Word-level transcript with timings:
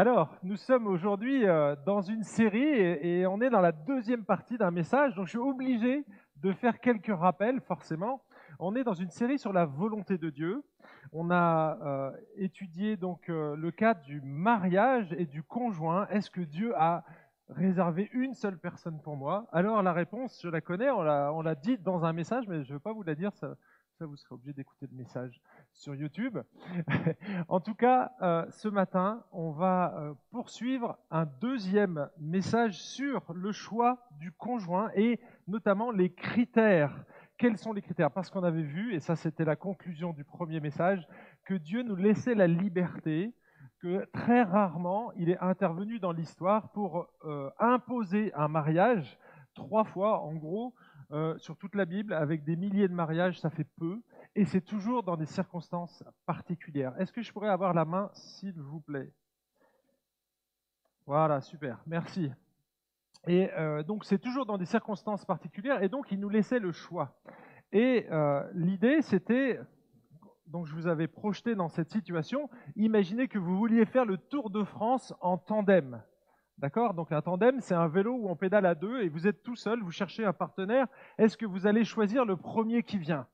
Alors, 0.00 0.38
nous 0.44 0.56
sommes 0.56 0.86
aujourd'hui 0.86 1.44
euh, 1.44 1.74
dans 1.84 2.02
une 2.02 2.22
série 2.22 2.62
et, 2.62 3.26
on 3.26 3.40
est 3.40 3.50
dans 3.50 3.60
la 3.60 3.72
deuxième 3.72 4.24
partie 4.24 4.56
d'un 4.56 4.70
message, 4.70 5.16
donc 5.16 5.24
je 5.24 5.30
suis 5.30 5.38
obligé 5.38 6.04
de 6.36 6.52
faire 6.52 6.78
quelques 6.78 7.12
rappels, 7.12 7.60
forcément. 7.62 8.22
On 8.60 8.76
est 8.76 8.84
dans 8.84 8.94
une 8.94 9.10
série 9.10 9.40
sur 9.40 9.52
la 9.52 9.64
volonté 9.64 10.16
de 10.16 10.30
Dieu. 10.30 10.62
On 11.10 11.32
a 11.32 11.78
euh, 11.82 12.12
étudié 12.36 12.96
donc 12.96 13.28
euh, 13.28 13.56
le 13.56 13.72
cadre 13.72 14.00
du 14.02 14.20
mariage 14.20 15.12
et 15.18 15.26
du 15.26 15.42
conjoint. 15.42 16.06
Est-ce 16.10 16.30
que 16.30 16.42
Dieu 16.42 16.74
a 16.76 17.02
réservé 17.48 18.08
une 18.12 18.34
seule 18.34 18.56
personne 18.56 19.00
pour 19.02 19.16
moi? 19.16 19.48
Alors 19.50 19.82
la 19.82 19.92
réponse, 19.92 20.40
je 20.44 20.48
la 20.48 20.60
connais, 20.60 20.90
on 20.90 21.02
l'a, 21.02 21.54
dit 21.56 21.76
dans 21.76 22.04
un 22.04 22.12
message, 22.12 22.46
mais 22.46 22.62
je 22.62 22.68
ne 22.68 22.74
veux 22.74 22.80
pas 22.80 22.92
vous 22.92 23.02
la 23.02 23.16
dire, 23.16 23.32
vous 24.04 24.16
serez 24.16 24.34
obligé 24.34 24.52
d'écouter 24.52 24.86
le 24.90 24.96
message 24.96 25.40
sur 25.72 25.94
YouTube. 25.94 26.38
en 27.48 27.60
tout 27.60 27.74
cas, 27.74 28.12
euh, 28.22 28.46
ce 28.50 28.68
matin, 28.68 29.24
on 29.32 29.50
va 29.50 29.94
euh, 29.96 30.14
poursuivre 30.30 30.98
un 31.10 31.26
deuxième 31.26 32.08
message 32.18 32.80
sur 32.80 33.32
le 33.32 33.52
choix 33.52 34.08
du 34.18 34.32
conjoint 34.32 34.90
et 34.94 35.20
notamment 35.46 35.90
les 35.90 36.12
critères. 36.12 37.04
Quels 37.38 37.56
sont 37.56 37.72
les 37.72 37.82
critères? 37.82 38.10
Parce 38.10 38.30
qu'on 38.30 38.44
avait 38.44 38.62
vu, 38.62 38.94
et 38.94 39.00
ça 39.00 39.16
c'était 39.16 39.44
la 39.44 39.56
conclusion 39.56 40.12
du 40.12 40.24
premier 40.24 40.60
message, 40.60 41.06
que 41.44 41.54
Dieu 41.54 41.82
nous 41.82 41.96
laissait 41.96 42.34
la 42.34 42.46
liberté, 42.46 43.34
que 43.80 44.04
très 44.12 44.42
rarement 44.42 45.12
il 45.16 45.30
est 45.30 45.38
intervenu 45.38 45.98
dans 45.98 46.12
l'histoire 46.12 46.70
pour 46.72 47.08
euh, 47.24 47.50
imposer 47.58 48.32
un 48.34 48.48
mariage, 48.48 49.18
trois 49.54 49.84
fois 49.84 50.20
en 50.20 50.34
gros, 50.34 50.74
euh, 51.12 51.38
sur 51.38 51.56
toute 51.56 51.74
la 51.74 51.84
Bible, 51.84 52.12
avec 52.12 52.44
des 52.44 52.56
milliers 52.56 52.88
de 52.88 52.94
mariages, 52.94 53.40
ça 53.40 53.50
fait 53.50 53.66
peu, 53.78 54.00
et 54.34 54.44
c'est 54.44 54.60
toujours 54.60 55.02
dans 55.02 55.16
des 55.16 55.26
circonstances 55.26 56.04
particulières. 56.26 56.94
Est-ce 57.00 57.12
que 57.12 57.22
je 57.22 57.32
pourrais 57.32 57.48
avoir 57.48 57.72
la 57.72 57.84
main, 57.84 58.10
s'il 58.12 58.60
vous 58.60 58.80
plaît? 58.80 59.12
Voilà, 61.06 61.40
super, 61.40 61.80
merci. 61.86 62.30
Et 63.26 63.50
euh, 63.52 63.82
donc 63.82 64.04
c'est 64.04 64.18
toujours 64.18 64.46
dans 64.46 64.58
des 64.58 64.66
circonstances 64.66 65.24
particulières, 65.24 65.82
et 65.82 65.88
donc 65.88 66.12
il 66.12 66.20
nous 66.20 66.28
laissait 66.28 66.58
le 66.58 66.72
choix. 66.72 67.18
Et 67.72 68.06
euh, 68.10 68.46
l'idée, 68.54 69.02
c'était, 69.02 69.58
donc 70.46 70.66
je 70.66 70.74
vous 70.74 70.86
avais 70.86 71.08
projeté 71.08 71.54
dans 71.54 71.68
cette 71.68 71.90
situation, 71.90 72.48
imaginez 72.76 73.28
que 73.28 73.38
vous 73.38 73.56
vouliez 73.56 73.86
faire 73.86 74.04
le 74.04 74.18
Tour 74.18 74.50
de 74.50 74.64
France 74.64 75.14
en 75.20 75.38
tandem. 75.38 76.02
D'accord? 76.58 76.92
Donc 76.94 77.12
un 77.12 77.22
tandem, 77.22 77.60
c'est 77.60 77.74
un 77.74 77.86
vélo 77.86 78.14
où 78.14 78.28
on 78.28 78.34
pédale 78.34 78.66
à 78.66 78.74
deux 78.74 79.00
et 79.02 79.08
vous 79.08 79.28
êtes 79.28 79.44
tout 79.44 79.54
seul, 79.54 79.80
vous 79.80 79.92
cherchez 79.92 80.24
un 80.24 80.32
partenaire. 80.32 80.86
Est-ce 81.16 81.36
que 81.36 81.46
vous 81.46 81.68
allez 81.68 81.84
choisir 81.84 82.24
le 82.24 82.36
premier 82.36 82.82
qui 82.82 82.98
vient? 82.98 83.28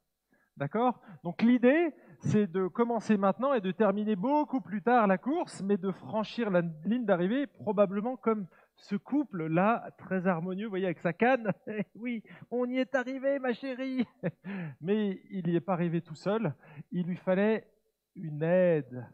D'accord? 0.58 1.00
Donc 1.24 1.40
l'idée, 1.40 1.94
c'est 2.20 2.46
de 2.46 2.68
commencer 2.68 3.16
maintenant 3.16 3.54
et 3.54 3.62
de 3.62 3.72
terminer 3.72 4.14
beaucoup 4.14 4.60
plus 4.60 4.82
tard 4.82 5.06
la 5.06 5.16
course, 5.16 5.62
mais 5.62 5.78
de 5.78 5.90
franchir 5.90 6.50
la 6.50 6.62
ligne 6.84 7.06
d'arrivée 7.06 7.46
probablement 7.46 8.16
comme 8.16 8.46
ce 8.76 8.96
couple-là, 8.96 9.90
très 9.96 10.26
harmonieux, 10.26 10.66
vous 10.66 10.70
voyez, 10.70 10.86
avec 10.86 10.98
sa 10.98 11.14
canne. 11.14 11.50
oui, 11.94 12.22
on 12.50 12.68
y 12.68 12.76
est 12.76 12.94
arrivé, 12.94 13.38
ma 13.38 13.54
chérie. 13.54 14.06
mais 14.82 15.20
il 15.30 15.46
n'y 15.46 15.56
est 15.56 15.60
pas 15.60 15.72
arrivé 15.72 16.02
tout 16.02 16.14
seul. 16.14 16.54
Il 16.92 17.06
lui 17.06 17.16
fallait 17.16 17.66
une 18.14 18.42
aide 18.42 19.06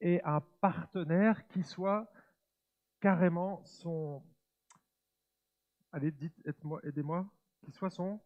et 0.00 0.20
un 0.24 0.40
partenaire 0.60 1.46
qui 1.48 1.62
soit 1.62 2.10
carrément 3.00 3.62
son. 3.64 4.22
Allez, 5.92 6.14
aidez-moi, 6.44 6.80
aidez-moi, 6.84 7.26
qui 7.64 7.72
soit 7.72 7.90
son 7.90 8.20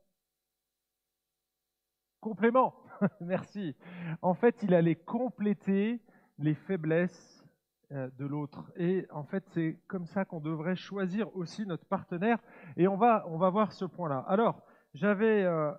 complément. 2.20 2.75
Merci. 3.20 3.77
En 4.22 4.34
fait, 4.34 4.62
il 4.62 4.75
allait 4.75 4.97
compléter 4.97 6.00
les 6.39 6.55
faiblesses 6.55 7.44
euh, 7.92 8.11
de 8.19 8.27
l'autre. 8.27 8.72
Et 8.77 9.06
en 9.11 9.25
fait, 9.25 9.44
c'est 9.50 9.78
comme 9.86 10.06
ça 10.06 10.25
qu'on 10.25 10.41
devrait 10.41 10.77
choisir 10.77 11.34
aussi 11.36 11.66
notre 11.66 11.84
partenaire. 11.86 12.38
Et 12.77 12.88
on 12.88 12.97
va, 12.97 13.25
on 13.28 13.36
va 13.36 13.50
voir 13.50 13.72
ce 13.72 13.84
point-là. 13.84 14.25
Alors, 14.27 14.62
j'avais, 14.94 15.44
euh, 15.44 15.72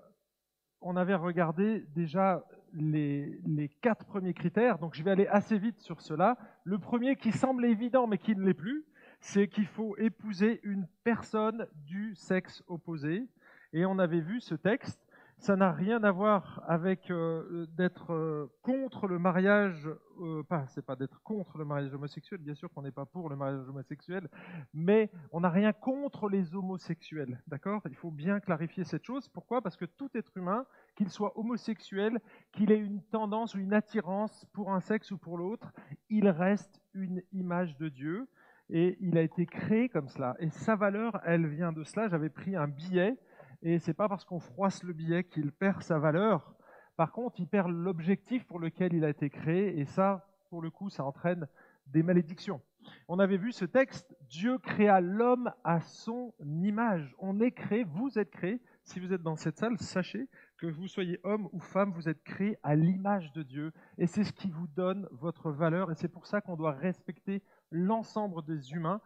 on 0.81 0.95
avait 0.95 1.15
regardé 1.15 1.81
déjà 1.95 2.43
les, 2.75 3.69
quatre 3.81 4.05
premiers 4.05 4.33
critères, 4.33 4.77
donc 4.79 4.95
je 4.95 5.03
vais 5.03 5.11
aller 5.11 5.27
assez 5.27 5.57
vite 5.57 5.79
sur 5.81 6.01
cela. 6.01 6.37
Le 6.63 6.77
premier 6.77 7.15
qui 7.15 7.31
semble 7.31 7.65
évident 7.65 8.07
mais 8.07 8.17
qui 8.17 8.35
ne 8.35 8.43
l'est 8.43 8.53
plus, 8.53 8.85
c'est 9.19 9.47
qu'il 9.47 9.67
faut 9.67 9.95
épouser 9.97 10.59
une 10.63 10.87
personne 11.03 11.67
du 11.85 12.15
sexe 12.15 12.63
opposé. 12.67 13.27
Et 13.73 13.85
on 13.85 13.99
avait 13.99 14.21
vu 14.21 14.41
ce 14.41 14.55
texte. 14.55 14.99
Ça 15.37 15.55
n'a 15.55 15.71
rien 15.71 16.03
à 16.03 16.11
voir 16.11 16.63
avec 16.67 17.11
euh, 17.11 17.65
d'être 17.75 18.13
euh, 18.13 18.49
contre 18.61 19.07
le 19.07 19.19
mariage, 19.19 19.89
euh, 20.19 20.43
pas, 20.43 20.65
c'est 20.67 20.85
pas 20.85 20.95
d'être 20.95 21.21
contre 21.23 21.57
le 21.57 21.65
mariage 21.65 21.93
homosexuel, 21.93 22.39
bien 22.39 22.55
sûr 22.55 22.69
qu'on 22.71 22.81
n'est 22.81 22.91
pas 22.91 23.05
pour 23.05 23.29
le 23.29 23.35
mariage 23.35 23.67
homosexuel, 23.67 24.29
mais 24.73 25.09
on 25.31 25.41
n'a 25.41 25.49
rien 25.49 25.73
contre 25.73 26.29
les 26.29 26.55
homosexuels, 26.55 27.41
d'accord? 27.47 27.81
Il 27.89 27.95
faut 27.95 28.11
bien 28.11 28.39
clarifier 28.39 28.83
cette 28.83 29.03
chose. 29.03 29.27
Pourquoi? 29.29 29.61
Parce 29.61 29.77
que 29.77 29.85
tout 29.85 30.09
être 30.15 30.35
humain, 30.37 30.65
qu'il 30.95 31.09
soit 31.09 31.37
homosexuel, 31.37 32.19
qu'il 32.51 32.71
ait 32.71 32.79
une 32.79 33.01
tendance 33.03 33.55
ou 33.55 33.59
une 33.59 33.73
attirance 33.73 34.45
pour 34.53 34.71
un 34.71 34.79
sexe 34.79 35.11
ou 35.11 35.17
pour 35.17 35.37
l'autre, 35.37 35.73
il 36.09 36.27
reste 36.29 36.81
une 36.93 37.21
image 37.33 37.77
de 37.77 37.89
Dieu 37.89 38.27
et 38.69 38.97
il 38.99 39.17
a 39.17 39.21
été 39.21 39.45
créé 39.45 39.89
comme 39.89 40.07
cela. 40.07 40.35
Et 40.39 40.49
sa 40.49 40.75
valeur, 40.75 41.19
elle 41.25 41.47
vient 41.47 41.71
de 41.71 41.83
cela. 41.83 42.07
J'avais 42.07 42.29
pris 42.29 42.55
un 42.55 42.67
billet 42.67 43.17
et 43.61 43.79
c'est 43.79 43.93
pas 43.93 44.09
parce 44.09 44.25
qu'on 44.25 44.39
froisse 44.39 44.83
le 44.83 44.93
billet 44.93 45.23
qu'il 45.23 45.51
perd 45.51 45.81
sa 45.81 45.99
valeur. 45.99 46.54
Par 46.95 47.11
contre, 47.11 47.39
il 47.39 47.47
perd 47.47 47.69
l'objectif 47.69 48.45
pour 48.45 48.59
lequel 48.59 48.93
il 48.93 49.03
a 49.03 49.09
été 49.09 49.29
créé 49.29 49.79
et 49.79 49.85
ça, 49.85 50.27
pour 50.49 50.61
le 50.61 50.69
coup, 50.69 50.89
ça 50.89 51.03
entraîne 51.03 51.47
des 51.87 52.03
malédictions. 52.03 52.61
On 53.07 53.19
avait 53.19 53.37
vu 53.37 53.51
ce 53.51 53.65
texte, 53.65 54.15
Dieu 54.29 54.57
créa 54.59 55.01
l'homme 55.01 55.51
à 55.63 55.81
son 55.81 56.33
image. 56.39 57.15
On 57.19 57.39
est 57.39 57.51
créé, 57.51 57.83
vous 57.83 58.17
êtes 58.17 58.31
créé. 58.31 58.61
Si 58.83 58.99
vous 58.99 59.13
êtes 59.13 59.23
dans 59.23 59.35
cette 59.35 59.57
salle, 59.57 59.77
sachez 59.79 60.29
que 60.57 60.67
vous 60.67 60.87
soyez 60.87 61.19
homme 61.23 61.49
ou 61.51 61.59
femme, 61.59 61.91
vous 61.91 62.07
êtes 62.07 62.23
créé 62.23 62.57
à 62.63 62.75
l'image 62.75 63.31
de 63.33 63.43
Dieu. 63.43 63.73
Et 63.97 64.07
c'est 64.07 64.23
ce 64.23 64.31
qui 64.31 64.51
vous 64.51 64.67
donne 64.67 65.07
votre 65.11 65.51
valeur. 65.51 65.91
Et 65.91 65.95
c'est 65.95 66.07
pour 66.07 66.27
ça 66.27 66.41
qu'on 66.41 66.55
doit 66.55 66.73
respecter 66.73 67.41
l'ensemble 67.71 68.43
des 68.45 68.71
humains, 68.73 69.01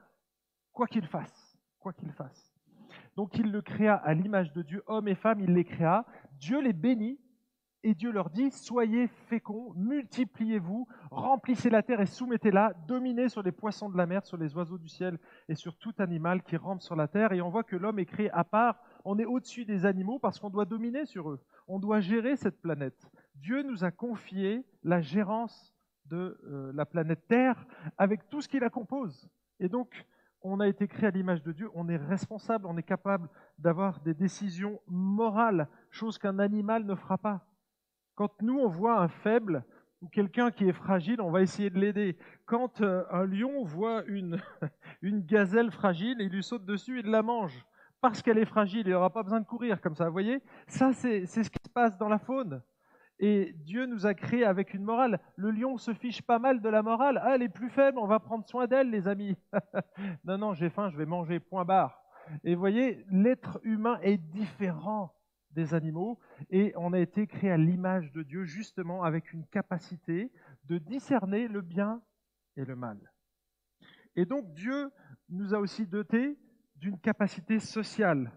quoi 0.74 0.88
qu'ils 0.88 1.08
fassent, 1.08 1.58
quoi 1.80 1.94
qu'ils 1.94 2.12
fassent. 2.12 2.54
Donc 3.16 3.38
il 3.38 3.52
le 3.52 3.62
créa 3.62 3.96
à 3.96 4.14
l'image 4.14 4.52
de 4.54 4.62
Dieu, 4.62 4.84
hommes 4.88 5.08
et 5.08 5.16
femmes, 5.16 5.40
il 5.40 5.54
les 5.54 5.66
créa. 5.66 6.06
Dieu 6.34 6.62
les 6.62 6.74
bénit 6.74 7.20
et 7.84 7.95
Dieu 7.95 8.12
leur 8.12 8.29
dit 8.29 8.51
Soyez 8.51 9.07
féconds, 9.28 9.73
multipliez-vous, 9.75 10.88
remplissez 11.12 11.69
la 11.69 11.84
terre 11.84 12.01
et 12.01 12.06
soumettez-la, 12.06 12.73
dominez 12.88 13.29
sur 13.29 13.41
les 13.41 13.51
poissons 13.51 13.90
de 13.90 13.97
la 13.97 14.06
mer, 14.06 14.25
sur 14.25 14.38
les 14.38 14.56
oiseaux 14.56 14.78
du 14.78 14.90
ciel 14.90 15.17
et 15.47 15.56
sur 15.56 15.78
tout 15.78 15.94
animal 16.00 16.44
qui 16.44 16.57
rampe 16.57 16.81
sur 16.81 16.95
la 16.95 17.07
terre. 17.07 17.31
Et 17.31 17.41
on 17.41 17.50
voit 17.50 17.63
que 17.63 17.75
l'homme 17.75 18.00
est 18.00 18.06
créé 18.06 18.29
à 18.31 18.44
part, 18.44 18.81
on 19.06 19.17
est 19.17 19.25
au-dessus 19.25 19.66
des 19.66 19.85
animaux 19.85 20.19
parce 20.19 20.40
qu'on 20.40 20.50
doit 20.50 20.66
dominer 20.66 21.06
sur 21.06 21.29
eux, 21.29 21.40
on 21.67 21.79
doit 21.79 22.00
gérer 22.00 22.35
cette 22.35 22.62
planète. 22.62 23.07
Dieu 23.35 23.63
nous 23.63 23.84
a 23.84 23.91
confié 23.91 24.66
la 24.84 25.01
gérance 25.01 25.73
de 26.06 26.40
euh, 26.44 26.72
la 26.73 26.85
planète 26.85 27.28
Terre 27.28 27.66
avec 27.97 28.29
tout 28.29 28.41
ce 28.41 28.50
qui 28.50 28.59
la 28.59 28.69
compose. 28.69 29.29
Et 29.59 29.69
donc, 29.69 30.06
on 30.41 30.59
a 30.59 30.67
été 30.67 30.88
créé 30.88 31.07
à 31.07 31.11
l'image 31.11 31.44
de 31.44 31.51
Dieu, 31.51 31.69
on 31.73 31.90
est 31.90 31.97
responsable, 31.97 32.66
on 32.66 32.78
est 32.78 32.84
capable 32.84 33.29
d'avoir 33.57 34.00
des 34.01 34.13
décisions 34.13 34.79
morales, 34.88 35.67
chose 35.91 36.17
qu'un 36.17 36.40
animal 36.40 36.85
ne 36.85 36.96
fera 36.96 37.17
pas. 37.17 37.46
Quand 38.19 38.41
nous, 38.41 38.59
on 38.59 38.68
voit 38.68 39.00
un 39.00 39.07
faible 39.07 39.63
ou 40.02 40.09
quelqu'un 40.09 40.52
qui 40.52 40.68
est 40.68 40.74
fragile, 40.74 41.22
on 41.22 41.31
va 41.31 41.41
essayer 41.41 41.69
de 41.69 41.80
l'aider. 41.80 42.18
Quand 42.46 42.81
euh, 42.81 43.06
un 43.12 43.24
lion 43.24 43.63
voit 43.63 44.03
une, 44.07 44.41
gazelle 45.25 45.72
fragile, 45.72 46.18
il 46.19 46.28
lui 46.28 46.44
saute 46.44 46.66
dessus 46.66 47.00
et 47.00 47.02
la 47.03 47.24
mange. 47.24 47.66
Parce 48.02 48.22
qu'elle 48.22 48.38
est 48.38 48.44
fragile, 48.44 48.88
il 48.88 48.91
n'aura 48.91 49.09
pas 49.09 49.24
besoin 49.24 49.40
de 49.40 49.46
courir 49.46 49.79
comme 49.79 49.96
ça, 49.96 50.08
vous 50.08 50.12
voyez? 50.12 50.44
Ça, 50.68 50.91
c'est 50.91 51.25
ce 51.28 51.50
qui 51.50 51.63
se 51.63 51.69
passe 51.69 51.97
dans 51.97 52.09
la 52.09 52.19
faune. 52.19 52.62
Et 53.19 53.53
Dieu 53.56 53.85
nous 53.85 54.06
a 54.06 54.13
créés 54.13 54.44
avec 54.44 54.74
une 54.74 54.84
morale. 54.84 55.22
Le 55.38 55.52
lion 55.52 55.78
se 55.78 55.94
fiche 55.94 56.22
pas 56.22 56.40
mal 56.40 56.59
de 56.59 56.68
la 56.68 56.84
morale. 56.84 57.22
Ah, 57.24 57.35
elle 57.35 57.44
est 57.44 57.47
plus 57.47 57.69
faible, 57.69 58.00
on 58.00 58.08
va 58.08 58.19
prendre 58.19 58.46
soin 58.46 58.68
d'elle, 58.68 58.90
les 58.90 59.08
amis. 59.08 59.38
non, 60.26 60.38
non, 60.38 60.53
j'ai 60.53 60.70
faim, 60.70 60.90
je 60.90 60.97
vais 60.97 61.05
manger, 61.05 61.40
point 61.40 61.64
barre. 61.64 62.03
Et 62.44 62.55
voyez, 62.55 63.05
l'être 63.09 63.61
humain 63.64 63.97
est 64.02 64.17
différent 64.17 65.14
des 65.51 65.73
animaux 65.73 66.19
et 66.49 66.73
on 66.75 66.93
a 66.93 66.99
été 66.99 67.28
créé 67.28 67.51
à 67.51 67.57
l'image 67.57 68.11
de 68.11 68.23
Dieu 68.23 68.46
justement 68.46 69.03
avec 69.03 69.34
une 69.34 69.46
capacité 69.47 70.31
de 70.66 70.78
discerner 70.78 71.47
le 71.47 71.61
bien 71.61 72.01
et 72.55 72.66
le 72.66 72.75
mal. 72.75 73.11
Et 74.16 74.25
donc 74.25 74.53
Dieu 74.53 74.91
nous 75.29 75.53
a 75.53 75.59
aussi 75.59 75.87
dotés 75.87 76.37
d'une 76.75 76.99
capacité 76.99 77.59
sociale. 77.59 78.31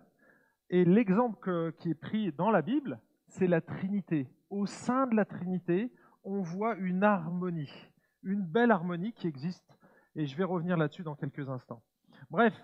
Et 0.71 0.85
l'exemple 0.85 1.73
qui 1.79 1.91
est 1.91 1.95
pris 1.95 2.33
dans 2.33 2.51
la 2.51 2.63
Bible, 2.63 3.01
c'est 3.29 3.47
la 3.47 3.61
Trinité 3.61 4.29
au 4.53 4.67
sein 4.67 5.07
de 5.07 5.17
la 5.17 5.25
Trinité, 5.25 5.91
on 6.25 6.43
voit 6.43 6.77
une 6.77 7.03
harmonie, 7.03 7.73
une 8.23 8.43
belle 8.43 8.71
harmonie 8.71 9.15
qui 9.15 9.27
existe, 9.27 9.79
et 10.15 10.27
je 10.27 10.37
vais 10.37 10.45
revenir 10.45 10.77
là-dessus 10.77 11.03
dans 11.03 11.17
quelques 11.17 11.49
instants. 11.49 11.83
Bref, 12.31 12.55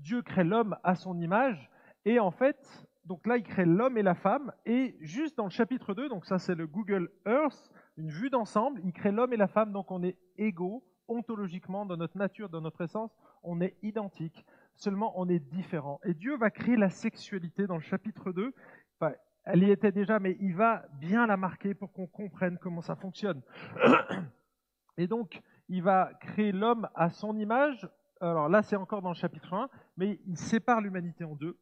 Dieu 0.00 0.20
crée 0.22 0.42
l'homme 0.42 0.76
à 0.82 0.96
son 0.96 1.18
image, 1.20 1.70
et 2.04 2.18
en 2.18 2.32
fait, 2.32 2.85
donc 3.06 3.26
là, 3.26 3.36
il 3.36 3.42
crée 3.42 3.64
l'homme 3.64 3.96
et 3.96 4.02
la 4.02 4.14
femme, 4.14 4.52
et 4.66 4.96
juste 5.00 5.36
dans 5.36 5.44
le 5.44 5.50
chapitre 5.50 5.94
2, 5.94 6.08
donc 6.08 6.26
ça 6.26 6.38
c'est 6.38 6.54
le 6.54 6.66
Google 6.66 7.10
Earth, 7.26 7.70
une 7.96 8.10
vue 8.10 8.30
d'ensemble, 8.30 8.80
il 8.84 8.92
crée 8.92 9.12
l'homme 9.12 9.32
et 9.32 9.36
la 9.36 9.48
femme, 9.48 9.72
donc 9.72 9.90
on 9.90 10.02
est 10.02 10.18
égaux 10.36 10.84
ontologiquement, 11.08 11.86
dans 11.86 11.96
notre 11.96 12.16
nature, 12.16 12.48
dans 12.48 12.60
notre 12.60 12.82
essence, 12.82 13.16
on 13.42 13.60
est 13.60 13.76
identique. 13.82 14.44
Seulement, 14.74 15.12
on 15.16 15.28
est 15.28 15.38
différent. 15.38 16.00
Et 16.04 16.14
Dieu 16.14 16.36
va 16.36 16.50
créer 16.50 16.76
la 16.76 16.90
sexualité 16.90 17.66
dans 17.66 17.76
le 17.76 17.82
chapitre 17.82 18.32
2. 18.32 18.52
Enfin, 18.98 19.14
elle 19.44 19.62
y 19.62 19.70
était 19.70 19.92
déjà, 19.92 20.18
mais 20.18 20.36
il 20.40 20.54
va 20.54 20.84
bien 21.00 21.26
la 21.26 21.36
marquer 21.36 21.74
pour 21.74 21.92
qu'on 21.92 22.06
comprenne 22.06 22.58
comment 22.58 22.82
ça 22.82 22.96
fonctionne. 22.96 23.40
Et 24.98 25.06
donc, 25.06 25.40
il 25.68 25.82
va 25.82 26.12
créer 26.20 26.52
l'homme 26.52 26.88
à 26.94 27.10
son 27.10 27.38
image. 27.38 27.88
Alors 28.20 28.48
là, 28.48 28.62
c'est 28.62 28.76
encore 28.76 29.02
dans 29.02 29.10
le 29.10 29.14
chapitre 29.14 29.52
1, 29.52 29.68
mais 29.96 30.18
il 30.26 30.36
sépare 30.36 30.80
l'humanité 30.80 31.24
en 31.24 31.34
deux. 31.34 31.58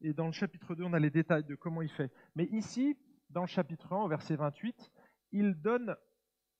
Et 0.00 0.12
dans 0.12 0.26
le 0.26 0.32
chapitre 0.32 0.74
2, 0.74 0.84
on 0.84 0.92
a 0.92 0.98
les 0.98 1.10
détails 1.10 1.44
de 1.44 1.54
comment 1.54 1.82
il 1.82 1.90
fait. 1.90 2.10
Mais 2.36 2.44
ici, 2.46 2.96
dans 3.30 3.42
le 3.42 3.46
chapitre 3.46 3.92
1, 3.92 4.04
au 4.04 4.08
verset 4.08 4.36
28, 4.36 4.90
il 5.32 5.54
donne 5.54 5.96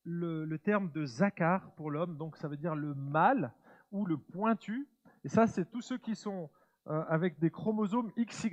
le, 0.04 0.56
terme 0.56 0.90
de 0.90 1.04
Zakar 1.04 1.72
pour 1.76 1.90
l'homme, 1.90 2.16
donc 2.16 2.36
ça 2.36 2.48
veut 2.48 2.56
dire 2.56 2.74
le 2.74 2.94
mâle 2.94 3.52
ou 3.92 4.04
le 4.06 4.16
pointu. 4.16 4.88
Et 5.24 5.28
ça, 5.28 5.46
c'est 5.46 5.70
tous 5.70 5.82
ceux 5.82 5.98
qui 5.98 6.14
sont 6.14 6.50
euh, 6.88 7.04
avec 7.08 7.38
des 7.38 7.50
chromosomes 7.50 8.10
XY, 8.18 8.50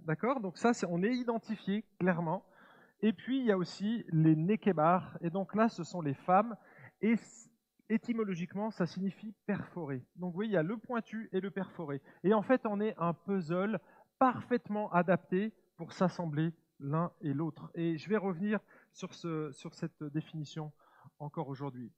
d'accord? 0.00 0.40
Donc 0.40 0.56
ça, 0.56 0.72
on 0.88 1.02
est 1.02 1.14
identifié 1.14 1.84
clairement. 1.98 2.44
Et 3.00 3.12
puis, 3.12 3.40
il 3.40 3.46
y 3.46 3.52
a 3.52 3.58
aussi 3.58 4.04
les 4.10 4.36
Nekebar, 4.36 5.18
et 5.20 5.30
donc 5.30 5.54
là, 5.54 5.68
ce 5.68 5.82
sont 5.82 6.00
les 6.00 6.14
femmes, 6.14 6.56
et 7.00 7.16
étymologiquement, 7.88 8.70
ça 8.70 8.86
signifie 8.86 9.34
perforé. 9.46 10.04
Donc 10.16 10.30
vous 10.30 10.36
voyez, 10.36 10.52
il 10.52 10.54
y 10.54 10.58
a 10.58 10.62
le 10.62 10.76
pointu 10.76 11.28
et 11.32 11.40
le 11.40 11.50
perforé. 11.50 12.00
Et 12.24 12.32
en 12.32 12.42
fait, 12.42 12.62
on 12.64 12.80
est 12.80 12.94
un 12.98 13.12
puzzle 13.12 13.80
parfaitement 14.22 14.88
adapté 14.92 15.52
pour 15.76 15.92
s'assembler 15.92 16.52
l'un 16.78 17.10
et 17.22 17.32
l'autre. 17.32 17.72
Et 17.74 17.98
je 17.98 18.08
vais 18.08 18.16
revenir 18.16 18.60
sur, 18.92 19.14
ce, 19.14 19.50
sur 19.50 19.74
cette 19.74 20.04
définition 20.04 20.70
encore 21.18 21.48
aujourd'hui. 21.48 21.90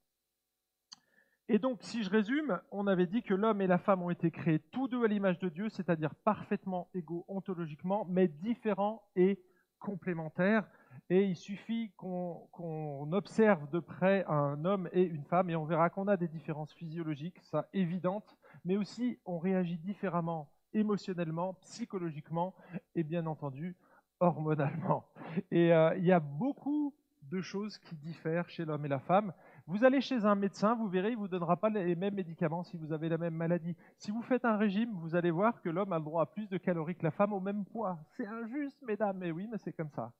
Et 1.49 1.59
donc, 1.59 1.83
si 1.83 2.01
je 2.01 2.09
résume, 2.09 2.59
on 2.71 2.87
avait 2.87 3.05
dit 3.05 3.21
que 3.21 3.35
l'homme 3.35 3.61
et 3.61 3.67
la 3.67 3.77
femme 3.77 4.01
ont 4.01 4.09
été 4.09 4.31
créés 4.31 4.57
tous 4.57 4.87
deux 4.87 5.05
à 5.05 5.07
l'image 5.07 5.37
de 5.37 5.49
Dieu, 5.49 5.69
c'est-à-dire 5.69 6.15
parfaitement 6.15 6.89
égaux 6.95 7.25
ontologiquement, 7.27 8.07
mais 8.09 8.27
différents 8.27 9.07
et 9.15 9.39
complémentaires. 9.77 10.67
Et 11.11 11.25
il 11.25 11.35
suffit 11.35 11.91
qu'on 11.95 13.11
observe 13.11 13.69
de 13.69 13.79
près 13.79 14.25
un 14.27 14.65
homme 14.65 14.89
et 14.93 15.03
une 15.03 15.25
femme 15.25 15.51
et 15.51 15.55
on 15.55 15.65
verra 15.65 15.91
qu'on 15.91 16.07
a 16.07 16.17
des 16.17 16.27
différences 16.27 16.73
physiologiques, 16.73 17.37
ça 17.43 17.69
évidente, 17.71 18.35
mais 18.63 18.77
aussi 18.77 19.19
on 19.25 19.37
réagit 19.37 19.77
différemment 19.77 20.49
émotionnellement, 20.75 21.53
psychologiquement 21.61 22.53
et 22.93 23.03
bien 23.03 23.25
entendu 23.25 23.75
hormonalement. 24.19 25.05
Et 25.51 25.73
euh, 25.73 25.95
il 25.97 26.05
y 26.05 26.11
a 26.11 26.19
beaucoup 26.19 26.93
de 27.31 27.41
choses 27.41 27.77
qui 27.79 27.95
diffèrent 27.95 28.47
chez 28.49 28.65
l'homme 28.65 28.85
et 28.85 28.89
la 28.89 28.99
femme. 28.99 29.33
Vous 29.67 29.83
allez 29.83 29.99
chez 29.99 30.25
un 30.25 30.35
médecin, 30.35 30.75
vous 30.75 30.87
verrez, 30.87 31.09
il 31.09 31.15
ne 31.15 31.19
vous 31.19 31.27
donnera 31.27 31.57
pas 31.57 31.69
les 31.69 31.95
mêmes 31.95 32.13
médicaments 32.13 32.63
si 32.63 32.77
vous 32.77 32.93
avez 32.93 33.09
la 33.09 33.17
même 33.17 33.33
maladie. 33.33 33.75
Si 33.97 34.11
vous 34.11 34.21
faites 34.21 34.45
un 34.45 34.57
régime, 34.57 34.91
vous 34.93 35.15
allez 35.15 35.31
voir 35.31 35.61
que 35.61 35.69
l'homme 35.69 35.91
a 35.91 35.97
le 35.97 36.03
droit 36.05 36.23
à 36.23 36.25
plus 36.27 36.47
de 36.49 36.57
calories 36.57 36.95
que 36.95 37.03
la 37.03 37.11
femme 37.11 37.33
au 37.33 37.39
même 37.39 37.65
poids. 37.65 37.97
C'est 38.15 38.27
injuste, 38.27 38.81
mesdames, 38.83 39.17
mais 39.17 39.31
oui, 39.31 39.47
mais 39.51 39.57
c'est 39.57 39.73
comme 39.73 39.89
ça. 39.89 40.13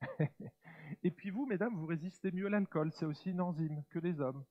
Et 1.02 1.10
puis 1.10 1.30
vous, 1.30 1.46
mesdames, 1.46 1.74
vous 1.74 1.86
résistez 1.86 2.32
mieux 2.32 2.46
à 2.46 2.50
l'alcool, 2.50 2.90
c'est 2.92 3.06
aussi 3.06 3.30
une 3.30 3.40
enzyme 3.40 3.82
que 3.90 3.98
les 3.98 4.20
hommes. 4.20 4.44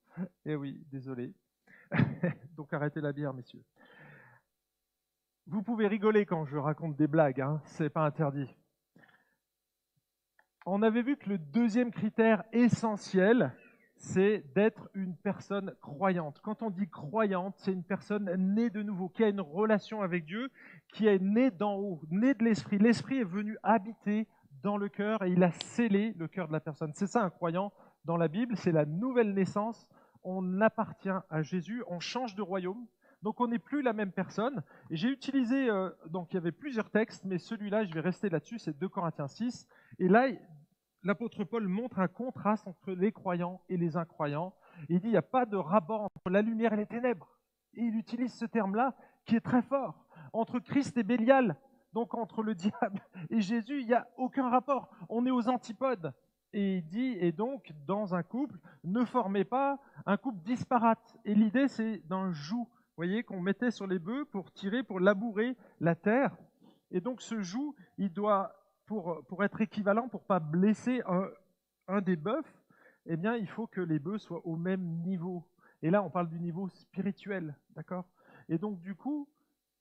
Eh 0.45 0.55
oui, 0.55 0.81
désolé. 0.91 1.33
Donc 2.55 2.71
arrêtez 2.73 3.01
la 3.01 3.11
bière, 3.11 3.33
messieurs. 3.33 3.63
Vous 5.49 5.63
pouvez 5.63 5.87
rigoler 5.87 6.25
quand 6.25 6.43
je 6.43 6.57
raconte 6.57 6.97
des 6.97 7.07
blagues, 7.07 7.39
hein, 7.39 7.61
c'est 7.63 7.89
pas 7.89 8.05
interdit. 8.05 8.53
On 10.65 10.81
avait 10.81 11.01
vu 11.01 11.15
que 11.15 11.29
le 11.29 11.37
deuxième 11.37 11.91
critère 11.91 12.43
essentiel, 12.51 13.53
c'est 13.95 14.43
d'être 14.53 14.89
une 14.93 15.15
personne 15.15 15.73
croyante. 15.81 16.41
Quand 16.43 16.63
on 16.63 16.69
dit 16.69 16.89
croyante, 16.89 17.55
c'est 17.59 17.71
une 17.71 17.85
personne 17.85 18.29
née 18.55 18.69
de 18.69 18.83
nouveau, 18.83 19.07
qui 19.07 19.23
a 19.23 19.29
une 19.29 19.39
relation 19.39 20.01
avec 20.01 20.25
Dieu, 20.25 20.49
qui 20.93 21.07
est 21.07 21.21
née 21.21 21.49
d'en 21.49 21.75
haut, 21.75 22.01
née 22.11 22.33
de 22.33 22.43
l'Esprit. 22.43 22.77
L'Esprit 22.77 23.19
est 23.19 23.23
venu 23.23 23.57
habiter 23.63 24.27
dans 24.63 24.75
le 24.75 24.89
cœur 24.89 25.23
et 25.23 25.31
il 25.31 25.41
a 25.45 25.51
scellé 25.51 26.13
le 26.17 26.27
cœur 26.27 26.49
de 26.49 26.53
la 26.53 26.59
personne. 26.59 26.91
C'est 26.93 27.07
ça 27.07 27.23
un 27.23 27.29
croyant 27.29 27.71
dans 28.03 28.17
la 28.17 28.27
Bible, 28.27 28.57
c'est 28.57 28.73
la 28.73 28.83
nouvelle 28.83 29.33
naissance. 29.33 29.87
On 30.25 30.59
appartient 30.59 31.09
à 31.29 31.41
Jésus, 31.41 31.85
on 31.87 32.01
change 32.01 32.35
de 32.35 32.41
royaume, 32.41 32.85
donc 33.21 33.41
on 33.41 33.47
n'est 33.47 33.59
plus 33.59 33.81
la 33.81 33.93
même 33.93 34.11
personne. 34.11 34.63
Et 34.89 34.95
j'ai 34.95 35.09
utilisé, 35.09 35.69
euh, 35.69 35.89
donc 36.07 36.31
il 36.31 36.35
y 36.35 36.37
avait 36.37 36.51
plusieurs 36.51 36.89
textes, 36.89 37.25
mais 37.25 37.37
celui-là, 37.37 37.85
je 37.85 37.93
vais 37.93 37.99
rester 37.99 38.29
là-dessus, 38.29 38.59
c'est 38.59 38.77
2 38.77 38.89
Corinthiens 38.89 39.27
6. 39.27 39.67
Et 39.99 40.07
là, 40.07 40.27
l'apôtre 41.03 41.43
Paul 41.43 41.67
montre 41.67 41.99
un 41.99 42.07
contraste 42.07 42.67
entre 42.67 42.91
les 42.91 43.11
croyants 43.11 43.61
et 43.69 43.77
les 43.77 43.97
incroyants. 43.97 44.53
Il 44.89 44.99
dit 44.99 45.07
il 45.07 45.11
n'y 45.11 45.17
a 45.17 45.21
pas 45.21 45.45
de 45.45 45.57
rapport 45.57 46.01
entre 46.01 46.29
la 46.29 46.41
lumière 46.41 46.73
et 46.73 46.77
les 46.77 46.85
ténèbres. 46.85 47.37
Et 47.73 47.81
il 47.81 47.95
utilise 47.95 48.33
ce 48.33 48.45
terme-là 48.45 48.95
qui 49.25 49.35
est 49.35 49.41
très 49.41 49.61
fort. 49.61 50.05
Entre 50.33 50.59
Christ 50.59 50.97
et 50.97 51.03
Bélial, 51.03 51.57
donc 51.93 52.13
entre 52.13 52.43
le 52.43 52.53
diable 52.55 53.01
et 53.29 53.41
Jésus, 53.41 53.81
il 53.81 53.87
n'y 53.87 53.93
a 53.93 54.07
aucun 54.17 54.49
rapport. 54.49 54.89
On 55.09 55.25
est 55.25 55.31
aux 55.31 55.49
antipodes. 55.49 56.13
Et 56.53 56.77
il 56.77 56.87
dit, 56.87 57.17
et 57.19 57.31
donc, 57.31 57.73
dans 57.85 58.15
un 58.15 58.23
couple, 58.23 58.57
ne 58.83 59.03
formez 59.03 59.43
pas 59.43 59.79
un 60.05 60.17
couple 60.17 60.41
disparate. 60.43 61.17
Et 61.25 61.35
l'idée, 61.35 61.67
c'est 61.67 62.01
d'un 62.07 62.31
joug, 62.31 62.67
voyez, 62.97 63.23
qu'on 63.23 63.41
mettait 63.41 63.71
sur 63.71 63.87
les 63.87 63.99
bœufs 63.99 64.25
pour 64.25 64.51
tirer, 64.51 64.83
pour 64.83 64.99
labourer 64.99 65.55
la 65.79 65.95
terre. 65.95 66.35
Et 66.91 66.99
donc, 66.99 67.21
ce 67.21 67.41
joug, 67.41 67.75
il 67.97 68.11
doit 68.11 68.53
pour, 68.87 69.23
pour 69.27 69.43
être 69.43 69.61
équivalent, 69.61 70.07
pour 70.07 70.23
pas 70.25 70.39
blesser 70.39 71.01
un, 71.05 71.27
un 71.87 72.01
des 72.01 72.15
bœufs, 72.15 72.41
eh 73.05 73.17
bien, 73.17 73.35
il 73.35 73.47
faut 73.47 73.67
que 73.67 73.81
les 73.81 73.99
bœufs 73.99 74.17
soient 74.17 74.45
au 74.45 74.55
même 74.55 74.81
niveau. 75.03 75.47
Et 75.81 75.89
là, 75.89 76.01
on 76.01 76.09
parle 76.09 76.29
du 76.29 76.39
niveau 76.39 76.67
spirituel, 76.69 77.55
d'accord? 77.75 78.05
Et 78.49 78.57
donc, 78.57 78.79
du 78.81 78.95
coup, 78.95 79.29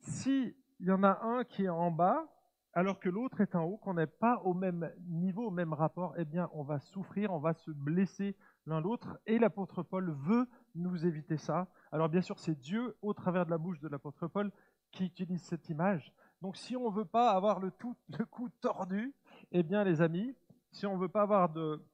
s'il 0.00 0.54
y 0.80 0.90
en 0.90 1.02
a 1.02 1.20
un 1.22 1.44
qui 1.44 1.64
est 1.64 1.68
en 1.68 1.90
bas, 1.90 2.26
alors 2.74 3.00
que 3.00 3.08
l'autre 3.08 3.40
est 3.40 3.54
en 3.54 3.64
haut, 3.64 3.78
qu'on 3.78 3.94
n'est 3.94 4.06
pas 4.06 4.42
au 4.44 4.52
même 4.52 4.92
niveau, 5.06 5.46
au 5.46 5.50
même 5.50 5.72
rapport, 5.72 6.14
eh 6.18 6.26
bien, 6.26 6.50
on 6.52 6.62
va 6.62 6.78
souffrir, 6.80 7.32
on 7.32 7.38
va 7.38 7.54
se 7.54 7.70
blesser 7.70 8.36
l'un 8.66 8.80
l'autre. 8.80 9.18
Et 9.26 9.38
l'apôtre 9.38 9.82
Paul 9.82 10.10
veut 10.10 10.46
nous 10.74 11.06
éviter 11.06 11.36
ça. 11.36 11.68
Alors, 11.92 12.08
bien 12.08 12.20
sûr, 12.20 12.38
c'est 12.38 12.58
Dieu, 12.58 12.96
au 13.02 13.14
travers 13.14 13.46
de 13.46 13.50
la 13.50 13.58
bouche 13.58 13.80
de 13.80 13.88
l'apôtre 13.88 14.28
Paul, 14.28 14.52
qui 14.92 15.04
utilise 15.04 15.42
cette 15.42 15.68
image. 15.68 16.12
Donc 16.42 16.56
si 16.56 16.76
on 16.76 16.90
ne 16.90 16.96
veut 16.96 17.04
pas 17.04 17.30
avoir 17.30 17.60
le, 17.60 17.70
tout, 17.70 17.96
le 18.18 18.24
cou 18.24 18.48
tordu, 18.60 19.14
eh 19.52 19.62
bien 19.62 19.84
les 19.84 20.00
amis, 20.00 20.34
si 20.72 20.86
on 20.86 20.96
ne 20.96 21.00
veut 21.00 21.08
pas 21.08 21.22
avoir 21.22 21.52
de, 21.52 21.84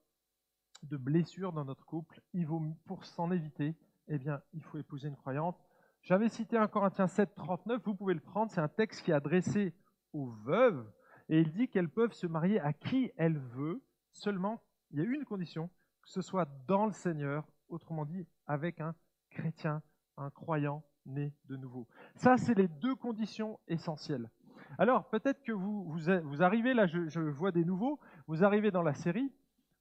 de 0.83 0.97
blessures 0.97 1.53
dans 1.53 1.65
notre 1.65 1.85
couple, 1.85 2.21
il 2.33 2.45
vaut, 2.45 2.61
pour 2.85 3.05
s'en 3.05 3.31
éviter, 3.31 3.75
eh 4.07 4.17
bien 4.17 4.41
il 4.53 4.63
faut 4.63 4.77
épouser 4.77 5.07
une 5.07 5.15
croyante. 5.15 5.57
J'avais 6.01 6.27
cité 6.27 6.57
un 6.57 6.67
Corinthiens 6.67 7.07
7, 7.07 7.33
39, 7.35 7.81
vous 7.85 7.95
pouvez 7.95 8.13
le 8.13 8.19
prendre, 8.19 8.51
c'est 8.51 8.59
un 8.59 8.67
texte 8.67 9.03
qui 9.03 9.11
est 9.11 9.13
adressé 9.13 9.73
aux 10.11 10.29
veuves, 10.29 10.85
et 11.29 11.39
il 11.39 11.53
dit 11.53 11.69
qu'elles 11.69 11.89
peuvent 11.89 12.11
se 12.11 12.27
marier 12.27 12.59
à 12.59 12.73
qui 12.73 13.11
elles 13.15 13.39
veulent, 13.39 13.81
seulement 14.11 14.61
il 14.91 14.99
y 14.99 15.01
a 15.01 15.05
une 15.05 15.23
condition, 15.23 15.69
que 16.03 16.09
ce 16.09 16.21
soit 16.21 16.47
dans 16.67 16.85
le 16.85 16.91
Seigneur, 16.91 17.47
autrement 17.69 18.05
dit 18.05 18.27
avec 18.45 18.81
un 18.81 18.93
chrétien, 19.29 19.81
un 20.17 20.29
croyant 20.29 20.83
né 21.05 21.33
de 21.45 21.55
nouveau. 21.55 21.87
Ça, 22.15 22.37
c'est 22.37 22.53
les 22.53 22.67
deux 22.67 22.95
conditions 22.95 23.59
essentielles. 23.67 24.29
Alors, 24.77 25.09
peut-être 25.09 25.41
que 25.43 25.51
vous, 25.51 25.83
vous, 25.83 26.43
arrivez, 26.43 26.73
là, 26.73 26.87
je, 26.87 27.19
vois 27.19 27.51
des 27.51 27.65
nouveaux, 27.65 27.99
vous 28.27 28.43
arrivez 28.43 28.71
dans 28.71 28.81
la 28.81 28.93
série. 28.93 29.31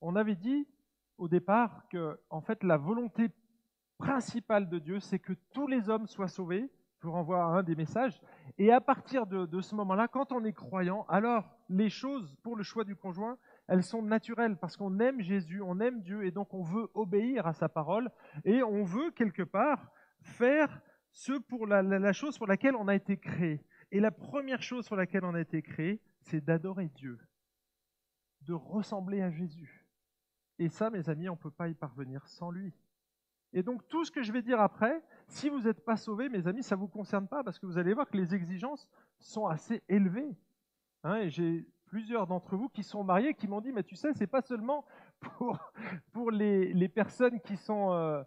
On 0.00 0.16
avait 0.16 0.34
dit 0.34 0.66
au 1.18 1.28
départ 1.28 1.86
que, 1.88 2.18
en 2.30 2.40
fait, 2.40 2.62
la 2.62 2.76
volonté 2.76 3.30
principale 3.98 4.68
de 4.68 4.78
Dieu, 4.78 5.00
c'est 5.00 5.18
que 5.18 5.32
tous 5.52 5.66
les 5.66 5.88
hommes 5.88 6.06
soient 6.06 6.28
sauvés. 6.28 6.70
Je 6.98 7.06
vous 7.06 7.12
renvoie 7.12 7.42
à 7.42 7.46
un 7.46 7.62
des 7.62 7.74
messages. 7.74 8.20
Et 8.58 8.70
à 8.72 8.80
partir 8.80 9.26
de, 9.26 9.46
de 9.46 9.60
ce 9.60 9.74
moment-là, 9.74 10.08
quand 10.08 10.32
on 10.32 10.44
est 10.44 10.52
croyant, 10.52 11.04
alors 11.08 11.48
les 11.68 11.88
choses 11.88 12.36
pour 12.42 12.56
le 12.56 12.62
choix 12.62 12.84
du 12.84 12.96
conjoint, 12.96 13.38
elles 13.72 13.82
sont 13.82 14.02
naturelles 14.02 14.58
parce 14.58 14.76
qu'on 14.76 15.00
aime 15.00 15.22
Jésus, 15.22 15.62
on 15.62 15.80
aime 15.80 16.02
Dieu 16.02 16.26
et 16.26 16.30
donc 16.30 16.52
on 16.52 16.62
veut 16.62 16.90
obéir 16.92 17.46
à 17.46 17.54
sa 17.54 17.70
parole 17.70 18.10
et 18.44 18.62
on 18.62 18.84
veut 18.84 19.10
quelque 19.12 19.42
part 19.42 19.90
faire 20.20 20.82
ce 21.10 21.32
pour 21.38 21.66
la, 21.66 22.12
chose 22.12 22.36
pour 22.36 22.46
laquelle 22.46 22.76
on 22.76 22.86
a 22.86 22.94
été 22.94 23.16
créé. 23.16 23.64
Et 23.90 23.98
la 23.98 24.10
première 24.10 24.62
chose 24.62 24.86
pour 24.86 24.98
laquelle 24.98 25.24
on 25.24 25.32
a 25.32 25.40
été 25.40 25.62
créé, 25.62 26.02
c'est 26.20 26.42
d'adorer 26.42 26.90
Dieu, 26.90 27.18
de 28.42 28.52
ressembler 28.52 29.22
à 29.22 29.30
Jésus. 29.30 29.86
Et 30.58 30.68
ça, 30.68 30.90
mes 30.90 31.08
amis, 31.08 31.30
on 31.30 31.36
ne 31.36 31.38
peut 31.38 31.50
pas 31.50 31.68
y 31.68 31.74
parvenir 31.74 32.28
sans 32.28 32.50
lui. 32.50 32.74
Et 33.54 33.62
donc 33.62 33.88
tout 33.88 34.04
ce 34.04 34.10
que 34.10 34.22
je 34.22 34.32
vais 34.32 34.42
dire 34.42 34.60
après, 34.60 35.02
si 35.28 35.48
vous 35.48 35.62
n'êtes 35.62 35.82
pas 35.82 35.96
sauvés, 35.96 36.28
mes 36.28 36.46
amis, 36.46 36.62
ça 36.62 36.76
ne 36.76 36.80
vous 36.80 36.88
concerne 36.88 37.26
pas, 37.26 37.42
parce 37.42 37.58
que 37.58 37.64
vous 37.64 37.78
allez 37.78 37.94
voir 37.94 38.10
que 38.10 38.18
les 38.18 38.34
exigences 38.34 38.86
sont 39.18 39.46
assez 39.46 39.82
élevées. 39.88 40.36
Hein, 41.04 41.20
et 41.20 41.30
j'ai 41.30 41.66
plusieurs 41.92 42.26
d'entre 42.26 42.56
vous 42.56 42.70
qui 42.70 42.82
sont 42.82 43.04
mariés 43.04 43.34
qui 43.34 43.46
m'ont 43.46 43.60
dit, 43.60 43.70
mais 43.70 43.82
tu 43.82 43.96
sais, 43.96 44.14
c'est 44.14 44.26
pas 44.26 44.40
seulement 44.40 44.86
pour, 45.20 45.58
pour 46.12 46.30
les, 46.30 46.88
personnes 46.88 47.38
qui 47.40 47.56
sont... 47.56 47.92
Euh, 47.92 48.22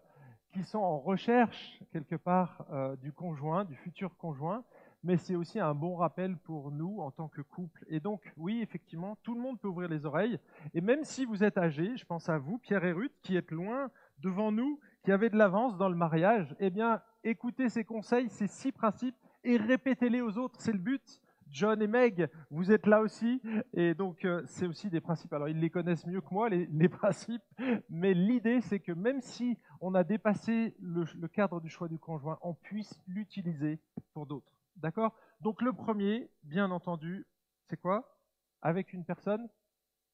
qui 0.52 0.62
sont 0.62 0.78
en 0.78 0.98
recherche 0.98 1.82
quelque 1.92 2.14
part 2.14 2.64
euh, 2.72 2.96
du 2.96 3.12
conjoint, 3.12 3.66
du 3.66 3.74
futur 3.74 4.16
conjoint, 4.16 4.64
mais 5.04 5.18
c'est 5.18 5.34
aussi 5.34 5.60
un 5.60 5.74
bon 5.74 5.96
rappel 5.96 6.38
pour 6.38 6.70
nous 6.70 7.00
en 7.00 7.10
tant 7.10 7.28
que 7.28 7.42
couple. 7.42 7.84
Et 7.88 8.00
donc, 8.00 8.22
oui, 8.38 8.62
effectivement, 8.62 9.18
tout 9.22 9.34
le 9.34 9.40
monde 9.42 9.60
peut 9.60 9.68
ouvrir 9.68 9.90
les 9.90 10.06
oreilles. 10.06 10.38
Et 10.72 10.80
même 10.80 11.04
si 11.04 11.26
vous 11.26 11.44
êtes 11.44 11.58
âgé, 11.58 11.94
je 11.98 12.06
pense 12.06 12.30
à 12.30 12.38
vous, 12.38 12.56
Pierre 12.56 12.86
et 12.86 12.92
Ruth, 12.92 13.12
qui 13.22 13.36
êtes 13.36 13.50
loin 13.50 13.90
devant 14.20 14.50
nous 14.50 14.80
qui 15.04 15.12
avait 15.12 15.28
de 15.28 15.36
l'avance 15.36 15.76
dans 15.76 15.90
le 15.90 15.94
mariage, 15.94 16.56
eh 16.58 16.70
bien, 16.70 17.02
écoutez 17.22 17.68
ces 17.68 17.84
conseils, 17.84 18.30
ces 18.30 18.46
six 18.46 18.72
principes, 18.72 19.16
et 19.44 19.58
répétez-les 19.58 20.22
aux 20.22 20.38
autres. 20.38 20.58
C'est 20.58 20.72
le 20.72 20.78
but. 20.78 21.20
John 21.50 21.80
et 21.80 21.86
Meg, 21.86 22.28
vous 22.50 22.72
êtes 22.72 22.86
là 22.86 23.00
aussi, 23.00 23.40
et 23.72 23.94
donc 23.94 24.24
euh, 24.24 24.42
c'est 24.46 24.66
aussi 24.66 24.90
des 24.90 25.00
principes. 25.00 25.32
Alors 25.32 25.48
ils 25.48 25.58
les 25.58 25.70
connaissent 25.70 26.06
mieux 26.06 26.20
que 26.20 26.32
moi, 26.32 26.48
les, 26.48 26.88
principes, 26.88 27.42
mais 27.88 28.14
l'idée 28.14 28.60
c'est 28.60 28.80
que 28.80 28.92
même 28.92 29.20
si 29.20 29.56
on 29.80 29.94
a 29.94 30.04
dépassé 30.04 30.74
le, 30.80 31.04
le 31.14 31.28
cadre 31.28 31.60
du 31.60 31.68
choix 31.68 31.88
du 31.88 31.98
conjoint, 31.98 32.38
on 32.42 32.54
puisse 32.54 32.98
l'utiliser 33.06 33.80
pour 34.12 34.26
d'autres. 34.26 34.52
D'accord? 34.76 35.14
Donc 35.40 35.62
le 35.62 35.72
premier, 35.72 36.30
bien 36.42 36.70
entendu, 36.70 37.26
c'est 37.68 37.80
quoi? 37.80 38.18
Avec 38.62 38.92
une 38.92 39.04
personne 39.04 39.48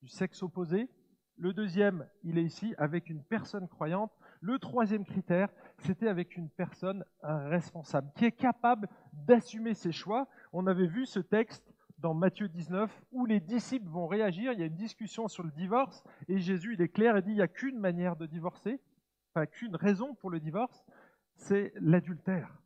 du 0.02 0.08
sexe 0.08 0.42
opposé. 0.42 0.88
Le 1.36 1.52
deuxième, 1.52 2.06
il 2.22 2.38
est 2.38 2.44
ici, 2.44 2.74
avec 2.76 3.08
une 3.08 3.22
personne 3.22 3.66
croyante. 3.66 4.12
Le 4.40 4.58
troisième 4.58 5.04
critère, 5.04 5.48
c'était 5.78 6.08
avec 6.08 6.36
une 6.36 6.50
personne 6.50 7.04
responsable, 7.22 8.12
qui 8.14 8.26
est 8.26 8.32
capable 8.32 8.88
d'assumer 9.12 9.74
ses 9.74 9.92
choix. 9.92 10.28
On 10.52 10.66
avait 10.66 10.86
vu 10.86 11.06
ce 11.06 11.18
texte 11.18 11.74
dans 11.98 12.14
Matthieu 12.14 12.48
19 12.48 13.02
où 13.12 13.24
les 13.24 13.40
disciples 13.40 13.88
vont 13.88 14.06
réagir. 14.06 14.52
Il 14.52 14.60
y 14.60 14.62
a 14.62 14.66
une 14.66 14.74
discussion 14.74 15.28
sur 15.28 15.42
le 15.42 15.50
divorce 15.50 16.04
et 16.28 16.38
Jésus, 16.38 16.74
il 16.74 16.82
est 16.82 16.88
clair 16.88 17.16
et 17.16 17.22
dit 17.22 17.30
il 17.30 17.36
n'y 17.36 17.42
a 17.42 17.48
qu'une 17.48 17.78
manière 17.78 18.16
de 18.16 18.26
divorcer, 18.26 18.80
enfin 19.34 19.46
qu'une 19.46 19.76
raison 19.76 20.14
pour 20.14 20.30
le 20.30 20.40
divorce, 20.40 20.84
c'est 21.36 21.72
l'adultère. 21.76 22.58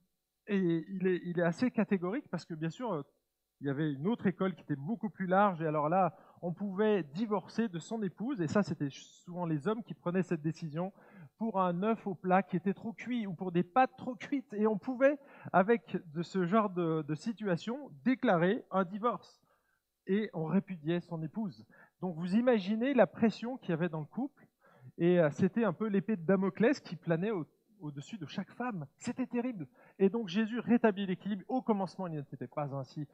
Et 0.48 0.84
il 0.88 1.06
est, 1.06 1.20
il 1.24 1.38
est 1.38 1.44
assez 1.44 1.70
catégorique 1.70 2.28
parce 2.28 2.44
que 2.44 2.54
bien 2.54 2.70
sûr, 2.70 3.04
il 3.60 3.66
y 3.66 3.70
avait 3.70 3.92
une 3.92 4.08
autre 4.08 4.26
école 4.26 4.54
qui 4.54 4.62
était 4.62 4.76
beaucoup 4.76 5.10
plus 5.10 5.26
large 5.26 5.62
et 5.62 5.66
alors 5.66 5.88
là, 5.88 6.16
on 6.42 6.52
pouvait 6.52 7.02
divorcer 7.02 7.68
de 7.68 7.78
son 7.78 8.02
épouse 8.02 8.40
et 8.40 8.48
ça, 8.48 8.62
c'était 8.62 8.90
souvent 8.90 9.46
les 9.46 9.68
hommes 9.68 9.82
qui 9.82 9.94
prenaient 9.94 10.22
cette 10.22 10.42
décision 10.42 10.92
pour 11.38 11.60
un 11.60 11.82
œuf 11.82 12.06
au 12.06 12.14
plat 12.14 12.42
qui 12.42 12.56
était 12.56 12.74
trop 12.74 12.92
cuit 12.92 13.26
ou 13.26 13.34
pour 13.34 13.52
des 13.52 13.62
pâtes 13.62 13.96
trop 13.96 14.14
cuites. 14.14 14.52
Et 14.54 14.66
on 14.66 14.78
pouvait, 14.78 15.18
avec 15.52 15.96
de 16.12 16.22
ce 16.22 16.46
genre 16.46 16.70
de, 16.70 17.14
situation, 17.14 17.90
déclarer 18.04 18.64
un 18.70 18.84
divorce. 18.84 19.42
Et 20.06 20.30
on 20.34 20.44
répudiait 20.44 21.00
son 21.00 21.22
épouse. 21.22 21.64
Donc 22.00 22.16
vous 22.16 22.36
imaginez 22.36 22.94
la 22.94 23.06
pression 23.06 23.56
qu'il 23.56 23.70
y 23.70 23.72
avait 23.72 23.88
dans 23.88 24.00
le 24.00 24.06
couple. 24.06 24.46
Et 24.98 25.18
euh, 25.18 25.30
c'était 25.30 25.64
un 25.64 25.72
peu 25.72 25.88
l'épée 25.88 26.16
de 26.16 26.24
Damoclès 26.24 26.80
qui 26.80 26.96
planait 26.96 27.32
au-dessus 27.80 28.16
de 28.16 28.26
chaque 28.26 28.50
femme. 28.52 28.86
C'était 28.96 29.26
terrible. 29.26 29.66
Et 29.98 30.08
donc 30.08 30.28
Jésus 30.28 30.60
rétablit 30.60 31.06
l'équilibre. 31.06 31.44
Au 31.48 31.60
commencement, 31.60 32.06
il 32.06 32.14
n'était 32.14 32.46
pas 32.46 32.74
ainsi. 32.74 33.06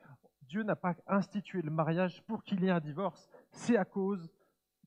Dieu 0.42 0.62
n'a 0.62 0.76
pas 0.76 0.94
institué 1.06 1.62
le 1.62 1.70
mariage 1.70 2.22
pour 2.26 2.44
qu'il 2.44 2.62
y 2.62 2.66
ait 2.66 2.70
un 2.70 2.80
divorce. 2.80 3.28
C'est 3.50 3.76
à 3.76 3.84
cause 3.84 4.30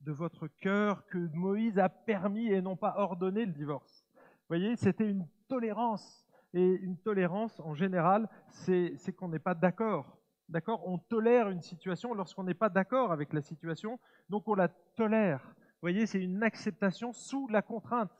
de 0.06 0.12
votre 0.12 0.48
cœur 0.48 1.06
que 1.08 1.18
Moïse 1.34 1.80
a 1.80 1.90
permis 1.90 2.48
et 2.48 2.62
non 2.62 2.76
pas 2.76 2.94
ordonné 2.98 3.46
le 3.46 3.52
divorce. 3.52 4.06
Vous 4.14 4.48
voyez, 4.50 4.76
c'était 4.76 5.10
une 5.10 5.28
tolérance. 5.48 6.26
Et 6.54 6.76
une 6.76 6.98
tolérance, 6.98 7.60
en 7.60 7.74
général, 7.74 8.30
c'est 8.48 9.14
qu'on 9.18 9.28
n'est 9.28 9.40
pas 9.40 9.56
d'accord. 9.56 10.18
D'accord? 10.48 10.88
On 10.88 11.00
tolère 11.00 11.50
une 11.50 11.62
situation 11.62 12.14
lorsqu'on 12.14 12.44
n'est 12.44 12.54
pas 12.54 12.70
d'accord 12.70 13.12
avec 13.12 13.34
la 13.34 13.42
situation, 13.42 14.00
donc 14.30 14.48
on 14.48 14.54
la 14.54 14.70
tolère. 14.70 15.42
Vous 15.58 15.82
voyez, 15.82 16.06
c'est 16.06 16.22
une 16.22 16.44
acceptation 16.44 17.12
sous 17.12 17.48
la 17.48 17.62
contrainte, 17.64 18.12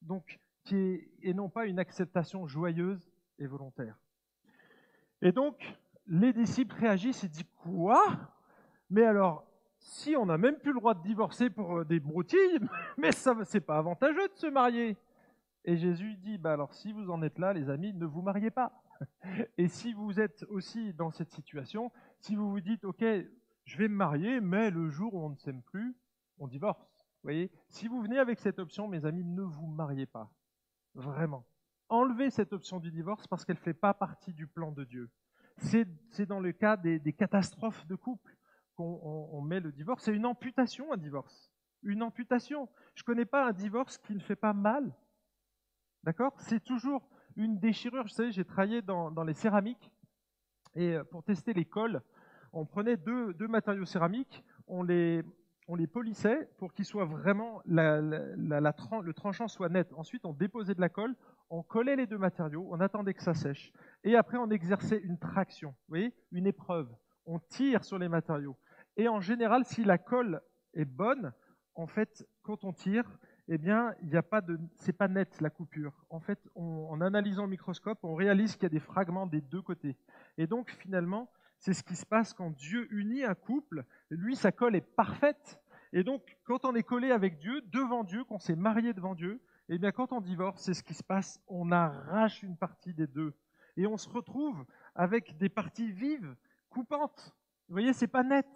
donc 0.00 0.40
qui 0.64 0.76
est, 0.76 1.10
et 1.22 1.34
non 1.34 1.48
pas 1.48 1.66
une 1.66 1.78
acceptation 1.78 2.46
joyeuse 2.46 3.12
et 3.38 3.46
volontaire. 3.46 3.96
Et 5.22 5.32
donc, 5.32 5.78
les 6.06 6.32
disciples 6.32 6.74
réagissent 6.74 7.24
et 7.24 7.28
disent 7.28 7.44
Quoi? 7.56 8.02
Mais 8.88 9.04
alors, 9.04 9.49
si 9.80 10.14
on 10.14 10.26
n'a 10.26 10.38
même 10.38 10.56
plus 10.56 10.72
le 10.72 10.78
droit 10.78 10.94
de 10.94 11.02
divorcer 11.02 11.50
pour 11.50 11.78
euh, 11.78 11.84
des 11.84 12.00
broutilles, 12.00 12.60
mais 12.98 13.12
ça 13.12 13.34
c'est 13.44 13.60
pas 13.60 13.78
avantageux 13.78 14.28
de 14.28 14.36
se 14.36 14.46
marier. 14.46 14.96
Et 15.64 15.76
Jésus 15.76 16.16
dit, 16.16 16.38
bah 16.38 16.52
alors 16.52 16.72
si 16.74 16.92
vous 16.92 17.10
en 17.10 17.22
êtes 17.22 17.38
là, 17.38 17.52
les 17.52 17.68
amis, 17.68 17.92
ne 17.92 18.06
vous 18.06 18.22
mariez 18.22 18.50
pas. 18.50 18.82
Et 19.58 19.68
si 19.68 19.92
vous 19.92 20.20
êtes 20.20 20.44
aussi 20.44 20.92
dans 20.94 21.10
cette 21.10 21.30
situation, 21.30 21.90
si 22.18 22.36
vous 22.36 22.50
vous 22.50 22.60
dites, 22.60 22.84
ok, 22.84 23.04
je 23.64 23.78
vais 23.78 23.88
me 23.88 23.94
marier, 23.94 24.40
mais 24.40 24.70
le 24.70 24.88
jour 24.88 25.14
où 25.14 25.24
on 25.24 25.30
ne 25.30 25.36
s'aime 25.36 25.62
plus, 25.62 25.94
on 26.38 26.46
divorce. 26.46 26.86
Vous 27.22 27.28
voyez, 27.28 27.50
si 27.68 27.88
vous 27.88 28.00
venez 28.00 28.18
avec 28.18 28.38
cette 28.40 28.58
option, 28.58 28.88
mes 28.88 29.04
amis, 29.04 29.24
ne 29.24 29.42
vous 29.42 29.66
mariez 29.66 30.06
pas. 30.06 30.30
Vraiment. 30.94 31.46
Enlevez 31.88 32.30
cette 32.30 32.52
option 32.52 32.78
du 32.78 32.90
divorce 32.90 33.26
parce 33.26 33.44
qu'elle 33.44 33.56
ne 33.56 33.60
fait 33.60 33.74
pas 33.74 33.92
partie 33.92 34.32
du 34.32 34.46
plan 34.46 34.72
de 34.72 34.84
Dieu. 34.84 35.10
C'est 35.58 36.26
dans 36.26 36.40
le 36.40 36.52
cas 36.52 36.76
des, 36.76 36.98
des 36.98 37.12
catastrophes 37.12 37.86
de 37.86 37.94
couple 37.94 38.34
on, 38.80 39.40
met 39.42 39.60
le 39.60 39.72
divorce. 39.72 40.04
C'est 40.04 40.14
une 40.14 40.26
amputation, 40.26 40.92
un 40.92 40.96
divorce. 40.96 41.52
Une 41.82 42.02
amputation. 42.02 42.68
Je 42.94 43.02
ne 43.02 43.06
connais 43.06 43.24
pas 43.24 43.46
un 43.48 43.52
divorce 43.52 43.98
qui 43.98 44.14
ne 44.14 44.20
fait 44.20 44.36
pas 44.36 44.52
mal. 44.52 44.94
D'accord? 46.02 46.34
C'est 46.40 46.62
toujours 46.62 47.08
une 47.36 47.58
déchirure. 47.58 48.06
Je 48.06 48.12
sais, 48.12 48.32
j'ai 48.32 48.44
travaillé 48.44 48.82
dans, 48.82 49.24
les 49.24 49.34
céramiques. 49.34 49.92
Et 50.74 50.94
euh, 50.94 51.04
pour 51.04 51.24
tester 51.24 51.52
les 51.52 51.64
cols, 51.64 52.02
on 52.52 52.64
prenait 52.64 52.96
deux, 52.96 53.34
matériaux 53.48 53.84
céramiques, 53.84 54.44
on 54.66 54.82
les, 54.82 55.22
on 55.68 55.74
les 55.74 55.86
polissait 55.86 56.48
pour 56.58 56.72
qu'ils 56.72 56.84
soient 56.84 57.04
vraiment, 57.04 57.62
le 57.66 59.12
tranchant 59.12 59.48
soit 59.48 59.68
net. 59.68 59.92
Ensuite, 59.96 60.24
on 60.24 60.32
déposait 60.32 60.74
de 60.74 60.80
la 60.80 60.88
colle, 60.88 61.14
on 61.48 61.62
collait 61.62 61.96
les 61.96 62.06
deux 62.06 62.18
matériaux, 62.18 62.68
on 62.70 62.80
attendait 62.80 63.14
que 63.14 63.22
ça 63.22 63.34
sèche. 63.34 63.72
Et 64.04 64.16
après, 64.16 64.38
on 64.38 64.50
exerçait 64.50 64.98
une 64.98 65.18
traction, 65.18 65.70
vous 65.70 65.88
voyez, 65.88 66.14
une 66.32 66.46
épreuve. 66.46 66.88
On 67.26 67.38
tire 67.38 67.84
sur 67.84 67.98
les 67.98 68.08
matériaux. 68.08 68.56
Et 68.96 69.08
en 69.08 69.20
général, 69.20 69.64
si 69.64 69.84
la 69.84 69.98
colle 69.98 70.42
est 70.74 70.84
bonne, 70.84 71.32
en 71.74 71.86
fait, 71.86 72.26
quand 72.42 72.64
on 72.64 72.72
tire, 72.72 73.18
eh 73.48 73.58
bien, 73.58 73.94
il 74.02 74.08
n'y 74.08 74.16
a 74.16 74.22
pas 74.22 74.40
de, 74.40 74.58
c'est 74.76 74.92
pas 74.92 75.08
net 75.08 75.40
la 75.40 75.50
coupure. 75.50 76.04
En 76.10 76.20
fait, 76.20 76.38
en 76.54 77.00
analysant 77.00 77.44
au 77.44 77.48
microscope, 77.48 77.98
on 78.04 78.14
réalise 78.14 78.54
qu'il 78.54 78.64
y 78.64 78.66
a 78.66 78.70
des 78.70 78.80
fragments 78.80 79.26
des 79.26 79.40
deux 79.40 79.62
côtés. 79.62 79.96
Et 80.38 80.46
donc, 80.46 80.70
finalement, 80.70 81.30
c'est 81.58 81.74
ce 81.74 81.82
qui 81.82 81.96
se 81.96 82.06
passe 82.06 82.32
quand 82.32 82.50
Dieu 82.50 82.86
unit 82.92 83.24
un 83.24 83.34
couple. 83.34 83.84
Lui, 84.08 84.36
sa 84.36 84.52
colle 84.52 84.76
est 84.76 84.80
parfaite. 84.80 85.60
Et 85.92 86.04
donc, 86.04 86.38
quand 86.44 86.64
on 86.64 86.74
est 86.74 86.82
collé 86.82 87.10
avec 87.10 87.38
Dieu, 87.38 87.60
devant 87.72 88.04
Dieu, 88.04 88.24
qu'on 88.24 88.38
s'est 88.38 88.56
marié 88.56 88.92
devant 88.92 89.14
Dieu, 89.14 89.42
eh 89.68 89.78
bien, 89.78 89.92
quand 89.92 90.12
on 90.12 90.20
divorce, 90.20 90.62
c'est 90.62 90.74
ce 90.74 90.82
qui 90.82 90.94
se 90.94 91.02
passe. 91.02 91.40
On 91.48 91.70
arrache 91.70 92.42
une 92.42 92.56
partie 92.56 92.94
des 92.94 93.06
deux. 93.06 93.34
Et 93.76 93.86
on 93.86 93.96
se 93.96 94.08
retrouve 94.08 94.64
avec 94.94 95.36
des 95.38 95.48
parties 95.48 95.92
vives, 95.92 96.34
coupantes. 96.70 97.34
Vous 97.68 97.74
voyez, 97.74 97.92
c'est 97.92 98.08
pas 98.08 98.22
net. 98.22 98.46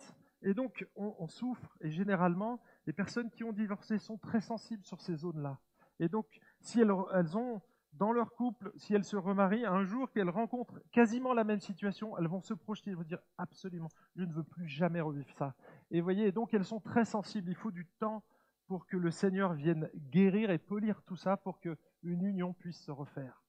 Et 0.44 0.52
donc, 0.52 0.86
on, 0.94 1.26
souffre, 1.26 1.74
et 1.80 1.90
généralement, 1.90 2.60
les 2.86 2.92
personnes 2.92 3.30
qui 3.30 3.44
ont 3.44 3.52
divorcé 3.52 3.98
sont 3.98 4.18
très 4.18 4.42
sensibles 4.42 4.84
sur 4.84 5.00
ces 5.00 5.16
zones-là. 5.16 5.58
Et 6.00 6.08
donc, 6.10 6.26
si 6.60 6.80
elles, 6.80 6.92
ont, 6.92 7.62
dans 7.94 8.12
leur 8.12 8.34
couple, 8.34 8.70
si 8.76 8.92
elles 8.92 9.04
se 9.04 9.16
remarient, 9.16 9.64
un 9.64 9.84
jour 9.84 10.12
qu'elles 10.12 10.28
rencontrent 10.28 10.78
quasiment 10.92 11.32
la 11.32 11.44
même 11.44 11.60
situation, 11.60 12.18
elles 12.18 12.28
vont 12.28 12.42
se 12.42 12.52
projeter, 12.52 12.90
elles 12.90 12.96
vont 12.96 13.04
dire 13.04 13.22
absolument, 13.38 13.88
je 14.16 14.24
ne 14.24 14.32
veux 14.34 14.44
plus 14.44 14.68
jamais 14.68 15.00
revivre 15.00 15.32
ça. 15.32 15.54
Et 15.90 16.00
vous 16.00 16.04
voyez, 16.04 16.30
donc 16.30 16.52
elles 16.52 16.66
sont 16.66 16.80
très 16.80 17.06
sensibles. 17.06 17.48
Il 17.48 17.56
faut 17.56 17.70
du 17.70 17.86
temps 17.98 18.22
pour 18.66 18.86
que 18.86 18.98
le 18.98 19.10
Seigneur 19.10 19.54
vienne 19.54 19.88
guérir 20.10 20.50
et 20.50 20.58
polir 20.58 21.02
tout 21.04 21.16
ça 21.16 21.38
pour 21.38 21.58
qu'une 21.58 21.78
union 22.02 22.52
puisse 22.52 22.82
se 22.82 22.90
refaire. 22.90 23.42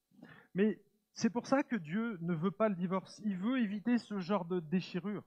Mais 0.54 0.82
c'est 1.14 1.30
pour 1.30 1.46
ça 1.46 1.64
que 1.64 1.76
Dieu 1.76 2.18
ne 2.22 2.34
veut 2.34 2.52
pas 2.52 2.70
le 2.70 2.76
divorce. 2.76 3.22
Il 3.26 3.38
veut 3.38 3.60
éviter 3.60 3.98
ce 3.98 4.20
genre 4.20 4.46
de 4.46 4.62
déchirure 4.62 5.24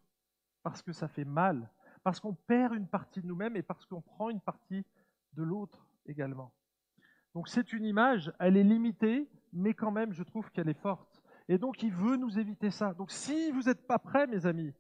parce 0.69 0.83
que 0.83 0.93
ça 0.93 1.09
fait 1.09 1.25
mal, 1.25 1.67
parce 2.05 2.21
qu'on 2.21 2.35
perd 2.35 2.75
une 2.75 2.87
partie 2.87 3.23
de 3.23 3.27
nous-mêmes 3.27 3.57
et 3.57 3.63
parce 3.63 3.87
qu'on 3.87 4.03
prend 4.03 4.29
une 4.29 4.43
partie 4.43 4.85
de 5.33 5.43
l'autre 5.43 5.89
également. 6.05 6.53
Donc 7.33 7.49
c'est 7.49 7.73
une 7.73 7.87
image, 7.87 8.31
elle 8.39 8.59
est 8.59 8.63
limitée, 8.63 9.31
mais 9.51 9.73
quand 9.73 9.91
même 9.91 10.13
je 10.13 10.23
trouve 10.23 10.51
qu'elle 10.51 10.69
est 10.69 10.79
forte. 10.83 11.23
Et 11.49 11.57
donc 11.57 11.83
il 11.83 11.91
veut 11.91 12.19
nous 12.19 12.39
éviter 12.39 12.71
ça. 12.71 12.93
Donc 12.93 13.11
si 13.11 13.51
vous 13.51 13.63
n'êtes 13.63 13.87
pas 13.87 13.99
prêts, 13.99 14.27
mes 14.27 14.45
amis, 14.45 14.75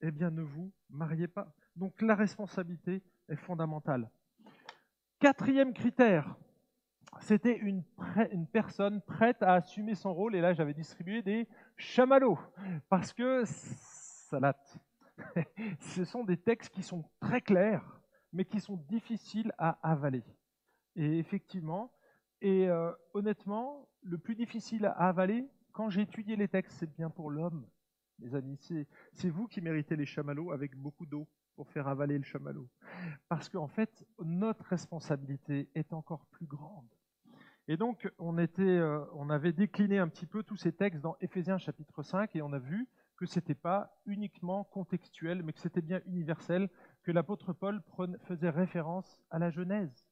eh 0.00 0.10
bien 0.10 0.32
ne 0.32 0.42
vous 0.42 0.72
mariez 0.90 1.28
pas. 1.28 1.54
Donc 1.76 2.02
la 2.02 2.16
responsabilité 2.16 3.00
est 3.28 3.36
fondamentale. 3.36 4.10
Quatrième 5.20 5.72
critère, 5.72 6.34
c'était 7.20 7.58
une, 7.58 7.84
personne 8.52 9.00
prête 9.02 9.40
à 9.44 9.54
assumer 9.54 9.94
son 9.94 10.12
rôle. 10.12 10.34
Et 10.34 10.40
là, 10.40 10.52
j'avais 10.52 10.74
distribué 10.74 11.22
des 11.22 11.46
chamallows 11.76 12.40
parce 12.88 13.12
que 13.12 13.44
ça 13.44 14.40
latte. 14.40 14.80
ce 15.80 16.04
sont 16.04 16.24
des 16.24 16.36
textes 16.36 16.72
qui 16.72 16.82
sont 16.82 17.04
très 17.20 17.40
clairs, 17.40 18.00
mais 18.32 18.44
qui 18.44 18.60
sont 18.60 18.76
difficiles 18.88 19.52
à 19.58 19.78
avaler. 19.82 20.24
Et 20.96 21.18
effectivement, 21.18 21.92
et 22.40 22.68
euh, 22.68 22.92
honnêtement, 23.14 23.88
le 24.02 24.18
plus 24.18 24.34
difficile 24.34 24.86
à 24.86 25.08
avaler, 25.08 25.48
quand 25.72 25.90
j'ai 25.90 26.02
étudié 26.02 26.36
les 26.36 26.48
textes, 26.48 26.78
c'est 26.78 26.92
bien 26.92 27.10
pour 27.10 27.30
l'homme, 27.30 27.66
mes 28.18 28.34
amis. 28.34 28.58
C'est 29.12 29.30
vous 29.30 29.46
qui 29.46 29.60
méritez 29.60 29.96
les 29.96 30.06
chamallows 30.06 30.52
avec 30.52 30.76
beaucoup 30.76 31.06
d'eau 31.06 31.28
pour 31.56 31.68
faire 31.70 31.88
avaler 31.88 32.16
le 32.16 32.24
chamallow. 32.24 32.68
Parce 33.28 33.48
qu'en 33.48 33.66
fait, 33.66 34.06
notre 34.22 34.64
responsabilité 34.66 35.68
est 35.74 35.92
encore 35.92 36.26
plus 36.26 36.46
grande. 36.46 36.88
Et 37.66 37.76
donc, 37.76 38.10
on, 38.18 38.38
était, 38.38 38.62
euh, 38.62 39.04
on 39.12 39.28
avait 39.28 39.52
décliné 39.52 39.98
un 39.98 40.08
petit 40.08 40.26
peu 40.26 40.42
tous 40.42 40.56
ces 40.56 40.72
textes 40.72 41.02
dans 41.02 41.16
Éphésiens 41.20 41.58
chapitre 41.58 42.02
5 42.02 42.34
et 42.36 42.42
on 42.42 42.52
a 42.52 42.58
vu 42.58 42.88
que 43.18 43.26
ce 43.26 43.40
n'était 43.40 43.54
pas 43.54 44.00
uniquement 44.06 44.64
contextuel, 44.64 45.42
mais 45.42 45.52
que 45.52 45.60
c'était 45.60 45.82
bien 45.82 46.00
universel, 46.06 46.70
que 47.02 47.10
l'apôtre 47.10 47.52
Paul 47.52 47.82
faisait 48.22 48.48
référence 48.48 49.18
à 49.30 49.38
la 49.38 49.50
Genèse. 49.50 50.08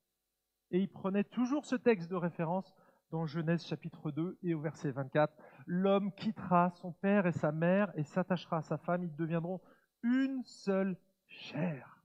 Et 0.73 0.81
il 0.81 0.89
prenait 0.89 1.25
toujours 1.25 1.65
ce 1.65 1.77
texte 1.77 2.11
de 2.11 2.17
référence 2.17 2.75
dans 3.11 3.25
Genèse 3.25 3.65
chapitre 3.65 4.11
2 4.11 4.39
et 4.43 4.55
au 4.55 4.61
verset 4.61 4.91
24. 4.91 5.33
L'homme 5.67 6.13
quittera 6.13 6.71
son 6.71 6.93
père 6.93 7.27
et 7.27 7.33
sa 7.33 7.53
mère 7.53 7.93
et 7.95 8.03
s'attachera 8.03 8.59
à 8.59 8.63
sa 8.63 8.77
femme, 8.77 9.05
ils 9.05 9.15
deviendront 9.15 9.61
une 10.03 10.43
seule 10.45 10.99
chair. 11.29 12.03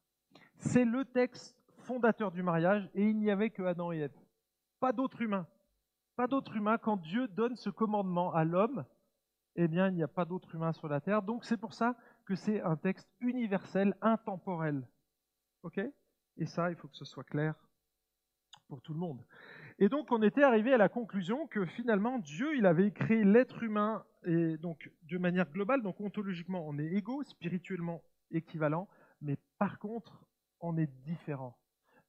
C'est 0.58 0.86
le 0.86 1.06
texte 1.06 1.58
fondateur 1.80 2.32
du 2.32 2.44
mariage 2.44 2.88
et 2.94 3.10
il 3.10 3.18
n'y 3.18 3.32
avait 3.32 3.50
que 3.50 3.64
Adam 3.64 3.92
et 3.92 3.98
Ève. 3.98 4.16
Pas 4.80 4.92
d'autre 4.92 5.22
humain. 5.24 5.48
Pas 6.16 6.28
d'autre 6.28 6.56
humain. 6.56 6.78
Quand 6.78 6.98
Dieu 6.98 7.28
donne 7.28 7.56
ce 7.56 7.72
commandement 7.72 8.32
à 8.34 8.44
l'homme, 8.44 8.86
eh 9.56 9.68
bien, 9.68 9.90
il 9.90 9.96
n'y 9.96 10.04
a 10.04 10.08
pas 10.08 10.26
d'autre 10.26 10.56
humain 10.56 10.72
sur 10.72 10.88
la 10.88 11.02
terre. 11.02 11.22
Donc, 11.22 11.46
c'est 11.46 11.58
pour 11.58 11.74
ça 11.74 11.96
que 12.26 12.36
c'est 12.36 12.62
un 12.62 12.76
texte 12.76 13.10
universel, 13.20 13.96
intemporel. 14.02 14.88
OK? 15.64 15.80
Et 16.38 16.46
ça, 16.46 16.70
il 16.70 16.76
faut 16.76 16.88
que 16.88 16.96
ce 16.96 17.06
soit 17.06 17.24
clair 17.24 17.56
pour 18.68 18.82
tout 18.82 18.94
le 18.94 19.00
monde. 19.00 19.22
Et 19.80 19.90
donc, 19.90 20.12
on 20.12 20.22
était 20.22 20.44
arrivé 20.44 20.74
à 20.74 20.78
la 20.78 20.90
conclusion 20.90 21.48
que 21.48 21.66
finalement, 21.66 22.20
Dieu, 22.20 22.56
il 22.56 22.66
avait 22.66 22.92
créé 22.92 23.24
l'être 23.24 23.64
humain 23.64 24.06
et 24.24 24.58
donc 24.58 24.92
de 25.04 25.18
manière 25.18 25.52
globale, 25.52 25.82
donc 25.82 26.00
ontologiquement, 26.00 26.66
on 26.68 26.78
est 26.78 26.86
égaux, 26.86 27.24
spirituellement 27.24 28.04
équivalents, 28.30 28.88
mais 29.22 29.38
par 29.58 29.80
contre, 29.80 30.26
on 30.60 30.78
est 30.78 30.92
différents. 31.04 31.58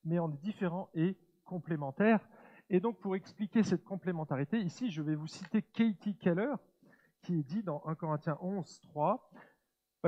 Mais 0.04 0.18
on 0.18 0.30
est 0.32 0.40
différents 0.40 0.90
et 0.94 1.16
complémentaires. 1.44 2.28
Et 2.70 2.80
donc, 2.80 3.00
pour 3.00 3.16
expliquer 3.16 3.62
cette 3.62 3.84
complémentarité, 3.84 4.60
ici, 4.60 4.90
je 4.90 5.02
vais 5.02 5.14
vous 5.14 5.26
citer 5.26 5.62
Katie 5.62 6.16
Keller, 6.16 6.54
qui 7.22 7.38
est 7.38 7.42
dit 7.42 7.62
dans 7.62 7.82
1 7.86 7.94
Corinthiens 7.94 8.38
11, 8.40 8.80
3, 8.82 9.30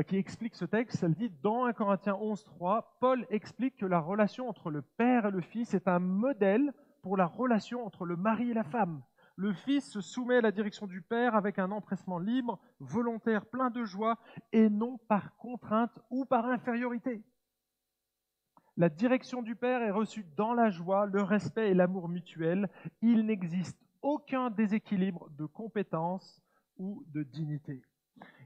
qui 0.02 0.16
explique 0.16 0.56
ce 0.56 0.64
texte. 0.64 1.02
Elle 1.02 1.14
dit 1.14 1.30
dans 1.42 1.64
1 1.64 1.72
Corinthiens 1.72 2.18
11, 2.20 2.44
3, 2.44 2.98
Paul 3.00 3.26
explique 3.30 3.76
que 3.76 3.86
la 3.86 4.00
relation 4.00 4.48
entre 4.48 4.70
le 4.70 4.82
Père 4.82 5.26
et 5.26 5.30
le 5.30 5.40
Fils 5.40 5.74
est 5.74 5.86
un 5.86 6.00
modèle 6.00 6.72
pour 7.02 7.16
la 7.16 7.26
relation 7.26 7.86
entre 7.86 8.04
le 8.04 8.16
mari 8.16 8.50
et 8.50 8.54
la 8.54 8.64
femme. 8.64 9.02
Le 9.36 9.52
Fils 9.52 9.90
se 9.90 10.00
soumet 10.00 10.36
à 10.36 10.40
la 10.40 10.52
direction 10.52 10.86
du 10.86 11.02
Père 11.02 11.34
avec 11.34 11.58
un 11.58 11.70
empressement 11.70 12.18
libre, 12.18 12.58
volontaire, 12.80 13.46
plein 13.46 13.70
de 13.70 13.84
joie, 13.84 14.18
et 14.52 14.68
non 14.68 14.98
par 15.08 15.36
contrainte 15.36 15.98
ou 16.10 16.24
par 16.24 16.46
infériorité. 16.46 17.22
La 18.76 18.88
direction 18.88 19.42
du 19.42 19.54
Père 19.54 19.82
est 19.82 19.90
reçue 19.90 20.26
dans 20.36 20.52
la 20.52 20.70
joie, 20.70 21.06
le 21.06 21.22
respect 21.22 21.70
et 21.70 21.74
l'amour 21.74 22.08
mutuel. 22.08 22.68
Il 23.02 23.26
n'existe 23.26 23.78
aucun 24.02 24.50
déséquilibre 24.50 25.30
de 25.30 25.46
compétences 25.46 26.43
ou 26.76 27.04
de 27.08 27.22
dignité. 27.22 27.82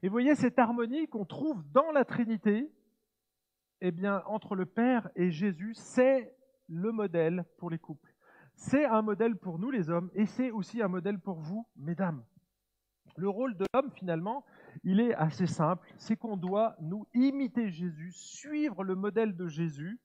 Et 0.02 0.08
voyez 0.08 0.34
cette 0.34 0.58
harmonie 0.58 1.08
qu'on 1.08 1.24
trouve 1.24 1.62
dans 1.72 1.90
la 1.92 2.04
Trinité, 2.04 2.72
eh 3.80 3.90
bien, 3.90 4.22
entre 4.26 4.54
le 4.54 4.66
Père 4.66 5.08
et 5.14 5.30
Jésus, 5.30 5.74
c'est 5.74 6.34
le 6.68 6.92
modèle 6.92 7.44
pour 7.58 7.70
les 7.70 7.78
couples. 7.78 8.14
C'est 8.54 8.84
un 8.84 9.02
modèle 9.02 9.36
pour 9.36 9.58
nous 9.58 9.70
les 9.70 9.88
hommes 9.88 10.10
et 10.14 10.26
c'est 10.26 10.50
aussi 10.50 10.82
un 10.82 10.88
modèle 10.88 11.20
pour 11.20 11.38
vous, 11.38 11.66
mesdames. 11.76 12.24
Le 13.16 13.28
rôle 13.28 13.56
de 13.56 13.64
l'homme, 13.72 13.90
finalement, 13.92 14.44
il 14.84 15.00
est 15.00 15.14
assez 15.14 15.46
simple, 15.46 15.92
c'est 15.96 16.16
qu'on 16.16 16.36
doit 16.36 16.76
nous 16.80 17.06
imiter 17.14 17.68
Jésus, 17.68 18.12
suivre 18.12 18.84
le 18.84 18.94
modèle 18.94 19.36
de 19.36 19.48
Jésus 19.48 20.00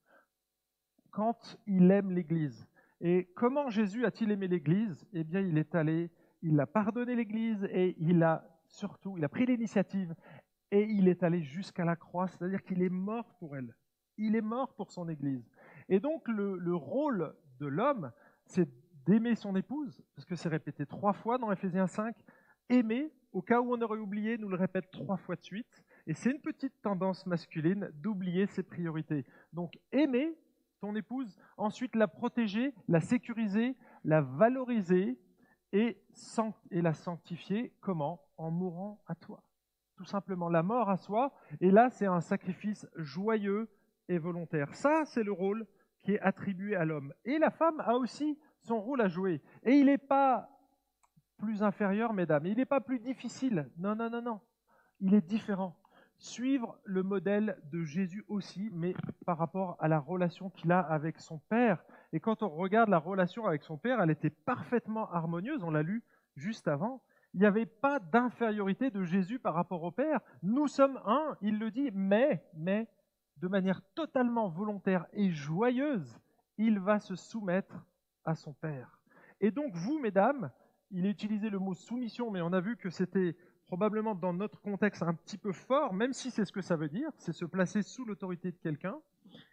quand 1.11 1.57
il 1.67 1.91
aime 1.91 2.11
l'Église. 2.11 2.67
Et 3.01 3.31
comment 3.35 3.69
Jésus 3.69 4.05
a-t-il 4.05 4.31
aimé 4.31 4.47
l'Église? 4.47 5.05
Eh 5.13 5.23
bien, 5.23 5.41
il 5.41 5.57
est 5.57 5.75
allé, 5.75 6.11
il 6.43 6.59
a 6.59 6.67
pardonné 6.67 7.15
l'Église 7.15 7.63
et 7.71 7.95
il 7.99 8.21
a 8.21 8.45
surtout, 8.67 9.17
il 9.17 9.23
a 9.23 9.29
pris 9.29 9.45
l'initiative 9.45 10.13
et 10.71 10.83
il 10.83 11.07
est 11.07 11.23
allé 11.23 11.41
jusqu'à 11.41 11.85
la 11.85 11.95
croix, 11.95 12.27
c'est-à-dire 12.27 12.61
qu'il 12.63 12.81
est 12.81 12.89
mort 12.89 13.35
pour 13.39 13.55
elle. 13.55 13.75
Il 14.17 14.35
est 14.35 14.41
mort 14.41 14.75
pour 14.75 14.91
son 14.91 15.07
Église. 15.09 15.49
Et 15.89 15.99
donc, 15.99 16.27
le, 16.27 16.57
le 16.57 16.75
rôle 16.75 17.35
de 17.59 17.67
l'homme, 17.67 18.11
c'est 18.45 18.69
d'aimer 19.05 19.35
son 19.35 19.55
épouse, 19.55 20.03
parce 20.15 20.25
que 20.25 20.35
c'est 20.35 20.49
répété 20.49 20.85
trois 20.85 21.13
fois 21.13 21.37
dans 21.37 21.51
Ephésiens 21.51 21.87
5. 21.87 22.15
Aimer, 22.69 23.11
au 23.31 23.41
cas 23.41 23.61
où 23.61 23.73
on 23.73 23.81
aurait 23.81 23.99
oublié, 23.99 24.37
nous 24.37 24.49
le 24.49 24.55
répète 24.55 24.91
trois 24.91 25.17
fois 25.17 25.35
de 25.35 25.43
suite. 25.43 25.83
Et 26.07 26.13
c'est 26.13 26.31
une 26.31 26.41
petite 26.41 26.73
tendance 26.81 27.25
masculine 27.25 27.89
d'oublier 27.95 28.47
ses 28.47 28.63
priorités. 28.63 29.25
Donc 29.53 29.77
aimer, 29.91 30.35
ton 30.79 30.95
épouse, 30.95 31.37
ensuite 31.57 31.95
la 31.95 32.07
protéger, 32.07 32.73
la 32.87 32.99
sécuriser, 32.99 33.75
la 34.03 34.21
valoriser 34.21 35.17
et, 35.73 35.97
la 36.71 36.93
sanctifier. 36.93 37.73
Comment? 37.81 38.21
En 38.37 38.51
mourant 38.51 39.01
à 39.07 39.15
toi. 39.15 39.43
Tout 39.95 40.05
simplement, 40.05 40.49
la 40.49 40.63
mort 40.63 40.89
à 40.89 40.97
soi. 40.97 41.33
Et 41.59 41.71
là, 41.71 41.89
c'est 41.89 42.05
un 42.05 42.21
sacrifice 42.21 42.87
joyeux 42.95 43.69
et 44.07 44.17
volontaire. 44.17 44.73
Ça, 44.73 45.03
c'est 45.05 45.23
le 45.23 45.31
rôle 45.31 45.67
qui 46.01 46.13
est 46.13 46.19
attribué 46.19 46.75
à 46.75 46.85
l'homme. 46.85 47.13
Et 47.25 47.37
la 47.37 47.49
femme 47.49 47.79
a 47.81 47.95
aussi 47.95 48.39
son 48.61 48.79
rôle 48.79 49.01
à 49.01 49.07
jouer. 49.07 49.41
Et 49.63 49.73
il 49.73 49.85
n'est 49.87 49.97
pas 49.97 50.49
plus 51.37 51.63
inférieur, 51.63 52.13
mesdames. 52.13 52.45
Il 52.45 52.57
n'est 52.57 52.65
pas 52.65 52.81
plus 52.81 52.99
difficile. 52.99 53.69
Non, 53.77 53.95
non, 53.95 54.09
non, 54.09 54.21
non. 54.21 54.39
Il 54.99 55.13
est 55.13 55.21
différent 55.21 55.77
suivre 56.23 56.79
le 56.85 57.03
modèle 57.03 57.57
de 57.71 57.83
Jésus 57.83 58.23
aussi, 58.29 58.69
mais 58.71 58.95
par 59.25 59.37
rapport 59.37 59.75
à 59.79 59.89
la 59.89 59.99
relation 59.99 60.49
qu'il 60.49 60.71
a 60.71 60.79
avec 60.79 61.19
son 61.19 61.39
Père. 61.49 61.83
Et 62.13 62.21
quand 62.21 62.43
on 62.43 62.49
regarde 62.49 62.89
la 62.89 62.97
relation 62.97 63.45
avec 63.45 63.61
son 63.61 63.77
Père, 63.77 63.99
elle 63.99 64.09
était 64.09 64.29
parfaitement 64.29 65.11
harmonieuse, 65.11 65.63
on 65.63 65.71
l'a 65.71 65.83
lu 65.83 66.01
juste 66.37 66.69
avant. 66.69 67.03
Il 67.33 67.41
n'y 67.41 67.45
avait 67.45 67.65
pas 67.65 67.99
d'infériorité 67.99 68.89
de 68.89 69.03
Jésus 69.03 69.37
par 69.37 69.53
rapport 69.53 69.83
au 69.83 69.91
Père. 69.91 70.21
Nous 70.43 70.67
sommes 70.67 70.97
un, 71.05 71.35
il 71.41 71.59
le 71.59 71.71
dit, 71.71 71.91
mais, 71.93 72.41
mais, 72.55 72.87
de 73.37 73.49
manière 73.49 73.81
totalement 73.93 74.47
volontaire 74.47 75.05
et 75.11 75.29
joyeuse, 75.29 76.17
il 76.57 76.79
va 76.79 76.99
se 76.99 77.15
soumettre 77.15 77.85
à 78.23 78.35
son 78.35 78.53
Père. 78.53 79.01
Et 79.41 79.51
donc 79.51 79.75
vous, 79.75 79.99
mesdames, 79.99 80.51
il 80.89 81.05
a 81.05 81.09
utilisé 81.09 81.49
le 81.49 81.59
mot 81.59 81.73
soumission, 81.73 82.31
mais 82.31 82.41
on 82.41 82.53
a 82.53 82.61
vu 82.61 82.77
que 82.77 82.89
c'était 82.89 83.35
probablement 83.73 84.13
dans 84.13 84.33
notre 84.33 84.61
contexte 84.61 85.01
un 85.01 85.15
petit 85.15 85.39
peu 85.39 85.51
fort, 85.51 85.95
même 85.95 86.13
si 86.13 86.29
c'est 86.29 86.45
ce 86.45 86.51
que 86.51 86.61
ça 86.61 86.75
veut 86.75 86.89
dire, 86.89 87.09
c'est 87.17 87.33
se 87.33 87.43
placer 87.43 87.81
sous 87.81 88.05
l'autorité 88.05 88.51
de 88.51 88.57
quelqu'un, 88.57 88.99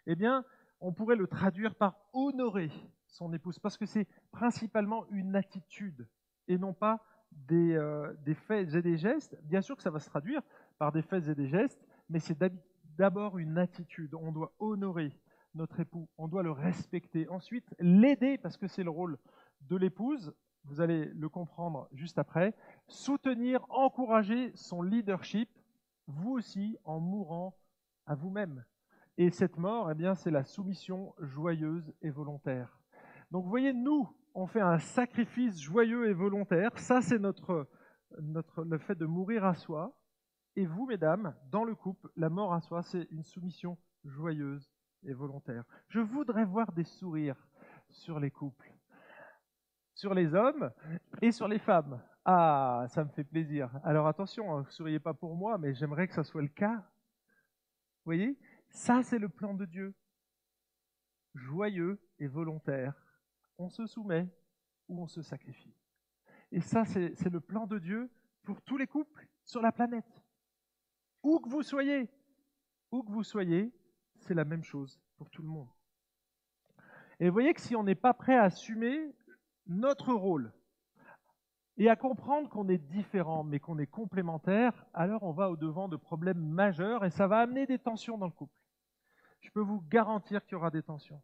eh 0.05 0.13
bien, 0.13 0.45
on 0.79 0.93
pourrait 0.93 1.15
le 1.15 1.25
traduire 1.25 1.73
par 1.73 1.95
honorer 2.13 2.69
son 3.07 3.33
épouse, 3.33 3.57
parce 3.57 3.79
que 3.79 3.87
c'est 3.87 4.07
principalement 4.31 5.07
une 5.09 5.35
attitude 5.35 6.07
et 6.47 6.59
non 6.59 6.71
pas 6.71 7.03
des, 7.31 7.73
euh, 7.73 8.13
faits 8.45 8.75
et 8.75 8.83
des 8.83 8.95
gestes. 8.95 9.35
Bien 9.41 9.61
sûr 9.61 9.75
que 9.75 9.81
ça 9.81 9.89
va 9.89 9.97
se 9.97 10.07
traduire 10.07 10.43
par 10.77 10.91
des 10.91 11.01
faits 11.01 11.27
et 11.27 11.33
des 11.33 11.47
gestes, 11.47 11.83
mais 12.07 12.19
c'est 12.19 12.37
d'abord 12.99 13.39
une 13.39 13.57
attitude. 13.57 14.13
On 14.13 14.31
doit 14.31 14.53
honorer 14.59 15.17
notre 15.55 15.79
époux, 15.79 16.07
on 16.19 16.27
doit 16.27 16.43
le 16.43 16.51
respecter. 16.51 17.27
Ensuite, 17.27 17.73
l'aider, 17.79 18.37
parce 18.37 18.57
que 18.57 18.67
c'est 18.67 18.83
le 18.83 18.91
rôle 18.91 19.17
de 19.61 19.77
l'épouse, 19.77 20.31
vous 20.65 20.81
allez 20.81 21.05
le 21.05 21.29
comprendre 21.29 21.87
juste 21.91 22.17
après, 22.17 22.55
soutenir, 22.87 23.65
encourager 23.69 24.51
son 24.55 24.81
leadership, 24.81 25.49
vous 26.07 26.31
aussi 26.31 26.77
en 26.83 26.99
mourant 26.99 27.57
à 28.05 28.15
vous-même. 28.15 28.63
Et 29.17 29.29
cette 29.29 29.57
mort, 29.57 29.91
eh 29.91 29.95
bien, 29.95 30.15
c'est 30.15 30.31
la 30.31 30.43
soumission 30.43 31.13
joyeuse 31.19 31.93
et 32.01 32.09
volontaire. 32.09 32.79
Donc 33.31 33.43
vous 33.43 33.49
voyez, 33.49 33.73
nous, 33.73 34.09
on 34.33 34.47
fait 34.47 34.61
un 34.61 34.79
sacrifice 34.79 35.59
joyeux 35.59 36.09
et 36.09 36.13
volontaire. 36.13 36.77
Ça, 36.77 37.01
c'est 37.01 37.19
notre, 37.19 37.67
notre, 38.19 38.63
le 38.63 38.77
fait 38.77 38.95
de 38.95 39.05
mourir 39.05 39.45
à 39.45 39.55
soi. 39.55 39.97
Et 40.55 40.65
vous, 40.65 40.85
mesdames, 40.85 41.35
dans 41.49 41.63
le 41.63 41.75
couple, 41.75 42.09
la 42.15 42.29
mort 42.29 42.53
à 42.53 42.61
soi, 42.61 42.83
c'est 42.83 43.07
une 43.11 43.23
soumission 43.23 43.77
joyeuse 44.03 44.69
et 45.03 45.13
volontaire. 45.13 45.63
Je 45.87 45.99
voudrais 45.99 46.45
voir 46.45 46.71
des 46.71 46.83
sourires 46.83 47.47
sur 47.89 48.19
les 48.19 48.31
couples 48.31 48.70
sur 50.01 50.15
les 50.15 50.33
hommes 50.33 50.71
et 51.21 51.31
sur 51.31 51.47
les 51.47 51.59
femmes. 51.59 52.01
Ah, 52.25 52.85
ça 52.89 53.03
me 53.03 53.09
fait 53.09 53.23
plaisir. 53.23 53.69
Alors 53.83 54.07
attention, 54.07 54.57
ne 54.57 54.61
hein, 54.61 54.65
souriez 54.69 54.99
pas 54.99 55.13
pour 55.13 55.35
moi, 55.35 55.59
mais 55.59 55.75
j'aimerais 55.75 56.07
que 56.07 56.15
ça 56.15 56.23
soit 56.23 56.41
le 56.41 56.47
cas. 56.47 56.77
Vous 56.77 58.05
voyez? 58.05 58.35
Ça, 58.71 59.03
c'est 59.03 59.19
le 59.19 59.29
plan 59.29 59.53
de 59.53 59.65
Dieu. 59.65 59.93
Joyeux 61.35 62.01
et 62.17 62.27
volontaire. 62.27 62.95
On 63.59 63.69
se 63.69 63.85
soumet 63.85 64.27
ou 64.87 65.03
on 65.03 65.07
se 65.07 65.21
sacrifie. 65.21 65.75
Et 66.51 66.61
ça, 66.61 66.83
c'est 66.83 67.29
le 67.29 67.39
plan 67.39 67.67
de 67.67 67.77
Dieu 67.77 68.09
pour 68.41 68.59
tous 68.63 68.77
les 68.77 68.87
couples 68.87 69.27
sur 69.43 69.61
la 69.61 69.71
planète. 69.71 70.19
Où 71.21 71.39
que 71.39 71.47
vous 71.47 71.61
soyez, 71.61 72.09
où 72.91 73.03
que 73.03 73.11
vous 73.11 73.23
soyez, 73.23 73.71
c'est 74.17 74.33
la 74.33 74.45
même 74.45 74.63
chose 74.63 74.99
pour 75.17 75.29
tout 75.29 75.43
le 75.43 75.47
monde. 75.47 75.69
Et 77.19 77.27
vous 77.27 77.33
voyez 77.33 77.53
que 77.53 77.61
si 77.61 77.75
on 77.75 77.83
n'est 77.83 77.93
pas 77.93 78.15
prêt 78.15 78.35
à 78.35 78.45
assumer 78.45 79.13
notre 79.71 80.13
rôle 80.13 80.51
et 81.77 81.89
à 81.89 81.95
comprendre 81.95 82.49
qu'on 82.49 82.67
est 82.67 82.77
différent 82.77 83.43
mais 83.43 83.59
qu'on 83.59 83.77
est 83.77 83.87
complémentaire, 83.87 84.85
alors 84.93 85.23
on 85.23 85.31
va 85.31 85.49
au-devant 85.49 85.87
de 85.87 85.95
problèmes 85.95 86.43
majeurs 86.43 87.05
et 87.05 87.09
ça 87.09 87.27
va 87.27 87.39
amener 87.39 87.65
des 87.65 87.79
tensions 87.79 88.17
dans 88.17 88.27
le 88.27 88.31
couple. 88.31 88.53
Je 89.39 89.49
peux 89.49 89.61
vous 89.61 89.81
garantir 89.89 90.45
qu'il 90.45 90.53
y 90.53 90.55
aura 90.55 90.69
des 90.69 90.83
tensions. 90.83 91.21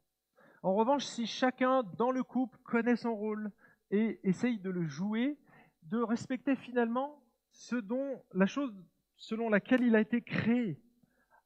En 0.64 0.74
revanche, 0.74 1.06
si 1.06 1.28
chacun 1.28 1.84
dans 1.98 2.12
le 2.12 2.24
couple 2.24 2.58
connaît 2.64 2.96
son 2.96 3.16
rôle 3.16 3.52
et 3.92 4.20
essaye 4.24 4.58
de 4.60 4.70
le 4.70 4.86
jouer, 4.86 5.38
de 5.84 6.00
respecter 6.00 6.56
finalement 6.56 7.22
ce 7.52 7.76
dont 7.76 8.24
la 8.34 8.48
chose 8.48 8.74
selon 9.18 9.50
laquelle 9.50 9.84
il 9.84 9.96
a 9.96 10.00
été 10.00 10.22
créé, 10.22 10.82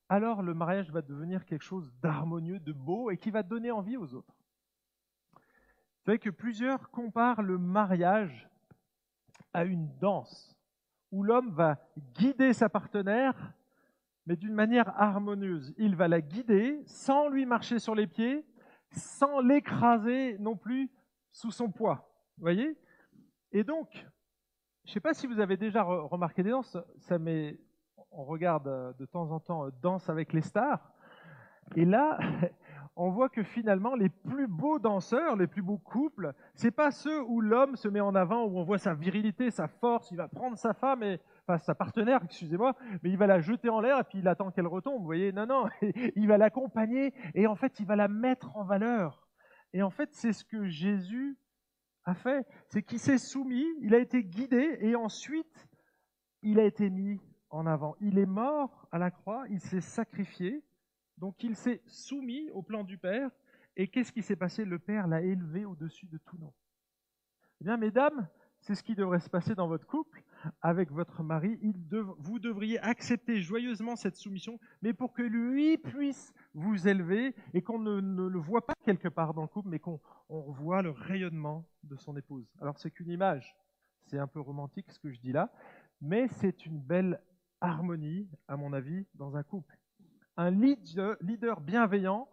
alors 0.10 0.42
le 0.42 0.54
mariage 0.54 0.92
va 0.92 1.02
devenir 1.02 1.46
quelque 1.46 1.64
chose 1.64 1.94
d'harmonieux, 2.02 2.60
de 2.60 2.74
beau 2.74 3.12
et 3.12 3.18
qui 3.18 3.32
va 3.32 3.44
donner 3.44 3.72
envie 3.72 3.98
aux 3.98 4.14
autres. 4.14 4.41
Vous 6.02 6.06
savez 6.06 6.20
que 6.20 6.32
plusieurs 6.32 6.90
comparent 6.90 7.44
le 7.44 7.60
mariage 7.60 8.50
à 9.54 9.66
une 9.66 9.88
danse 10.00 10.58
où 11.12 11.22
l'homme 11.22 11.52
va 11.52 11.78
guider 12.16 12.54
sa 12.54 12.70
partenaire, 12.70 13.54
mais 14.26 14.36
d'une 14.36 14.56
manière 14.56 15.00
harmonieuse. 15.00 15.76
Il 15.78 15.96
va 15.96 16.08
la 16.08 16.22
guider 16.22 16.82
sans 16.88 17.30
lui 17.30 17.46
marcher 17.46 17.78
sur 17.78 17.94
les 17.94 18.08
pieds, 18.08 18.44
sans 18.92 19.42
l'écraser 19.42 20.38
non 20.40 20.56
plus 20.56 20.90
sous 21.32 21.52
son 21.52 21.70
poids. 21.70 22.10
Vous 22.38 22.42
voyez? 22.42 22.76
Et 23.52 23.64
donc, 23.64 23.92
je 24.86 24.90
ne 24.90 24.94
sais 24.94 25.00
pas 25.00 25.14
si 25.14 25.28
vous 25.28 25.40
avez 25.40 25.58
déjà 25.58 25.84
remarqué 25.84 26.42
des 26.42 26.50
danses, 26.50 26.78
ça 26.98 27.18
on 28.10 28.24
regarde 28.24 28.96
de 28.98 29.06
temps 29.06 29.32
en 29.32 29.40
temps 29.40 29.68
euh, 29.68 29.72
Danse 29.82 30.10
avec 30.10 30.34
les 30.34 30.42
stars, 30.42 30.92
et 31.76 31.86
là, 31.86 32.20
on 32.96 33.10
voit 33.10 33.30
que 33.30 33.44
finalement, 33.44 33.96
les 33.96 34.10
plus 34.10 34.48
beaux 34.48 34.78
danseurs, 34.78 35.36
les 35.36 35.48
plus 35.48 35.62
beaux 35.62 35.78
couples, 35.78 36.34
c'est 36.56 36.72
pas 36.72 36.92
ceux 36.92 37.22
où 37.24 37.40
l'homme 37.40 37.76
se 37.76 37.88
met 37.88 38.02
en 38.02 38.16
avant, 38.16 38.44
où 38.44 38.58
on 38.58 38.64
voit 38.64 38.78
sa 38.78 38.94
virilité, 38.94 39.50
sa 39.50 39.68
force, 39.68 40.12
il 40.12 40.18
va 40.18 40.28
prendre 40.28 40.58
sa 40.58 40.74
femme 40.74 41.02
et 41.04 41.20
enfin 41.48 41.58
sa 41.58 41.74
partenaire, 41.74 42.22
excusez-moi, 42.24 42.76
mais 43.02 43.10
il 43.10 43.18
va 43.18 43.28
la 43.28 43.40
jeter 43.40 43.70
en 43.70 43.80
l'air 43.80 44.00
et 44.00 44.04
puis 44.04 44.20
il 44.20 44.28
attend 44.28 44.52
qu'elle 44.52 44.68
retombe. 44.68 45.00
Vous 45.00 45.06
voyez, 45.06 45.32
non, 45.32 45.46
non, 45.46 45.68
il 46.16 46.28
va 46.28 46.38
l'accompagner 46.38 47.14
et 47.34 47.48
en 47.48 47.56
fait, 47.56 47.80
il 47.80 47.86
va 47.86 47.96
la 47.96 48.10
mettre 48.10 48.56
en 48.58 48.66
valeur. 48.66 49.28
Et 49.74 49.82
en 49.82 49.90
fait, 49.90 50.10
c'est 50.12 50.34
ce 50.34 50.44
que 50.44 50.68
Jésus 50.68 51.38
a 52.04 52.14
fait, 52.14 52.46
c'est 52.68 52.84
qu'il 52.84 53.00
s'est 53.00 53.18
soumis, 53.18 53.68
il 53.82 53.96
a 53.96 54.00
été 54.00 54.24
guidé 54.24 54.78
et 54.82 54.96
ensuite, 54.96 55.68
il 56.42 56.60
a 56.60 56.64
été 56.64 56.90
mis 56.90 57.22
en 57.50 57.66
avant. 57.66 57.96
Il 58.02 58.18
est 58.18 58.26
mort 58.26 58.88
à 58.92 58.98
la 58.98 59.12
croix, 59.12 59.46
il 59.50 59.62
s'est 59.62 59.82
sacrifié 59.82 60.62
donc 61.22 61.44
il 61.44 61.56
s'est 61.56 61.84
soumis 61.86 62.50
au 62.50 62.64
plan 62.64 62.84
du 62.84 62.98
Père. 62.98 63.30
Et 63.78 63.88
qu'est-ce 63.88 64.12
qui 64.12 64.24
s'est 64.24 64.36
passé? 64.36 64.66
Le 64.66 64.80
Père 64.80 65.08
l'a 65.08 65.22
élevé 65.22 65.64
au-dessus 65.66 66.08
de 66.08 66.18
tout 66.18 66.38
nom. 66.38 66.52
Eh 67.62 67.64
bien, 67.64 67.78
mesdames, 67.78 68.28
c'est 68.60 68.74
ce 68.74 68.84
qui 68.84 68.96
devrait 68.96 69.20
se 69.20 69.30
passer 69.30 69.54
dans 69.54 69.68
votre 69.68 69.86
couple 69.86 70.24
avec 70.62 70.92
votre 70.92 71.22
mari. 71.22 71.60
vous 72.18 72.40
devriez 72.40 72.80
accepter 72.80 73.40
joyeusement 73.40 73.96
cette 73.96 74.16
soumission, 74.16 74.60
mais 74.82 74.94
pour 74.94 75.14
que 75.14 75.22
lui 75.22 75.78
puisse 75.78 76.34
vous 76.56 76.88
élever 76.88 77.36
et 77.54 77.62
qu'on 77.62 77.80
ne, 77.80 78.02
le 78.02 78.40
voit 78.40 78.66
pas 78.66 78.74
quelque 78.84 79.08
part 79.08 79.36
dans 79.36 79.44
le 79.44 79.48
couple, 79.48 79.70
mais 79.70 79.80
qu'on 79.80 80.02
voit 80.30 80.82
le 80.82 80.90
rayonnement 80.90 81.66
de 81.84 81.96
son 81.96 82.18
épouse. 82.18 82.52
Alors 82.60 82.80
c'est 82.80 82.90
qu'une 82.90 83.12
image, 83.12 83.56
c'est 84.08 84.18
un 84.18 84.28
peu 84.28 84.40
romantique 84.40 84.92
ce 84.92 85.00
que 85.00 85.12
je 85.12 85.20
dis 85.20 85.32
là, 85.32 85.54
mais 86.02 86.28
c'est 86.28 86.66
une 86.66 86.80
belle 86.80 87.22
harmonie, 87.62 88.28
à 88.48 88.58
mon 88.58 88.74
avis, 88.74 89.06
dans 89.14 89.38
un 89.38 89.44
couple 89.44 89.78
un 90.38 90.52
leader 90.52 91.62
bienveillant 91.62 92.28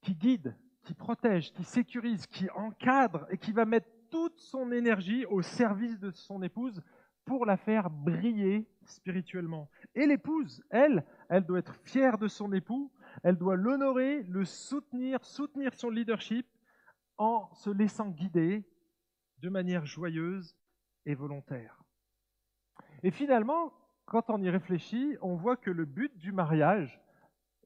qui 0.00 0.14
guide, 0.14 0.56
qui 0.82 0.94
protège, 0.94 1.52
qui 1.52 1.64
sécurise, 1.64 2.26
qui 2.26 2.48
encadre 2.50 3.26
et 3.30 3.38
qui 3.38 3.52
va 3.52 3.64
mettre 3.64 3.88
toute 4.10 4.38
son 4.38 4.70
énergie 4.70 5.24
au 5.26 5.42
service 5.42 5.98
de 5.98 6.10
son 6.10 6.42
épouse 6.42 6.82
pour 7.24 7.46
la 7.46 7.56
faire 7.56 7.90
briller 7.90 8.68
spirituellement. 8.84 9.70
Et 9.94 10.06
l'épouse, 10.06 10.62
elle, 10.70 11.04
elle 11.28 11.44
doit 11.44 11.58
être 11.58 11.74
fière 11.84 12.18
de 12.18 12.28
son 12.28 12.52
époux, 12.52 12.92
elle 13.22 13.36
doit 13.36 13.56
l'honorer, 13.56 14.22
le 14.24 14.44
soutenir, 14.44 15.24
soutenir 15.24 15.74
son 15.74 15.90
leadership 15.90 16.46
en 17.16 17.52
se 17.54 17.70
laissant 17.70 18.10
guider 18.10 18.68
de 19.38 19.48
manière 19.48 19.86
joyeuse 19.86 20.54
et 21.06 21.14
volontaire. 21.14 21.82
Et 23.02 23.10
finalement, 23.10 23.72
quand 24.06 24.30
on 24.30 24.42
y 24.42 24.50
réfléchit, 24.50 25.16
on 25.22 25.34
voit 25.34 25.56
que 25.56 25.70
le 25.70 25.84
but 25.84 26.16
du 26.18 26.32
mariage, 26.32 27.00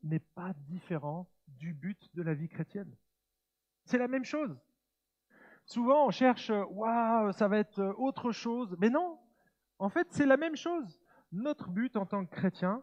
n'est 0.03 0.19
pas 0.19 0.53
différent 0.69 1.31
du 1.47 1.73
but 1.73 2.09
de 2.15 2.23
la 2.23 2.35
vie 2.35 2.49
chrétienne. 2.49 2.95
C'est 3.85 3.99
la 3.99 4.09
même 4.09 4.25
chose. 4.25 4.59
Souvent, 5.65 6.07
on 6.07 6.11
cherche, 6.11 6.51
waouh, 6.51 7.33
ça 7.33 7.49
va 7.49 7.59
être 7.59 7.95
autre 7.99 8.33
chose. 8.33 8.77
Mais 8.79 8.91
non, 8.91 9.19
en 9.79 9.89
fait, 9.89 10.07
c'est 10.11 10.27
la 10.27 10.37
même 10.37 10.57
chose. 10.57 11.01
Notre 11.33 11.69
but 11.69 11.97
en 11.97 12.07
tant 12.07 12.25
que 12.25 12.35
chrétien, 12.35 12.83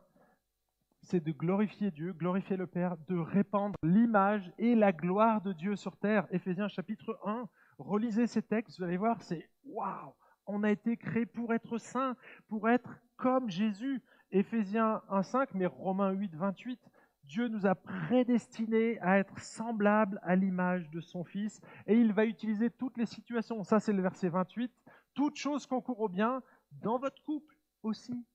c'est 1.01 1.23
de 1.23 1.32
glorifier 1.32 1.91
Dieu, 1.91 2.13
glorifier 2.13 2.58
le 2.58 2.67
Père, 2.67 2.97
de 3.08 3.17
répandre 3.17 3.75
l'image 3.84 4.51
et 4.58 4.75
la 4.75 4.91
gloire 4.91 5.41
de 5.41 5.54
Dieu 5.54 5.75
sur 5.75 5.97
terre. 5.97 6.28
Éphésiens 6.32 6.67
chapitre 6.67 7.19
1, 7.25 7.47
relisez 7.78 8.28
ces 8.28 8.41
textes, 8.41 8.78
vous 8.78 8.84
allez 8.84 8.97
voir, 8.97 9.21
c'est 9.21 9.49
waouh, 9.65 10.13
on 10.47 10.63
a 10.63 10.71
été 10.71 10.97
créé 10.97 11.25
pour 11.25 11.54
être 11.54 11.78
saint, 11.78 12.15
pour 12.47 12.69
être 12.69 12.99
comme 13.17 13.49
Jésus. 13.49 14.01
Éphésiens 14.32 15.01
1.5, 15.10 15.49
mais 15.54 15.65
Romains 15.65 16.12
8, 16.12 16.36
28, 16.36 16.80
Dieu 17.27 17.47
nous 17.47 17.65
a 17.65 17.75
prédestinés 17.75 18.99
à 18.99 19.17
être 19.17 19.39
semblables 19.39 20.19
à 20.23 20.35
l'image 20.35 20.89
de 20.91 21.01
son 21.01 21.23
Fils 21.23 21.59
et 21.88 21.95
il 21.95 22.13
va 22.13 22.25
utiliser 22.25 22.69
toutes 22.69 22.97
les 22.97 23.05
situations. 23.05 23.63
Ça, 23.63 23.79
c'est 23.79 23.93
le 23.93 24.01
verset 24.01 24.29
28. 24.29 24.71
Toutes 25.13 25.38
choses 25.38 25.65
concourent 25.65 26.01
au 26.01 26.09
bien 26.09 26.41
dans 26.71 26.99
votre 26.99 27.21
couple 27.23 27.57
aussi. 27.83 28.25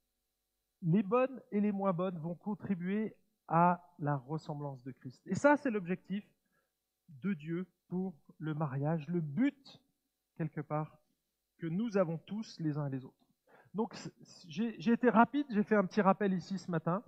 Les 0.83 1.03
bonnes 1.03 1.41
et 1.53 1.61
les 1.61 1.73
moins 1.73 1.93
bonnes 1.93 2.19
vont 2.19 2.35
contribuer 2.35 3.15
à 3.49 3.83
la 3.99 4.17
ressemblance 4.17 4.83
de 4.83 4.93
Christ. 4.93 5.23
Et 5.27 5.35
ça, 5.35 5.57
c'est 5.57 5.71
l'objectif 5.71 6.25
de 7.23 7.35
Dieu 7.35 7.67
pour 7.89 8.15
le 8.39 8.55
mariage, 8.55 9.07
le 9.09 9.21
but, 9.21 9.81
quelque 10.37 10.61
part, 10.61 10.99
que 11.59 11.67
nous 11.67 11.97
avons 11.97 12.19
tous 12.19 12.59
les 12.61 12.79
uns 12.79 12.87
et 12.87 12.91
les 12.91 13.05
autres. 13.05 13.17
Donc, 13.75 13.95
j'ai 14.49 14.93
été 14.93 15.11
rapide, 15.11 15.47
j'ai 15.51 15.63
fait 15.63 15.77
un 15.77 15.85
petit 15.85 16.01
rappel 16.01 16.33
ici 16.33 16.59
ce 16.59 16.71
matin. 16.71 17.03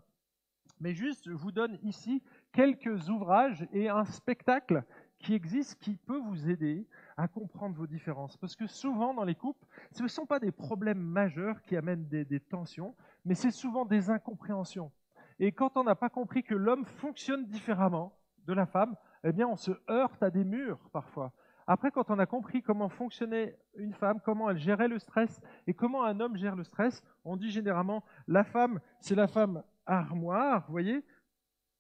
Mais 0.81 0.95
juste, 0.95 1.29
je 1.29 1.35
vous 1.35 1.53
donne 1.53 1.79
ici 1.83 2.23
quelques 2.53 3.09
ouvrages 3.09 3.67
et 3.73 3.89
un 3.89 4.05
spectacle 4.05 4.83
qui 5.19 5.35
existe 5.35 5.79
qui 5.79 5.97
peut 5.97 6.19
vous 6.19 6.51
aider 6.51 6.87
à 7.17 7.29
comprendre 7.29 7.77
vos 7.77 7.87
différences. 7.87 8.37
Parce 8.37 8.57
que 8.57 8.67
souvent 8.67 9.15
dans 9.15 9.25
les 9.25 9.37
couples, 9.37 9.65
ce 9.93 10.03
ne 10.03 10.09
sont 10.09 10.27
pas 10.27 10.41
des 10.41 10.51
problèmes 10.51 11.01
majeurs 11.01 11.63
qui 11.63 11.77
amènent 11.77 12.09
des, 12.09 12.25
des 12.25 12.41
tensions, 12.41 12.97
mais 13.25 13.35
c'est 13.35 13.53
souvent 13.53 13.85
des 13.85 14.11
incompréhensions. 14.11 14.91
Et 15.39 15.53
quand 15.53 15.77
on 15.77 15.85
n'a 15.85 15.95
pas 15.95 16.09
compris 16.09 16.43
que 16.43 16.55
l'homme 16.55 16.85
fonctionne 16.85 17.47
différemment 17.47 18.19
de 18.47 18.53
la 18.53 18.67
femme, 18.67 18.97
eh 19.25 19.33
bien 19.33 19.47
on 19.47 19.57
se 19.57 19.73
heurte 19.89 20.23
à 20.23 20.31
des 20.31 20.45
murs 20.45 20.81
parfois. 20.93 21.33
Après, 21.67 21.93
quand 21.93 22.11
on 22.11 22.19
a 22.19 22.27
compris 22.27 22.61
comment 22.63 22.89
fonctionnait 22.89 23.57
une 23.77 23.95
femme, 23.95 24.21
comment 24.25 24.51
elle 24.51 24.59
gérait 24.59 24.89
le 24.89 24.99
stress 24.99 25.41
et 25.67 25.75
comment 25.75 26.05
un 26.05 26.19
homme 26.19 26.37
gère 26.37 26.57
le 26.57 26.65
stress, 26.65 27.05
on 27.25 27.37
dit 27.37 27.51
généralement 27.51 28.03
la 28.27 28.43
femme, 28.43 28.81
c'est 29.01 29.15
la 29.15 29.29
femme 29.29 29.63
armoire, 29.87 30.65
vous 30.67 30.73
voyez, 30.73 31.05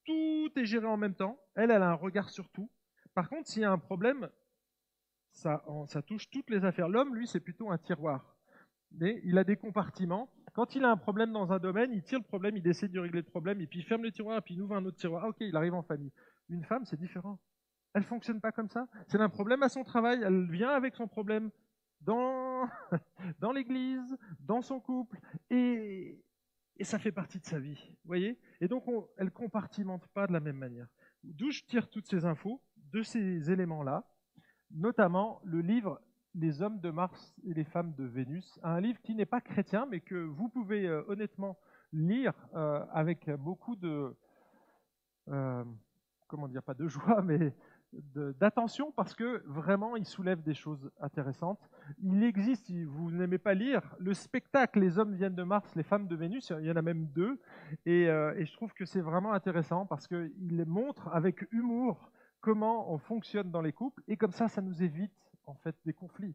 tout 0.04 0.50
est 0.56 0.64
géré 0.64 0.86
en 0.86 0.96
même 0.96 1.14
temps. 1.14 1.38
Elle, 1.54 1.70
elle 1.70 1.82
a 1.82 1.90
un 1.90 1.94
regard 1.94 2.30
sur 2.30 2.48
tout. 2.50 2.70
Par 3.14 3.28
contre, 3.28 3.48
s'il 3.48 3.62
y 3.62 3.64
a 3.64 3.70
un 3.70 3.78
problème, 3.78 4.28
ça, 5.32 5.64
ça 5.86 6.02
touche 6.02 6.30
toutes 6.30 6.50
les 6.50 6.64
affaires. 6.64 6.88
L'homme, 6.88 7.14
lui, 7.14 7.26
c'est 7.26 7.40
plutôt 7.40 7.70
un 7.70 7.78
tiroir. 7.78 8.36
Mais 8.92 9.20
il 9.24 9.38
a 9.38 9.44
des 9.44 9.56
compartiments. 9.56 10.30
Quand 10.54 10.74
il 10.74 10.84
a 10.84 10.90
un 10.90 10.96
problème 10.96 11.32
dans 11.32 11.52
un 11.52 11.58
domaine, 11.58 11.92
il 11.92 12.02
tire 12.02 12.18
le 12.18 12.24
problème, 12.24 12.56
il 12.56 12.62
décide 12.62 12.92
de 12.92 13.00
régler 13.00 13.20
le 13.20 13.26
problème, 13.30 13.60
et 13.60 13.66
puis 13.66 13.78
il 13.78 13.84
ferme 13.84 14.02
le 14.02 14.12
tiroir, 14.12 14.38
et 14.38 14.40
puis 14.42 14.54
il 14.54 14.62
ouvre 14.62 14.76
un 14.76 14.84
autre 14.84 14.98
tiroir. 14.98 15.24
Ah, 15.24 15.28
ok, 15.28 15.36
il 15.40 15.56
arrive 15.56 15.74
en 15.74 15.82
famille. 15.82 16.12
Une 16.50 16.64
femme, 16.64 16.84
c'est 16.84 16.98
différent. 16.98 17.38
Elle 17.94 18.04
fonctionne 18.04 18.40
pas 18.40 18.52
comme 18.52 18.68
ça. 18.68 18.86
C'est 19.08 19.20
un 19.20 19.28
problème 19.28 19.62
à 19.62 19.68
son 19.68 19.84
travail, 19.84 20.20
elle 20.22 20.50
vient 20.50 20.70
avec 20.70 20.94
son 20.94 21.08
problème 21.08 21.50
dans, 22.02 22.68
dans 23.40 23.52
l'église, 23.52 24.16
dans 24.40 24.60
son 24.60 24.80
couple, 24.80 25.18
et, 25.50 26.22
et 26.76 26.84
ça 26.84 26.98
fait 26.98 27.12
partie 27.12 27.38
de 27.38 27.44
sa 27.44 27.58
vie. 27.58 27.92
Voyez? 28.04 28.38
Et 28.60 28.68
donc, 28.68 28.84
elle 29.16 29.26
ne 29.26 29.30
compartimente 29.30 30.06
pas 30.08 30.26
de 30.26 30.32
la 30.32 30.40
même 30.40 30.56
manière. 30.56 30.88
D'où 31.22 31.50
je 31.50 31.62
tire 31.64 31.88
toutes 31.88 32.06
ces 32.06 32.24
infos, 32.24 32.62
de 32.92 33.02
ces 33.02 33.50
éléments-là, 33.50 34.04
notamment 34.70 35.40
le 35.44 35.60
livre 35.60 36.00
Les 36.34 36.62
hommes 36.62 36.80
de 36.80 36.90
Mars 36.90 37.34
et 37.44 37.54
les 37.54 37.64
femmes 37.64 37.94
de 37.94 38.04
Vénus, 38.04 38.58
un 38.62 38.80
livre 38.80 39.00
qui 39.02 39.14
n'est 39.14 39.26
pas 39.26 39.40
chrétien, 39.40 39.86
mais 39.86 40.00
que 40.00 40.14
vous 40.14 40.48
pouvez 40.48 40.86
euh, 40.86 41.02
honnêtement 41.08 41.58
lire 41.92 42.32
euh, 42.54 42.84
avec 42.90 43.28
beaucoup 43.30 43.76
de, 43.76 44.16
euh, 45.28 45.64
comment 46.26 46.48
dire, 46.48 46.62
pas 46.62 46.74
de 46.74 46.88
joie, 46.88 47.22
mais 47.24 47.54
d'attention 48.14 48.92
parce 48.92 49.14
que 49.14 49.42
vraiment 49.46 49.96
il 49.96 50.04
soulève 50.04 50.42
des 50.42 50.54
choses 50.54 50.90
intéressantes. 51.00 51.60
Il 52.02 52.22
existe, 52.22 52.70
vous 52.70 53.10
n'aimez 53.10 53.38
pas 53.38 53.54
lire, 53.54 53.82
le 53.98 54.14
spectacle 54.14 54.80
Les 54.80 54.98
hommes 54.98 55.14
viennent 55.14 55.34
de 55.34 55.42
Mars, 55.42 55.74
les 55.74 55.82
femmes 55.82 56.08
de 56.08 56.16
Vénus, 56.16 56.52
il 56.60 56.66
y 56.66 56.70
en 56.70 56.76
a 56.76 56.82
même 56.82 57.06
deux, 57.06 57.40
et, 57.84 58.08
euh, 58.08 58.34
et 58.36 58.46
je 58.46 58.52
trouve 58.52 58.72
que 58.72 58.84
c'est 58.84 59.00
vraiment 59.00 59.32
intéressant 59.32 59.86
parce 59.86 60.06
qu'il 60.06 60.64
montre 60.66 61.08
avec 61.08 61.46
humour 61.52 62.10
comment 62.40 62.92
on 62.92 62.98
fonctionne 62.98 63.50
dans 63.50 63.60
les 63.60 63.72
couples, 63.72 64.02
et 64.08 64.16
comme 64.16 64.32
ça, 64.32 64.48
ça 64.48 64.62
nous 64.62 64.82
évite 64.82 65.12
en 65.46 65.54
fait 65.54 65.76
des 65.84 65.92
conflits. 65.92 66.34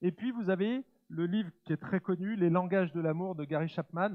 Et 0.00 0.12
puis 0.12 0.30
vous 0.30 0.50
avez 0.50 0.84
le 1.08 1.26
livre 1.26 1.50
qui 1.64 1.72
est 1.72 1.76
très 1.76 2.00
connu, 2.00 2.36
Les 2.36 2.50
langages 2.50 2.92
de 2.92 3.00
l'amour 3.00 3.34
de 3.34 3.44
Gary 3.44 3.68
Chapman. 3.68 4.14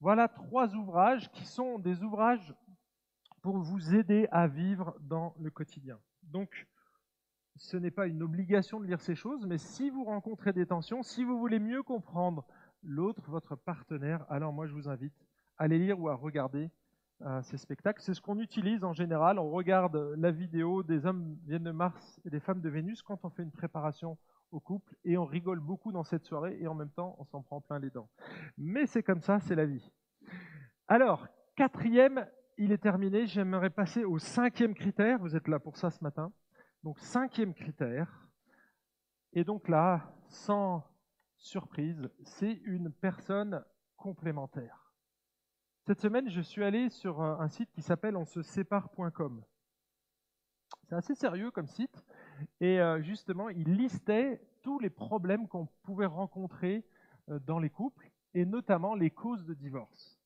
Voilà 0.00 0.28
trois 0.28 0.74
ouvrages 0.74 1.30
qui 1.32 1.44
sont 1.44 1.78
des 1.78 2.02
ouvrages 2.02 2.54
pour 3.42 3.58
vous 3.58 3.94
aider 3.94 4.26
à 4.30 4.46
vivre 4.46 4.96
dans 5.00 5.34
le 5.38 5.50
quotidien. 5.50 5.98
Donc, 6.30 6.66
ce 7.56 7.76
n'est 7.76 7.90
pas 7.90 8.06
une 8.06 8.22
obligation 8.22 8.80
de 8.80 8.86
lire 8.86 9.00
ces 9.00 9.14
choses, 9.14 9.44
mais 9.46 9.58
si 9.58 9.90
vous 9.90 10.04
rencontrez 10.04 10.52
des 10.52 10.66
tensions, 10.66 11.02
si 11.02 11.24
vous 11.24 11.38
voulez 11.38 11.58
mieux 11.58 11.82
comprendre 11.82 12.46
l'autre, 12.82 13.30
votre 13.30 13.56
partenaire, 13.56 14.24
alors 14.30 14.52
moi 14.52 14.66
je 14.66 14.72
vous 14.72 14.88
invite 14.88 15.14
à 15.58 15.68
les 15.68 15.78
lire 15.78 16.00
ou 16.00 16.08
à 16.08 16.14
regarder 16.14 16.70
à 17.22 17.42
ces 17.42 17.58
spectacles. 17.58 18.00
C'est 18.00 18.14
ce 18.14 18.20
qu'on 18.20 18.38
utilise 18.38 18.82
en 18.82 18.94
général. 18.94 19.38
On 19.38 19.50
regarde 19.50 20.14
la 20.16 20.30
vidéo 20.30 20.82
des 20.82 21.04
hommes 21.04 21.36
viennent 21.44 21.64
de 21.64 21.70
Mars 21.70 22.20
et 22.24 22.30
des 22.30 22.40
femmes 22.40 22.62
de 22.62 22.68
Vénus 22.70 23.02
quand 23.02 23.24
on 23.24 23.30
fait 23.30 23.42
une 23.42 23.50
préparation 23.50 24.16
au 24.52 24.60
couple 24.60 24.96
et 25.04 25.18
on 25.18 25.26
rigole 25.26 25.60
beaucoup 25.60 25.92
dans 25.92 26.02
cette 26.02 26.24
soirée 26.24 26.56
et 26.60 26.66
en 26.66 26.74
même 26.74 26.90
temps 26.90 27.14
on 27.18 27.24
s'en 27.24 27.42
prend 27.42 27.60
plein 27.60 27.78
les 27.78 27.90
dents. 27.90 28.08
Mais 28.56 28.86
c'est 28.86 29.02
comme 29.02 29.20
ça, 29.20 29.38
c'est 29.40 29.54
la 29.54 29.66
vie. 29.66 29.92
Alors, 30.88 31.28
quatrième, 31.56 32.26
il 32.60 32.72
est 32.72 32.78
terminé. 32.78 33.26
J'aimerais 33.26 33.70
passer 33.70 34.04
au 34.04 34.18
cinquième 34.18 34.74
critère. 34.74 35.18
Vous 35.18 35.34
êtes 35.34 35.48
là 35.48 35.58
pour 35.58 35.78
ça 35.78 35.90
ce 35.90 36.04
matin. 36.04 36.30
Donc, 36.84 36.98
cinquième 36.98 37.54
critère. 37.54 38.28
Et 39.32 39.44
donc 39.44 39.66
là, 39.66 40.14
sans 40.28 40.84
surprise, 41.38 42.10
c'est 42.22 42.60
une 42.64 42.92
personne 42.92 43.64
complémentaire. 43.96 44.92
Cette 45.86 46.00
semaine, 46.00 46.28
je 46.28 46.42
suis 46.42 46.62
allé 46.62 46.90
sur 46.90 47.22
un 47.22 47.48
site 47.48 47.70
qui 47.72 47.80
s'appelle 47.80 48.14
on 48.14 48.26
se 48.26 48.42
sépare.com. 48.42 49.42
C'est 50.84 50.94
assez 50.94 51.14
sérieux 51.14 51.50
comme 51.50 51.66
site. 51.66 52.04
Et 52.60 52.78
euh, 52.78 53.00
justement, 53.00 53.48
il 53.48 53.72
listait 53.72 54.46
tous 54.62 54.78
les 54.78 54.90
problèmes 54.90 55.48
qu'on 55.48 55.66
pouvait 55.82 56.06
rencontrer 56.06 56.84
euh, 57.30 57.38
dans 57.38 57.58
les 57.58 57.70
couples, 57.70 58.10
et 58.34 58.44
notamment 58.44 58.94
les 58.94 59.10
causes 59.10 59.46
de 59.46 59.54
divorce. 59.54 60.19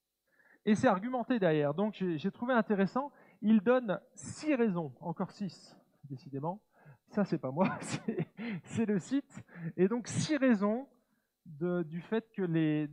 Et 0.67 0.75
c'est 0.75 0.89
argumenté 0.89 1.39
derrière. 1.39 1.75
Donc 1.75 1.95
j'ai 1.95 2.31
trouvé 2.31 2.55
intéressant. 2.55 3.13
Il 3.43 3.61
donne 3.61 4.01
six 4.15 4.55
raisons, 4.55 4.93
encore 5.01 5.31
six, 5.31 5.77
décidément. 6.05 6.61
Ça, 7.09 7.25
c'est 7.25 7.39
pas 7.39 7.51
moi, 7.51 7.79
c'est 8.65 8.87
le 8.87 8.99
site. 8.99 9.45
Et 9.77 9.89
donc 9.89 10.09
six 10.09 10.37
raisons 10.37 10.89
du 11.47 12.01
fait 12.01 12.31
que 12.33 12.43
les 12.43 12.89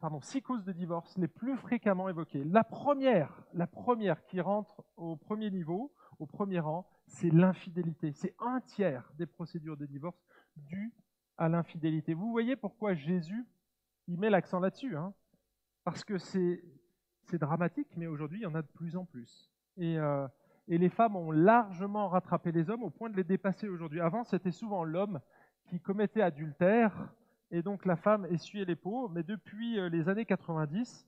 pardon, 0.00 0.20
six 0.20 0.42
causes 0.42 0.64
de 0.64 0.72
divorce 0.72 1.16
les 1.16 1.28
plus 1.28 1.56
fréquemment 1.56 2.08
évoquées. 2.08 2.44
La 2.44 2.62
première, 2.62 3.42
la 3.54 3.66
première 3.66 4.22
qui 4.24 4.40
rentre 4.40 4.84
au 4.96 5.16
premier 5.16 5.50
niveau, 5.50 5.92
au 6.18 6.26
premier 6.26 6.60
rang, 6.60 6.86
c'est 7.06 7.30
l'infidélité. 7.30 8.12
C'est 8.12 8.34
un 8.38 8.60
tiers 8.60 9.10
des 9.18 9.26
procédures 9.26 9.76
de 9.76 9.86
divorce 9.86 10.22
dues 10.56 10.92
à 11.38 11.48
l'infidélité. 11.48 12.14
Vous 12.14 12.30
voyez 12.30 12.56
pourquoi 12.56 12.94
Jésus, 12.94 13.46
il 14.08 14.18
met 14.18 14.30
l'accent 14.30 14.60
là-dessus. 14.60 14.96
Hein 14.96 15.14
Parce 15.84 16.04
que 16.04 16.18
c'est 16.18 16.62
dramatique, 17.34 17.88
mais 17.96 18.06
aujourd'hui, 18.06 18.40
il 18.40 18.42
y 18.42 18.46
en 18.46 18.54
a 18.54 18.62
de 18.62 18.68
plus 18.68 18.96
en 18.96 19.04
plus. 19.04 19.50
Et, 19.76 19.98
euh, 19.98 20.26
et 20.68 20.78
les 20.78 20.88
femmes 20.88 21.16
ont 21.16 21.30
largement 21.30 22.08
rattrapé 22.08 22.52
les 22.52 22.70
hommes 22.70 22.82
au 22.82 22.90
point 22.90 23.10
de 23.10 23.16
les 23.16 23.24
dépasser 23.24 23.68
aujourd'hui. 23.68 24.00
Avant, 24.00 24.24
c'était 24.24 24.52
souvent 24.52 24.84
l'homme 24.84 25.20
qui 25.68 25.80
commettait 25.80 26.22
adultère, 26.22 27.12
et 27.50 27.62
donc 27.62 27.84
la 27.84 27.96
femme 27.96 28.26
essuyait 28.30 28.64
les 28.64 28.76
peaux, 28.76 29.08
mais 29.08 29.22
depuis 29.22 29.78
euh, 29.78 29.88
les 29.88 30.08
années 30.08 30.24
90, 30.24 31.06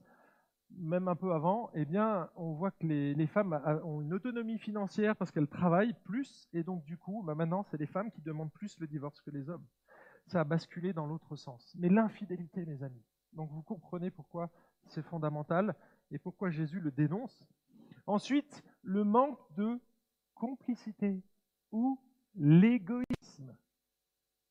même 0.77 1.07
un 1.07 1.15
peu 1.15 1.33
avant, 1.33 1.71
eh 1.73 1.85
bien, 1.85 2.29
on 2.35 2.53
voit 2.53 2.71
que 2.71 2.85
les, 2.85 3.27
femmes 3.27 3.59
ont 3.83 4.01
une 4.01 4.13
autonomie 4.13 4.59
financière 4.59 5.15
parce 5.15 5.31
qu'elles 5.31 5.47
travaillent 5.47 5.95
plus, 6.03 6.47
et 6.53 6.63
donc 6.63 6.83
du 6.85 6.97
coup, 6.97 7.23
bah, 7.25 7.35
maintenant, 7.35 7.63
c'est 7.63 7.77
les 7.77 7.87
femmes 7.87 8.11
qui 8.11 8.21
demandent 8.21 8.51
plus 8.51 8.77
le 8.79 8.87
divorce 8.87 9.19
que 9.21 9.31
les 9.31 9.49
hommes. 9.49 9.65
Ça 10.27 10.41
a 10.41 10.43
basculé 10.43 10.93
dans 10.93 11.07
l'autre 11.07 11.35
sens. 11.35 11.75
Mais 11.79 11.89
l'infidélité, 11.89 12.65
mes 12.65 12.83
amis, 12.83 13.03
donc 13.33 13.49
vous 13.51 13.63
comprenez 13.63 14.11
pourquoi 14.11 14.49
c'est 14.85 15.01
fondamental 15.01 15.75
et 16.11 16.19
pourquoi 16.19 16.49
Jésus 16.49 16.79
le 16.79 16.91
dénonce. 16.91 17.47
Ensuite, 18.07 18.63
le 18.83 19.03
manque 19.03 19.39
de 19.55 19.79
complicité 20.33 21.21
ou 21.71 21.99
l'égoïsme. 22.35 23.55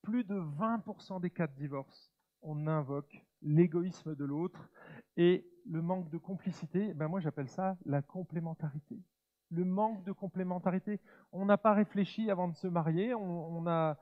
Plus 0.02 0.24
de 0.24 0.36
20% 0.36 1.20
des 1.20 1.30
cas 1.30 1.46
de 1.46 1.56
divorce, 1.56 2.12
on 2.42 2.66
invoque 2.66 3.24
l'égoïsme 3.42 4.14
de 4.14 4.24
l'autre 4.24 4.70
et 5.16 5.46
le 5.66 5.82
manque 5.82 6.08
de 6.10 6.18
complicité, 6.18 6.94
ben 6.94 7.08
moi 7.08 7.20
j'appelle 7.20 7.48
ça 7.48 7.76
la 7.84 8.02
complémentarité. 8.02 9.02
Le 9.50 9.64
manque 9.64 10.04
de 10.04 10.12
complémentarité. 10.12 11.00
On 11.32 11.44
n'a 11.44 11.58
pas 11.58 11.72
réfléchi 11.72 12.30
avant 12.30 12.48
de 12.48 12.56
se 12.56 12.66
marier, 12.66 13.14
on, 13.14 13.66
a, 13.66 13.98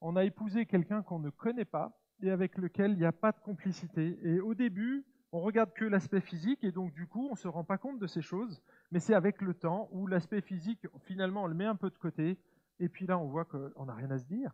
on 0.00 0.16
a 0.16 0.24
épousé 0.24 0.66
quelqu'un 0.66 1.02
qu'on 1.02 1.18
ne 1.18 1.30
connaît 1.30 1.64
pas 1.64 1.98
et 2.20 2.30
avec 2.30 2.56
lequel 2.58 2.92
il 2.92 2.98
n'y 2.98 3.04
a 3.04 3.12
pas 3.12 3.32
de 3.32 3.38
complicité. 3.40 4.18
Et 4.22 4.40
au 4.40 4.54
début, 4.54 5.06
on 5.32 5.40
regarde 5.40 5.72
que 5.74 5.84
l'aspect 5.84 6.20
physique 6.20 6.64
et 6.64 6.72
donc 6.72 6.92
du 6.92 7.06
coup 7.06 7.26
on 7.26 7.32
ne 7.32 7.36
se 7.36 7.48
rend 7.48 7.64
pas 7.64 7.78
compte 7.78 7.98
de 7.98 8.06
ces 8.06 8.22
choses, 8.22 8.62
mais 8.90 9.00
c'est 9.00 9.14
avec 9.14 9.42
le 9.42 9.54
temps 9.54 9.88
où 9.92 10.06
l'aspect 10.06 10.40
physique, 10.40 10.86
finalement, 11.00 11.44
on 11.44 11.46
le 11.46 11.54
met 11.54 11.66
un 11.66 11.76
peu 11.76 11.90
de 11.90 11.98
côté 11.98 12.38
et 12.78 12.88
puis 12.88 13.06
là 13.06 13.18
on 13.18 13.26
voit 13.26 13.44
qu'on 13.44 13.84
n'a 13.84 13.94
rien 13.94 14.10
à 14.10 14.18
se 14.18 14.26
dire. 14.26 14.52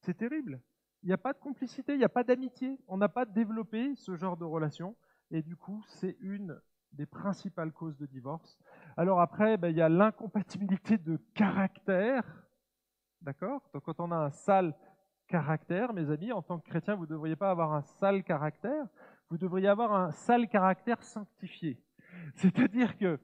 C'est 0.00 0.16
terrible. 0.16 0.60
Il 1.02 1.08
n'y 1.08 1.12
a 1.12 1.18
pas 1.18 1.32
de 1.32 1.38
complicité, 1.38 1.92
il 1.92 1.98
n'y 1.98 2.04
a 2.04 2.08
pas 2.08 2.24
d'amitié, 2.24 2.78
on 2.88 2.96
n'a 2.96 3.08
pas 3.08 3.24
développé 3.24 3.94
ce 3.96 4.16
genre 4.16 4.36
de 4.36 4.44
relation. 4.44 4.96
Et 5.30 5.42
du 5.42 5.56
coup, 5.56 5.84
c'est 5.88 6.16
une 6.20 6.60
des 6.92 7.06
principales 7.06 7.72
causes 7.72 7.96
de 7.96 8.06
divorce. 8.06 8.58
Alors 8.96 9.20
après, 9.20 9.56
ben, 9.56 9.68
il 9.68 9.76
y 9.76 9.82
a 9.82 9.88
l'incompatibilité 9.88 10.98
de 10.98 11.16
caractère. 11.34 12.24
D'accord? 13.20 13.68
Donc 13.74 13.82
quand 13.84 14.00
on 14.00 14.12
a 14.12 14.16
un 14.16 14.30
sale 14.30 14.74
caractère, 15.28 15.92
mes 15.92 16.10
amis, 16.10 16.32
en 16.32 16.42
tant 16.42 16.58
que 16.58 16.68
chrétien, 16.68 16.94
vous 16.94 17.02
ne 17.02 17.10
devriez 17.10 17.36
pas 17.36 17.50
avoir 17.50 17.72
un 17.72 17.82
sale 17.82 18.22
caractère, 18.22 18.86
vous 19.30 19.38
devriez 19.38 19.68
avoir 19.68 19.92
un 19.92 20.12
sale 20.12 20.48
caractère 20.48 21.02
sanctifié. 21.02 21.82
C'est-à-dire 22.34 22.96
que 22.96 23.18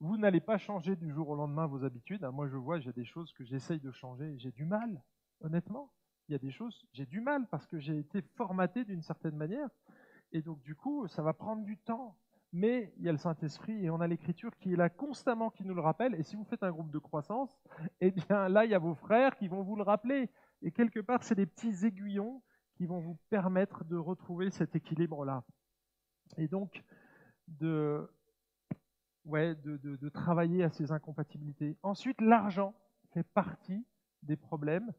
vous 0.00 0.16
n'allez 0.18 0.40
pas 0.40 0.58
changer 0.58 0.96
du 0.96 1.10
jour 1.10 1.30
au 1.30 1.34
lendemain 1.34 1.66
vos 1.66 1.84
habitudes. 1.84 2.22
Moi, 2.32 2.48
je 2.48 2.56
vois, 2.56 2.78
j'ai 2.78 2.92
des 2.92 3.04
choses 3.04 3.32
que 3.32 3.44
j'essaye 3.44 3.80
de 3.80 3.90
changer 3.90 4.34
et 4.34 4.38
j'ai 4.38 4.52
du 4.52 4.64
mal, 4.64 5.02
honnêtement. 5.40 5.90
Il 6.28 6.32
y 6.32 6.34
a 6.34 6.38
des 6.38 6.50
choses, 6.50 6.86
j'ai 6.92 7.06
du 7.06 7.20
mal 7.20 7.46
parce 7.50 7.66
que 7.66 7.78
j'ai 7.78 7.98
été 7.98 8.20
formaté 8.34 8.84
d'une 8.84 9.02
certaine 9.02 9.36
manière. 9.36 9.68
Et 10.32 10.42
donc, 10.42 10.60
du 10.62 10.74
coup, 10.74 11.06
ça 11.06 11.22
va 11.22 11.32
prendre 11.32 11.64
du 11.64 11.78
temps. 11.78 12.16
Mais 12.52 12.92
il 12.96 13.04
y 13.04 13.08
a 13.08 13.12
le 13.12 13.18
Saint-Esprit 13.18 13.84
et 13.84 13.90
on 13.90 14.00
a 14.00 14.06
l'Écriture 14.06 14.56
qui 14.56 14.72
est 14.72 14.76
là 14.76 14.88
constamment, 14.88 15.50
qui 15.50 15.64
nous 15.64 15.74
le 15.74 15.80
rappelle. 15.80 16.14
Et 16.14 16.22
si 16.22 16.36
vous 16.36 16.44
faites 16.44 16.62
un 16.62 16.70
groupe 16.70 16.90
de 16.90 16.98
croissance, 16.98 17.50
eh 18.00 18.10
bien 18.10 18.48
là, 18.48 18.64
il 18.64 18.70
y 18.70 18.74
a 18.74 18.78
vos 18.78 18.94
frères 18.94 19.36
qui 19.36 19.48
vont 19.48 19.62
vous 19.62 19.76
le 19.76 19.82
rappeler. 19.82 20.30
Et 20.62 20.72
quelque 20.72 21.00
part, 21.00 21.22
c'est 21.22 21.34
des 21.34 21.46
petits 21.46 21.86
aiguillons 21.86 22.42
qui 22.76 22.86
vont 22.86 23.00
vous 23.00 23.18
permettre 23.30 23.84
de 23.84 23.96
retrouver 23.96 24.50
cet 24.50 24.76
équilibre-là. 24.76 25.42
Et 26.36 26.48
donc, 26.48 26.84
de, 27.48 28.08
ouais, 29.24 29.54
de, 29.56 29.76
de 29.76 30.08
travailler 30.08 30.62
à 30.62 30.70
ces 30.70 30.92
incompatibilités. 30.92 31.76
Ensuite, 31.82 32.20
l'argent 32.20 32.74
fait 33.12 33.24
partie 33.24 33.84
des 34.22 34.36
problèmes. 34.36 34.92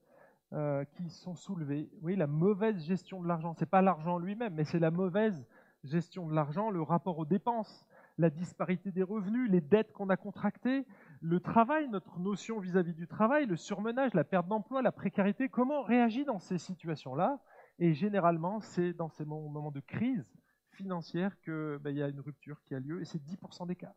Euh, 0.54 0.86
qui 0.86 1.10
sont 1.10 1.36
soulevés. 1.36 1.90
Oui, 2.02 2.16
la 2.16 2.26
mauvaise 2.26 2.82
gestion 2.86 3.22
de 3.22 3.28
l'argent. 3.28 3.54
Ce 3.54 3.60
n'est 3.60 3.70
pas 3.70 3.82
l'argent 3.82 4.18
lui-même, 4.18 4.54
mais 4.54 4.64
c'est 4.64 4.80
la 4.80 4.92
mauvaise 4.92 5.46
gestion 5.84 6.26
de 6.26 6.34
l'argent, 6.34 6.70
le 6.70 6.82
rapport 6.82 7.18
aux 7.18 7.26
dépenses, 7.26 7.86
la 8.18 8.30
disparité 8.30 8.94
des 8.94 9.04
revenus, 9.04 9.52
les 9.52 9.60
dettes 9.60 9.92
qu'on 9.92 10.08
a 10.08 10.16
contractées, 10.16 10.86
le 11.20 11.42
travail, 11.42 11.90
notre 11.90 12.18
notion 12.20 12.60
vis-à-vis 12.60 12.94
du 12.94 13.10
travail, 13.10 13.46
le 13.46 13.58
surmenage, 13.58 14.14
la 14.14 14.24
perte 14.24 14.48
d'emploi, 14.48 14.82
la 14.82 14.94
précarité. 14.94 15.50
Comment 15.50 15.82
on 15.82 15.84
réagit 15.84 16.24
dans 16.24 16.40
ces 16.40 16.58
situations-là? 16.58 17.42
Et 17.80 17.94
généralement, 17.94 18.60
c'est 18.60 18.94
dans 18.94 19.10
ces 19.10 19.26
moments 19.26 19.72
de 19.72 19.80
crise 19.80 20.26
financière 20.72 21.40
qu'il 21.42 21.78
ben, 21.82 21.96
y 21.96 22.02
a 22.02 22.08
une 22.08 22.20
rupture 22.20 22.62
qui 22.64 22.76
a 22.76 22.80
lieu, 22.80 23.02
et 23.02 23.06
c'est 23.06 23.24
10% 23.24 23.68
des 23.68 23.76
cas. 23.76 23.96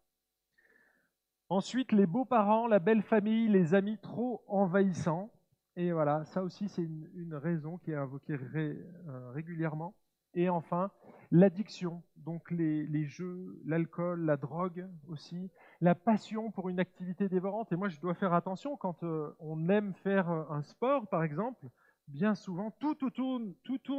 Ensuite, 1.49 1.93
les 1.93 2.07
beaux-parents, 2.07 2.69
la 2.69 2.79
belle 2.79 3.03
famille, 3.03 3.49
les 3.49 3.75
amis 3.75 3.99
trop 3.99 4.45
envahissants. 4.47 5.33
Et 5.77 5.93
voilà, 5.93 6.25
ça 6.25 6.43
aussi, 6.43 6.69
c'est 6.69 6.83
une, 6.83 7.35
raison 7.35 7.79
qui 7.79 7.91
est 7.91 7.97
invoquée 7.97 8.39
euh, 8.55 9.31
régulièrement. 9.33 9.97
Et 10.35 10.49
enfin, 10.49 10.93
l'addiction, 11.33 12.03
donc 12.17 12.51
les, 12.53 13.05
jeux, 13.07 13.61
l'alcool, 13.65 14.25
la 14.25 14.37
drogue 14.37 14.89
aussi, 15.09 15.51
la 15.81 15.97
passion 15.97 16.53
pour 16.53 16.69
une 16.69 16.79
activité 16.79 17.29
dévorante. 17.29 17.73
Et 17.73 17.77
moi, 17.77 17.89
je 17.89 17.99
dois 17.99 18.15
faire 18.15 18.33
attention 18.33 18.77
quand 18.77 19.03
euh, 19.03 19.35
on 19.41 19.69
aime 19.69 19.93
faire 19.95 20.31
euh, 20.31 20.45
un 20.51 20.63
sport, 20.63 21.09
par 21.09 21.25
exemple, 21.25 21.67
bien 22.11 22.35
souvent, 22.35 22.71
tout, 22.71 22.95
tourne, 22.95 23.55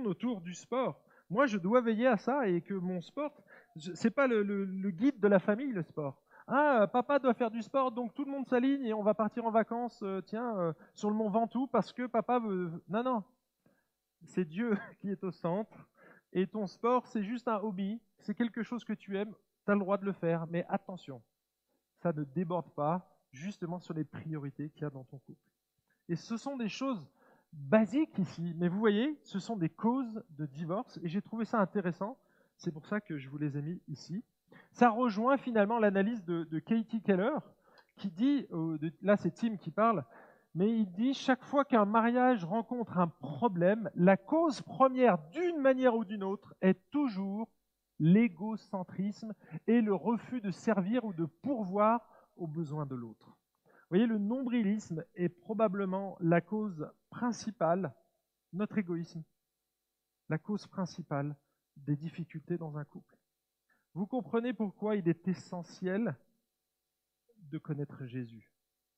autour 0.08 0.42
du 0.42 0.54
sport. 0.54 1.02
Moi, 1.30 1.46
je 1.46 1.58
dois 1.58 1.82
veiller 1.82 2.08
à 2.08 2.18
ça 2.18 2.48
et 2.48 2.62
que 2.62 2.74
mon 2.74 3.02
sport, 3.02 3.34
c'est 3.94 4.12
pas 4.12 4.28
le 4.28 4.90
guide 4.92 5.20
de 5.20 5.28
la 5.28 5.40
famille, 5.40 5.72
le 5.72 5.84
sport. 5.84 6.22
Ah, 6.48 6.86
papa 6.92 7.20
doit 7.20 7.34
faire 7.34 7.50
du 7.50 7.62
sport, 7.62 7.94
donc 7.94 8.14
tout 8.14 8.26
le 8.26 8.32
monde 8.32 8.46
s'aligne 8.46 8.86
et 8.86 8.94
on 8.94 9.04
va 9.04 9.14
partir 9.14 9.46
en 9.46 9.52
vacances, 9.52 10.02
euh, 10.04 10.22
tiens, 10.22 10.58
euh, 10.58 10.74
sur 10.96 11.10
le 11.10 11.16
mont 11.16 11.30
Ventoux 11.30 11.68
parce 11.68 11.94
que 11.94 12.08
papa 12.08 12.40
veut. 12.40 12.84
Non, 12.90 13.04
non. 13.04 13.24
C'est 14.26 14.44
Dieu 14.44 14.78
qui 15.00 15.10
est 15.10 15.24
au 15.24 15.32
centre. 15.32 15.90
Et 16.34 16.48
ton 16.48 16.68
sport, 16.68 17.08
c'est 17.08 17.24
juste 17.24 17.48
un 17.48 17.58
hobby. 17.58 18.02
C'est 18.20 18.36
quelque 18.36 18.64
chose 18.64 18.84
que 18.84 18.92
tu 18.92 19.18
aimes. 19.18 19.34
Tu 19.66 19.72
as 19.72 19.76
le 19.76 19.80
droit 19.80 19.98
de 19.98 20.06
le 20.06 20.12
faire. 20.12 20.46
Mais 20.48 20.66
attention, 20.68 21.22
ça 22.00 22.12
ne 22.12 22.26
déborde 22.26 22.70
pas 22.74 23.08
justement 23.32 23.80
sur 23.80 23.94
les 23.94 24.04
priorités 24.04 24.70
qu'il 24.72 24.82
y 24.82 24.86
a 24.86 24.90
dans 24.90 25.06
ton 25.06 25.20
couple. 25.20 25.40
Et 26.10 26.18
ce 26.18 26.36
sont 26.36 26.58
des 26.58 26.70
choses 26.70 27.10
basiques 27.54 28.18
ici. 28.18 28.54
Mais 28.58 28.68
vous 28.68 28.80
voyez, 28.80 29.18
ce 29.24 29.40
sont 29.40 29.56
des 29.56 29.70
causes 29.70 30.24
de 30.32 30.46
divorce. 30.46 31.00
Et 31.04 31.10
j'ai 31.10 31.22
trouvé 31.22 31.46
ça 31.46 31.60
intéressant. 31.60 32.18
C'est 32.58 32.72
pour 32.72 32.86
ça 32.86 33.02
que 33.02 33.18
je 33.18 33.30
vous 33.30 33.38
les 33.38 33.58
ai 33.58 33.62
mis 33.62 33.82
ici. 33.88 34.24
Ça 34.72 34.90
rejoint 34.90 35.38
finalement 35.38 35.80
l'analyse 35.80 36.24
de, 36.26 36.60
Katie 36.60 37.02
Keller, 37.02 37.38
qui 37.98 38.10
dit, 38.12 38.46
euh, 38.52 38.78
là 39.02 39.16
c'est 39.18 39.32
Tim 39.32 39.58
qui 39.58 39.72
parle, 39.72 40.06
mais 40.54 40.70
il 40.70 40.92
dit 40.92 41.14
chaque 41.14 41.44
fois 41.44 41.64
qu'un 41.64 41.86
mariage 41.86 42.44
rencontre 42.44 42.98
un 42.98 43.08
problème, 43.08 43.90
la 43.96 44.18
cause 44.18 44.62
première 44.62 45.18
d'une 45.30 45.60
manière 45.60 45.96
ou 45.96 46.04
d'une 46.04 46.24
autre 46.24 46.54
est 46.62 46.90
toujours 46.92 47.50
l'égocentrisme 48.00 49.34
et 49.68 49.82
le 49.82 49.94
refus 49.94 50.42
de 50.42 50.52
servir 50.52 51.06
ou 51.06 51.14
de 51.14 51.26
pourvoir 51.26 52.02
aux 52.36 52.48
besoins 52.48 52.86
de 52.86 52.96
l'autre. 52.96 53.38
Vous 53.92 53.98
voyez, 53.98 54.08
le 54.08 54.20
nombrilisme 54.20 55.04
est 55.16 55.28
probablement 55.28 56.16
la 56.22 56.40
cause 56.40 56.90
principale, 57.10 57.94
notre 58.54 58.78
égoïsme, 58.78 59.22
la 60.30 60.38
cause 60.38 60.66
principale 60.66 61.36
des 61.76 61.98
difficultés 61.98 62.58
dans 62.58 62.78
un 62.78 62.86
couple. 62.86 63.18
Vous 63.94 64.08
comprenez 64.08 64.54
pourquoi 64.54 64.96
il 64.96 65.10
est 65.10 65.28
essentiel 65.28 66.16
de 67.36 67.58
connaître 67.58 68.06
Jésus. 68.06 68.50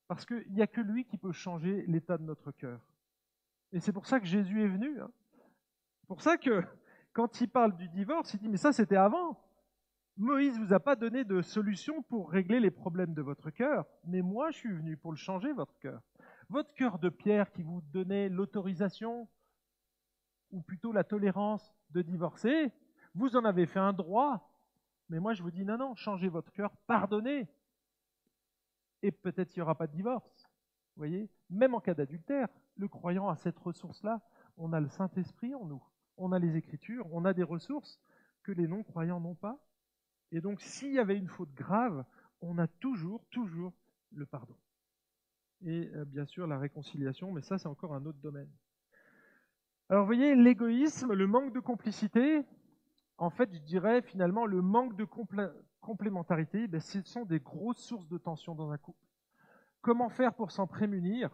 Parce 0.08 0.28
qu'il 0.28 0.54
n'y 0.54 0.62
a 0.62 0.68
que 0.68 0.82
lui 0.82 1.06
qui 1.06 1.18
peut 1.18 1.32
changer 1.32 1.88
l'état 1.88 2.20
de 2.20 2.24
notre 2.26 2.52
cœur. 2.52 2.80
Et 3.72 3.80
c'est 3.80 3.94
pour 3.94 4.06
ça 4.06 4.20
que 4.20 4.28
Jésus 4.28 4.62
est 4.62 4.68
venu. 4.68 5.02
Hein. 5.02 5.10
Pour 6.06 6.22
ça 6.22 6.38
que 6.38 6.64
quand 7.14 7.42
il 7.42 7.50
parle 7.50 7.76
du 7.78 7.90
divorce, 7.90 8.36
il 8.36 8.42
dit, 8.42 8.48
mais 8.48 8.58
ça 8.58 8.72
c'était 8.72 8.96
avant. 8.96 9.44
Moïse 10.18 10.60
ne 10.60 10.66
vous 10.66 10.74
a 10.74 10.80
pas 10.80 10.96
donné 10.96 11.24
de 11.24 11.42
solution 11.42 12.04
pour 12.04 12.30
régler 12.30 12.60
les 12.60 12.72
problèmes 12.72 13.14
de 13.14 13.22
votre 13.22 13.50
cœur, 13.50 13.86
mais 14.06 14.22
moi 14.22 14.52
je 14.52 14.58
suis 14.58 14.72
venu 14.72 14.96
pour 14.96 15.12
le 15.12 15.18
changer, 15.18 15.52
votre 15.54 15.78
cœur. 15.80 16.02
Votre 16.50 16.74
cœur 16.74 17.00
de 17.00 17.10
pierre 17.10 17.52
qui 17.52 17.64
vous 17.64 17.82
donnait 17.92 18.30
l'autorisation, 18.30 19.28
ou 20.52 20.62
plutôt 20.62 20.92
la 20.92 21.04
tolérance 21.04 21.74
de 21.90 22.02
divorcer, 22.02 22.72
vous 23.16 23.36
en 23.36 23.44
avez 23.44 23.66
fait 23.66 23.80
un 23.80 23.94
droit. 23.94 24.52
Mais 25.10 25.20
moi 25.20 25.34
je 25.34 25.42
vous 25.42 25.52
dis, 25.52 25.66
non, 25.66 25.78
non, 25.78 25.96
changez 25.96 26.30
votre 26.30 26.52
cœur, 26.52 26.72
pardonnez. 26.86 27.48
Et 29.02 29.12
peut-être 29.12 29.56
il 29.56 29.60
n'y 29.60 29.64
aura 29.64 29.76
pas 29.76 29.88
de 29.88 29.94
divorce. 29.94 30.44
Vous 30.96 31.00
voyez 31.00 31.30
Même 31.50 31.74
en 31.74 31.80
cas 31.80 31.96
d'adultère, 31.96 32.50
le 32.78 32.88
croyant 32.88 33.30
a 33.30 33.36
cette 33.36 33.58
ressource-là. 33.58 34.22
On 34.58 34.74
a 34.74 34.80
le 34.80 34.90
Saint-Esprit 34.90 35.56
en 35.56 35.66
nous 35.66 35.84
on 36.18 36.32
a 36.32 36.40
les 36.40 36.56
Écritures, 36.56 37.08
on 37.12 37.26
a 37.26 37.34
des 37.34 37.44
ressources 37.44 38.00
que 38.44 38.52
les 38.52 38.68
non-croyants 38.68 39.20
n'ont 39.20 39.36
pas. 39.36 39.58
Et 40.34 40.42
donc, 40.42 40.60
s'il 40.62 40.92
y 40.92 41.00
avait 41.00 41.16
une 41.16 41.28
faute 41.30 41.54
grave, 41.54 42.04
on 42.42 42.58
a 42.58 42.68
toujours, 42.68 43.24
toujours 43.30 43.72
le 44.12 44.26
pardon. 44.26 44.56
Et 45.62 45.92
euh, 45.94 46.06
bien 46.06 46.26
sûr, 46.26 46.48
la 46.48 46.58
réconciliation, 46.58 47.32
mais 47.32 47.44
ça, 47.44 47.60
c'est 47.60 47.68
encore 47.68 47.94
un 47.94 48.04
autre 48.06 48.18
domaine. 48.18 48.50
Alors, 49.90 50.04
vous 50.04 50.08
voyez, 50.08 50.36
l'égoïsme, 50.36 51.14
le 51.14 51.28
manque 51.28 51.54
de 51.54 51.60
complicité, 51.60 52.44
en 53.20 53.30
fait, 53.30 53.54
je 53.54 53.60
dirais 53.60 54.02
finalement, 54.02 54.48
le 54.48 54.64
manque 54.64 54.96
de 54.98 55.06
complémentarité, 55.82 56.68
ben, 56.68 56.82
ce 56.82 57.04
sont 57.04 57.26
des 57.26 57.40
grosses 57.40 57.84
sources 57.84 58.08
de 58.08 58.18
tension 58.18 58.56
dans 58.56 58.72
un 58.72 58.78
couple. 58.80 59.06
Comment 59.82 60.10
faire 60.10 60.34
pour 60.34 60.52
s'en 60.52 60.66
prémunir? 60.66 61.30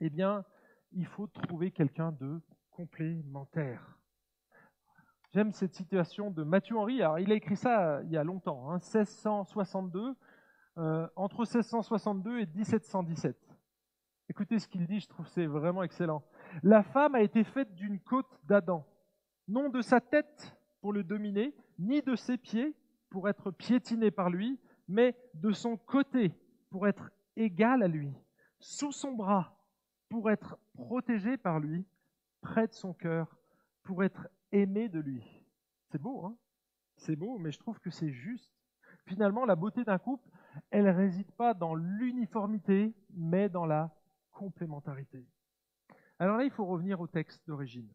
Eh 0.00 0.10
bien, 0.10 0.44
il 0.90 1.06
faut 1.06 1.28
trouver 1.28 1.70
quelqu'un 1.70 2.10
de 2.10 2.40
complémentaire. 2.70 3.96
J'aime 5.34 5.50
cette 5.50 5.74
situation 5.74 6.30
de 6.30 6.44
Mathieu 6.44 6.76
Henry. 6.76 7.00
Il 7.18 7.32
a 7.32 7.34
écrit 7.34 7.56
ça 7.56 8.00
il 8.04 8.10
y 8.12 8.16
a 8.16 8.22
longtemps, 8.22 8.70
1662, 8.74 10.00
hein, 10.00 10.16
euh, 10.78 11.08
entre 11.16 11.38
1662 11.38 12.38
et 12.38 12.46
1717. 12.46 13.36
Écoutez 14.28 14.60
ce 14.60 14.68
qu'il 14.68 14.86
dit, 14.86 15.00
je 15.00 15.08
trouve 15.08 15.26
c'est 15.26 15.46
vraiment 15.46 15.82
excellent. 15.82 16.22
La 16.62 16.84
femme 16.84 17.16
a 17.16 17.20
été 17.20 17.42
faite 17.42 17.74
d'une 17.74 17.98
côte 17.98 18.28
d'Adam, 18.44 18.86
non 19.48 19.70
de 19.70 19.82
sa 19.82 20.00
tête 20.00 20.56
pour 20.80 20.92
le 20.92 21.02
dominer, 21.02 21.52
ni 21.80 22.00
de 22.00 22.14
ses 22.14 22.36
pieds 22.36 22.72
pour 23.10 23.28
être 23.28 23.50
piétinée 23.50 24.12
par 24.12 24.30
lui, 24.30 24.60
mais 24.86 25.16
de 25.34 25.50
son 25.50 25.76
côté 25.76 26.32
pour 26.70 26.86
être 26.86 27.10
égale 27.34 27.82
à 27.82 27.88
lui, 27.88 28.12
sous 28.60 28.92
son 28.92 29.10
bras 29.10 29.58
pour 30.08 30.30
être 30.30 30.58
protégée 30.74 31.36
par 31.36 31.58
lui, 31.58 31.84
près 32.40 32.68
de 32.68 32.72
son 32.72 32.92
cœur 32.92 33.36
pour 33.82 34.04
être 34.04 34.28
aimé 34.54 34.88
de 34.88 35.00
lui. 35.00 35.22
C'est 35.90 36.00
beau, 36.00 36.24
hein 36.24 36.36
C'est 36.96 37.16
beau, 37.16 37.38
mais 37.38 37.52
je 37.52 37.58
trouve 37.58 37.78
que 37.80 37.90
c'est 37.90 38.10
juste. 38.10 38.52
Finalement, 39.06 39.44
la 39.44 39.56
beauté 39.56 39.84
d'un 39.84 39.98
couple, 39.98 40.28
elle 40.70 40.84
ne 40.84 40.92
réside 40.92 41.30
pas 41.32 41.52
dans 41.52 41.74
l'uniformité, 41.74 42.94
mais 43.10 43.48
dans 43.48 43.66
la 43.66 43.94
complémentarité. 44.32 45.26
Alors 46.18 46.36
là, 46.36 46.44
il 46.44 46.50
faut 46.50 46.64
revenir 46.64 47.00
au 47.00 47.06
texte 47.06 47.46
d'origine. 47.46 47.88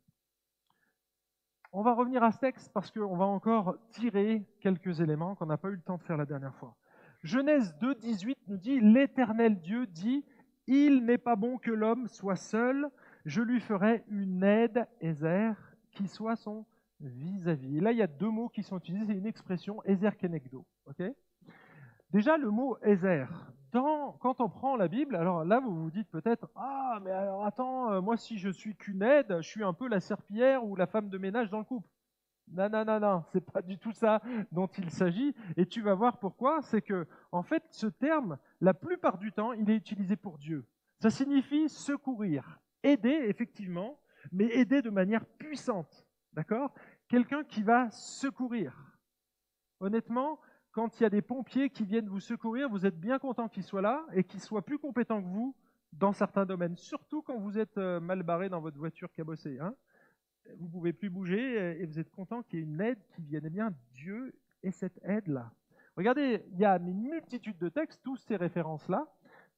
On 1.71 1.81
va 1.81 1.93
revenir 1.93 2.23
à 2.23 2.31
ce 2.31 2.39
texte 2.39 2.71
parce 2.73 2.91
qu'on 2.91 3.15
va 3.15 3.25
encore 3.25 3.77
tirer 3.89 4.45
quelques 4.59 4.99
éléments 5.01 5.35
qu'on 5.35 5.45
n'a 5.45 5.57
pas 5.57 5.69
eu 5.69 5.75
le 5.75 5.81
temps 5.81 5.97
de 5.97 6.03
faire 6.03 6.17
la 6.17 6.25
dernière 6.25 6.55
fois. 6.55 6.75
Genèse 7.23 7.75
2, 7.79 7.95
18 7.95 8.37
nous 8.47 8.57
dit 8.57 8.79
L'Éternel 8.79 9.59
Dieu 9.59 9.85
dit 9.85 10.25
Il 10.67 11.05
n'est 11.05 11.17
pas 11.17 11.35
bon 11.35 11.57
que 11.57 11.71
l'homme 11.71 12.07
soit 12.07 12.35
seul, 12.35 12.89
je 13.25 13.41
lui 13.41 13.59
ferai 13.59 14.03
une 14.09 14.43
aide, 14.43 14.87
Ezer, 14.99 15.55
qui 15.91 16.07
soit 16.07 16.35
son 16.35 16.65
vis-à-vis. 17.01 17.79
Là, 17.79 17.91
il 17.91 17.97
y 17.97 18.01
a 18.01 18.07
deux 18.07 18.29
mots 18.29 18.49
qui 18.49 18.63
sont 18.63 18.77
utilisés, 18.77 19.05
c'est 19.05 19.17
une 19.17 19.25
expression, 19.25 19.83
Ezer 19.83 20.17
Kenegdo. 20.17 20.65
Déjà, 22.11 22.37
le 22.37 22.49
mot 22.49 22.77
Ezer, 22.81 23.29
quand 23.71 24.41
on 24.41 24.49
prend 24.49 24.75
la 24.75 24.87
Bible, 24.87 25.15
alors 25.15 25.45
là, 25.45 25.59
vous 25.59 25.83
vous 25.83 25.91
dites 25.91 26.09
peut-être, 26.09 26.49
ah, 26.55 26.99
mais 27.03 27.11
alors 27.11 27.45
attends, 27.45 27.91
euh, 27.91 28.01
moi, 28.01 28.17
si 28.17 28.37
je 28.37 28.49
suis 28.49 28.75
qu'une 28.75 29.03
aide, 29.03 29.37
je 29.41 29.47
suis 29.47 29.63
un 29.63 29.73
peu 29.73 29.87
la 29.87 29.99
serpillière 29.99 30.65
ou 30.65 30.75
la 30.75 30.87
femme 30.87 31.09
de 31.09 31.17
ménage 31.17 31.49
dans 31.49 31.59
le 31.59 31.65
couple. 31.65 31.87
Non, 32.51 32.67
non, 32.67 32.83
non, 32.83 32.99
non, 32.99 33.23
c'est 33.31 33.45
pas 33.45 33.61
du 33.61 33.77
tout 33.77 33.91
ça 33.91 34.21
dont 34.51 34.65
il 34.65 34.89
s'agit. 34.89 35.35
Et 35.55 35.67
tu 35.67 35.81
vas 35.81 35.93
voir 35.93 36.17
pourquoi. 36.17 36.63
C'est 36.63 36.81
que, 36.81 37.07
en 37.31 37.43
fait, 37.43 37.63
ce 37.69 37.85
terme, 37.85 38.39
la 38.59 38.73
plupart 38.73 39.19
du 39.19 39.31
temps, 39.31 39.53
il 39.53 39.69
est 39.69 39.75
utilisé 39.75 40.15
pour 40.15 40.39
Dieu. 40.39 40.65
Ça 40.99 41.11
signifie 41.11 41.69
secourir, 41.69 42.59
aider, 42.81 43.25
effectivement, 43.27 43.99
mais 44.31 44.45
aider 44.45 44.81
de 44.81 44.89
manière 44.89 45.25
puissante. 45.25 46.05
D'accord? 46.33 46.73
Quelqu'un 47.07 47.43
qui 47.43 47.63
va 47.63 47.89
secourir. 47.91 48.97
Honnêtement, 49.79 50.39
quand 50.71 50.99
il 50.99 51.03
y 51.03 51.05
a 51.05 51.09
des 51.09 51.21
pompiers 51.21 51.69
qui 51.69 51.85
viennent 51.85 52.07
vous 52.07 52.19
secourir, 52.19 52.69
vous 52.69 52.85
êtes 52.85 52.99
bien 52.99 53.17
content 53.17 53.49
qu'ils 53.49 53.63
soient 53.63 53.81
là 53.81 54.05
et 54.13 54.23
qu'ils 54.23 54.41
soient 54.41 54.65
plus 54.65 54.77
compétents 54.77 55.21
que 55.21 55.27
vous 55.27 55.55
dans 55.91 56.13
certains 56.13 56.45
domaines, 56.45 56.77
surtout 56.77 57.23
quand 57.23 57.39
vous 57.39 57.57
êtes 57.57 57.79
euh, 57.79 57.99
mal 57.99 58.21
barré 58.21 58.47
dans 58.47 58.61
votre 58.61 58.77
voiture 58.77 59.11
cabossée. 59.11 59.57
Hein 59.59 59.73
vous 60.57 60.65
ne 60.65 60.71
pouvez 60.71 60.93
plus 60.93 61.09
bouger 61.09 61.81
et 61.81 61.85
vous 61.85 61.99
êtes 61.99 62.11
content 62.11 62.43
qu'il 62.43 62.59
y 62.59 62.61
ait 62.61 62.65
une 62.65 62.81
aide 62.81 62.99
qui 63.15 63.23
vienne. 63.23 63.43
Eh 63.45 63.49
bien, 63.49 63.73
Dieu 63.93 64.35
est 64.63 64.71
cette 64.71 64.99
aide-là. 65.03 65.51
Regardez, 65.95 66.45
il 66.51 66.59
y 66.59 66.65
a 66.65 66.77
une 66.77 67.01
multitude 67.01 67.57
de 67.57 67.69
textes, 67.69 68.01
tous 68.03 68.17
ces 68.17 68.35
références-là 68.35 69.07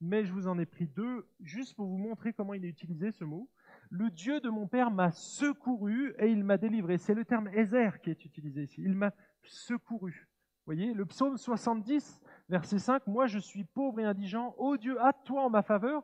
mais 0.02 0.26
je 0.26 0.34
vous 0.34 0.48
en 0.48 0.58
ai 0.58 0.66
pris 0.66 0.88
deux 0.88 1.28
juste 1.40 1.76
pour 1.76 1.86
vous 1.86 1.98
montrer 1.98 2.34
comment 2.34 2.56
il 2.56 2.66
est 2.66 2.70
utilisé 2.70 3.12
ce 3.12 3.24
mot. 3.24 3.48
Le 3.92 4.10
Dieu 4.10 4.40
de 4.40 4.50
mon 4.50 4.68
Père 4.68 4.90
m'a 4.90 5.12
secouru 5.12 6.16
et 6.18 6.32
il 6.32 6.44
m'a 6.44 6.58
délivré. 6.58 6.98
C'est 6.98 7.14
le 7.14 7.26
terme 7.26 7.50
Ezer 7.50 8.02
qui 8.02 8.10
est 8.10 8.26
utilisé 8.26 8.64
ici. 8.64 8.82
Il 8.82 8.96
m'a 8.96 9.12
secouru. 9.44 10.28
Vous 10.60 10.66
voyez, 10.74 10.94
le 10.94 11.06
psaume 11.06 11.38
70, 11.38 12.22
verset 12.50 12.80
5, 12.80 13.06
Moi 13.08 13.28
je 13.28 13.38
suis 13.38 13.66
pauvre 13.66 14.00
et 14.00 14.06
indigent. 14.06 14.56
Ô 14.58 14.78
Dieu, 14.78 15.00
à 15.02 15.14
toi 15.14 15.44
en 15.44 15.50
ma 15.50 15.62
faveur. 15.62 16.04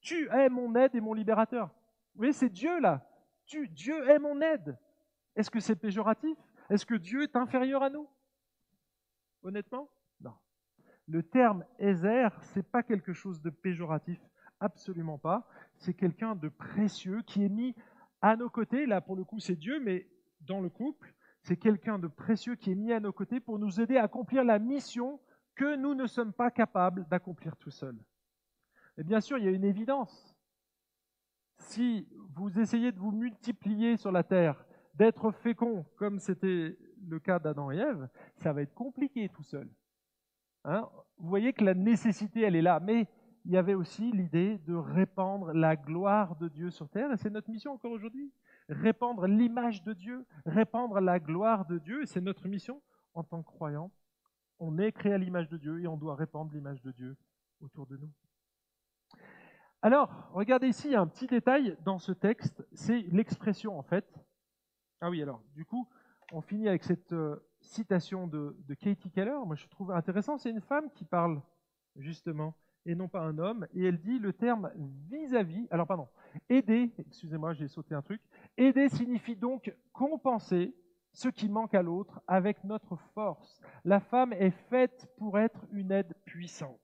Tu 0.00 0.28
es 0.30 0.48
mon 0.48 0.74
aide 0.76 0.94
et 0.94 1.00
mon 1.00 1.12
libérateur. 1.12 1.66
Vous 2.14 2.18
voyez, 2.18 2.32
c'est 2.32 2.50
Dieu 2.50 2.80
là. 2.80 3.04
Dieu 3.46 4.08
est 4.08 4.18
mon 4.18 4.40
aide. 4.40 4.78
Est-ce 5.34 5.50
que 5.50 5.60
c'est 5.60 5.76
péjoratif? 5.76 6.38
Est-ce 6.70 6.86
que 6.86 6.94
Dieu 6.94 7.22
est 7.22 7.36
inférieur 7.36 7.82
à 7.82 7.90
nous? 7.90 8.08
Honnêtement 9.42 9.90
le 11.06 11.22
terme 11.22 11.64
Ezer, 11.78 12.30
c'est 12.42 12.62
pas 12.62 12.82
quelque 12.82 13.12
chose 13.12 13.40
de 13.40 13.50
péjoratif, 13.50 14.20
absolument 14.64 15.18
pas. 15.18 15.46
C'est 15.76 15.94
quelqu'un 15.94 16.34
de 16.34 16.48
précieux 16.48 17.22
qui 17.22 17.44
est 17.44 17.48
mis 17.48 17.74
à 18.20 18.36
nos 18.36 18.48
côtés. 18.48 18.86
Là, 18.86 19.00
pour 19.00 19.16
le 19.16 19.24
coup, 19.24 19.38
c'est 19.38 19.56
Dieu, 19.56 19.80
mais 19.80 20.08
dans 20.40 20.60
le 20.60 20.70
couple, 20.70 21.14
c'est 21.42 21.56
quelqu'un 21.56 21.98
de 21.98 22.08
précieux 22.08 22.56
qui 22.56 22.72
est 22.72 22.74
mis 22.74 22.92
à 22.92 23.00
nos 23.00 23.12
côtés 23.12 23.40
pour 23.40 23.58
nous 23.58 23.80
aider 23.80 23.98
à 23.98 24.04
accomplir 24.04 24.44
la 24.44 24.58
mission 24.58 25.20
que 25.54 25.76
nous 25.76 25.94
ne 25.94 26.06
sommes 26.06 26.32
pas 26.32 26.50
capables 26.50 27.06
d'accomplir 27.08 27.56
tout 27.56 27.70
seuls. 27.70 27.98
Et 28.96 29.04
bien 29.04 29.20
sûr, 29.20 29.38
il 29.38 29.44
y 29.44 29.48
a 29.48 29.52
une 29.52 29.64
évidence. 29.64 30.34
Si 31.58 32.08
vous 32.34 32.58
essayez 32.58 32.92
de 32.92 32.98
vous 32.98 33.12
multiplier 33.12 33.96
sur 33.96 34.10
la 34.10 34.22
terre, 34.22 34.64
d'être 34.94 35.30
fécond 35.30 35.84
comme 35.96 36.18
c'était 36.18 36.76
le 37.06 37.20
cas 37.20 37.38
d'Adam 37.38 37.70
et 37.70 37.76
Ève, 37.76 38.08
ça 38.36 38.52
va 38.52 38.62
être 38.62 38.74
compliqué 38.74 39.28
tout 39.28 39.42
seul. 39.42 39.68
Hein, 40.64 40.88
vous 41.18 41.28
voyez 41.28 41.52
que 41.52 41.64
la 41.64 41.74
nécessité, 41.74 42.40
elle 42.40 42.56
est 42.56 42.62
là, 42.62 42.80
mais 42.80 43.06
il 43.44 43.52
y 43.52 43.56
avait 43.56 43.74
aussi 43.74 44.10
l'idée 44.12 44.58
de 44.58 44.74
répandre 44.74 45.52
la 45.52 45.76
gloire 45.76 46.36
de 46.36 46.48
Dieu 46.48 46.70
sur 46.70 46.88
terre, 46.88 47.12
et 47.12 47.16
c'est 47.16 47.30
notre 47.30 47.50
mission 47.50 47.72
encore 47.72 47.92
aujourd'hui. 47.92 48.32
Répandre 48.68 49.26
l'image 49.26 49.82
de 49.82 49.92
Dieu, 49.92 50.24
répandre 50.46 51.00
la 51.00 51.20
gloire 51.20 51.66
de 51.66 51.78
Dieu, 51.78 52.02
et 52.02 52.06
c'est 52.06 52.22
notre 52.22 52.48
mission 52.48 52.80
en 53.12 53.22
tant 53.22 53.42
que 53.42 53.50
croyants. 53.50 53.90
On 54.58 54.78
est 54.78 54.92
créé 54.92 55.12
à 55.12 55.18
l'image 55.18 55.48
de 55.48 55.58
Dieu 55.58 55.80
et 55.80 55.86
on 55.86 55.96
doit 55.96 56.14
répandre 56.14 56.52
l'image 56.52 56.80
de 56.82 56.92
Dieu 56.92 57.16
autour 57.60 57.86
de 57.86 57.96
nous. 57.96 58.10
Alors, 59.82 60.30
regardez 60.32 60.68
ici, 60.68 60.94
un 60.94 61.06
petit 61.06 61.26
détail 61.26 61.76
dans 61.84 61.98
ce 61.98 62.12
texte, 62.12 62.66
c'est 62.72 63.02
l'expression 63.12 63.78
en 63.78 63.82
fait. 63.82 64.06
Ah 65.02 65.10
oui, 65.10 65.20
alors, 65.20 65.42
du 65.54 65.66
coup, 65.66 65.86
on 66.32 66.40
finit 66.40 66.68
avec 66.68 66.84
cette 66.84 67.12
euh, 67.12 67.36
citation 67.60 68.26
de, 68.26 68.56
Katie 68.80 69.10
Keller, 69.10 69.38
moi 69.44 69.56
je 69.56 69.66
trouve 69.66 69.90
intéressant, 69.90 70.38
c'est 70.38 70.48
une 70.50 70.62
femme 70.62 70.90
qui 70.92 71.04
parle 71.04 71.42
justement, 71.96 72.54
et 72.86 72.94
non 72.94 73.08
pas 73.08 73.20
un 73.20 73.38
homme, 73.38 73.66
et 73.72 73.84
elle 73.84 73.98
dit 73.98 74.18
le 74.18 74.32
terme 74.32 74.70
vis-à-vis, 75.10 75.66
alors 75.70 75.86
pardon, 75.86 76.08
aider, 76.48 76.92
excusez-moi 76.98 77.54
j'ai 77.54 77.68
sauté 77.68 77.94
un 77.94 78.02
truc, 78.02 78.20
aider 78.56 78.88
signifie 78.88 79.36
donc 79.36 79.74
compenser, 79.92 80.74
ce 81.12 81.28
qui 81.28 81.48
manque 81.48 81.74
à 81.74 81.82
l'autre 81.82 82.20
avec 82.26 82.62
notre 82.64 82.96
force. 83.14 83.60
La 83.84 84.00
femme 84.00 84.32
est 84.32 84.50
faite 84.68 85.08
pour 85.16 85.38
être 85.38 85.64
une 85.70 85.92
aide 85.92 86.14
puissante. 86.24 86.80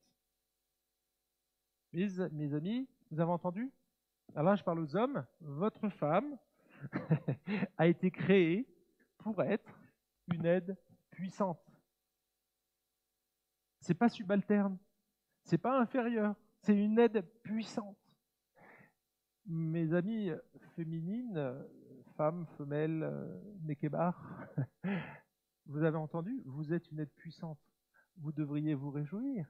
Mes, 1.93 2.07
mes 2.31 2.55
amis, 2.55 2.89
vous 3.11 3.21
avez 3.21 3.33
entendu? 3.33 3.73
Alors 4.37 4.51
là, 4.51 4.57
je 4.57 4.63
parle 4.63 4.79
aux 4.79 4.97
hommes. 4.97 5.27
Votre 5.41 5.89
femme 5.89 6.39
a 7.79 7.89
été 7.89 8.13
créée 8.13 8.69
pour 9.19 9.43
être 9.43 9.81
une 10.33 10.47
aide 10.47 10.77
puissante. 11.11 11.61
C'est 13.81 13.95
pas 13.95 14.09
subalterne, 14.09 14.79
c'est 15.45 15.59
pas 15.59 15.81
inférieur, 15.81 16.35
c'est 16.61 16.77
une 16.77 16.99
aide 16.99 17.23
puissante. 17.43 17.97
Mes 19.47 19.95
amis 19.95 20.31
féminines, 20.77 21.55
femmes, 22.17 22.47
femelles, 22.57 23.11
nekebar, 23.63 24.47
vous 25.67 25.83
avez 25.83 25.97
entendu 25.97 26.43
Vous 26.45 26.73
êtes 26.73 26.91
une 26.91 27.01
aide 27.01 27.13
puissante. 27.17 27.59
Vous 28.19 28.33
devriez 28.33 28.75
vous 28.75 28.91
réjouir 28.91 29.47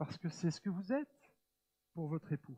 parce 0.00 0.16
que 0.16 0.30
c'est 0.30 0.50
ce 0.50 0.62
que 0.62 0.70
vous 0.70 0.94
êtes 0.94 1.30
pour 1.92 2.08
votre 2.08 2.32
époux. 2.32 2.56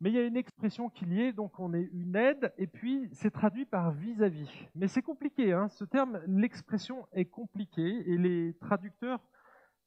Mais 0.00 0.10
il 0.10 0.14
y 0.14 0.18
a 0.18 0.24
une 0.24 0.36
expression 0.36 0.88
qui 0.88 1.04
y 1.04 1.32
donc 1.34 1.60
on 1.60 1.74
est 1.74 1.90
une 1.92 2.16
aide, 2.16 2.52
et 2.56 2.66
puis 2.66 3.10
c'est 3.12 3.30
traduit 3.30 3.66
par 3.66 3.92
vis-à-vis. 3.92 4.50
Mais 4.74 4.88
c'est 4.88 5.02
compliqué, 5.02 5.52
hein, 5.52 5.68
ce 5.68 5.84
terme, 5.84 6.22
l'expression 6.26 7.06
est 7.12 7.26
compliquée, 7.26 8.10
et 8.10 8.16
les 8.16 8.54
traducteurs, 8.54 9.20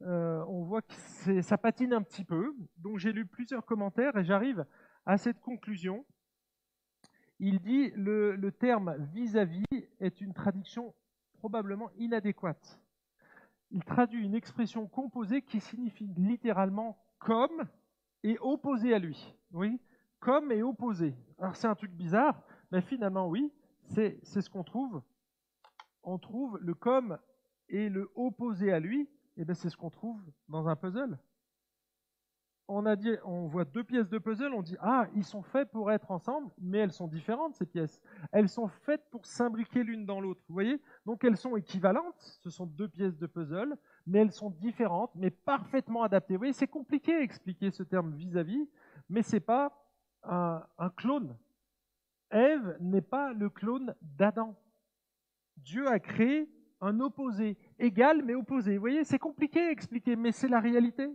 euh, 0.02 0.44
on 0.48 0.64
voit 0.64 0.82
que 0.82 1.42
ça 1.42 1.58
patine 1.58 1.94
un 1.94 2.02
petit 2.02 2.24
peu. 2.24 2.56
Donc 2.78 3.00
j'ai 3.00 3.12
lu 3.12 3.26
plusieurs 3.26 3.66
commentaires 3.66 4.16
et 4.18 4.24
j'arrive 4.24 4.66
à 5.06 5.18
cette 5.18 5.40
conclusion. 5.40 6.06
Il 7.40 7.60
dit 7.60 7.92
le, 7.96 8.36
le 8.36 8.52
terme 8.52 8.96
vis-à-vis 9.14 9.66
est 10.00 10.22
une 10.22 10.34
traduction 10.34 10.94
probablement 11.34 11.90
inadéquate. 11.98 12.80
Il 13.72 13.84
traduit 13.84 14.24
une 14.24 14.36
expression 14.36 14.88
composée 14.88 15.42
qui 15.42 15.60
signifie 15.60 16.08
littéralement 16.18 16.98
comme 17.20 17.68
et 18.24 18.38
opposé 18.40 18.94
à 18.94 19.00
lui. 19.00 19.36
Oui, 19.52 19.80
comme 20.20 20.52
et 20.52 20.64
opposé. 20.64 21.16
Alors 21.40 21.56
c'est 21.56 21.68
un 21.68 21.76
truc 21.76 21.92
bizarre, 21.92 22.42
mais 22.72 22.82
finalement 22.82 23.28
oui, 23.28 23.52
c'est 23.84 24.24
ce 24.24 24.50
qu'on 24.50 24.64
trouve. 24.64 25.02
On 26.04 26.18
trouve 26.18 26.58
le 26.62 26.74
comme 26.74 27.18
et 27.70 27.90
le 27.90 28.10
opposé 28.16 28.72
à 28.72 28.80
lui, 28.80 29.10
et 29.38 29.46
bien 29.46 29.54
c'est 29.54 29.70
ce 29.70 29.78
qu'on 29.78 29.90
trouve 29.90 30.22
dans 30.50 30.68
un 30.68 30.76
puzzle. 30.76 31.18
On 32.70 32.86
a 32.86 32.98
dit, 32.98 33.16
on 33.24 33.48
voit 33.48 33.64
deux 33.64 33.86
pièces 33.86 34.10
de 34.10 34.18
puzzle, 34.18 34.54
on 34.54 34.62
dit 34.62 34.76
ah 34.82 35.08
ils 35.16 35.24
sont 35.24 35.42
faits 35.42 35.72
pour 35.72 35.90
être 35.90 36.12
ensemble, 36.12 36.52
mais 36.58 36.80
elles 36.80 36.92
sont 36.92 37.08
différentes 37.08 37.56
ces 37.56 37.66
pièces. 37.66 38.02
Elles 38.34 38.50
sont 38.50 38.68
faites 38.68 39.10
pour 39.10 39.26
s'imbriquer 39.26 39.84
l'une 39.84 40.06
dans 40.06 40.20
l'autre. 40.20 40.42
Vous 40.50 40.54
voyez? 40.54 40.82
Donc 41.06 41.24
elles 41.24 41.38
sont 41.38 41.56
équivalentes. 41.56 42.20
Ce 42.20 42.50
sont 42.50 42.66
deux 42.66 42.90
pièces 42.90 43.18
de 43.18 43.26
puzzle, 43.26 43.78
mais 44.06 44.20
elles 44.20 44.34
sont 44.34 44.50
différentes, 44.50 45.12
mais 45.16 45.30
parfaitement 45.30 46.04
adaptées. 46.04 46.34
Vous 46.34 46.40
voyez, 46.40 46.54
c'est 46.54 46.68
compliqué 46.68 47.16
à 47.16 47.22
expliquer 47.22 47.72
ce 47.72 47.84
terme 47.84 48.14
vis-à-vis, 48.14 48.64
-vis, 48.64 48.70
mais 49.08 49.22
c'est 49.22 49.40
pas 49.40 49.72
un, 50.24 50.90
clone. 50.96 51.38
Ève 52.32 52.78
n'est 52.80 53.02
pas 53.02 53.34
le 53.34 53.50
clone 53.50 53.96
d'Adam. 54.02 54.56
Dieu 55.58 55.88
a 55.88 56.00
créé 56.00 56.50
un 56.82 57.00
opposé, 57.00 57.58
égal 57.80 58.24
mais 58.24 58.36
opposé. 58.36 58.76
Vous 58.76 58.82
voyez, 58.82 59.04
c'est 59.04 59.20
compliqué 59.20 59.60
à 59.62 59.72
expliquer, 59.72 60.16
mais 60.16 60.32
c'est 60.32 60.48
la 60.48 60.60
réalité. 60.60 61.10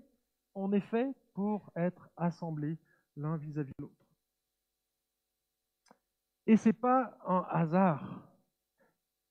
On 0.55 0.73
est 0.73 0.81
fait 0.81 1.15
pour 1.35 1.71
être 1.77 2.11
assemblés 2.17 2.79
l'un 3.17 3.37
vis-à-vis 3.37 3.73
de 3.79 3.83
l'autre. 3.83 4.07
Et 6.47 6.57
ce 6.57 6.69
n'est 6.69 6.73
pas 6.75 7.17
un 7.27 7.47
hasard. 7.51 8.29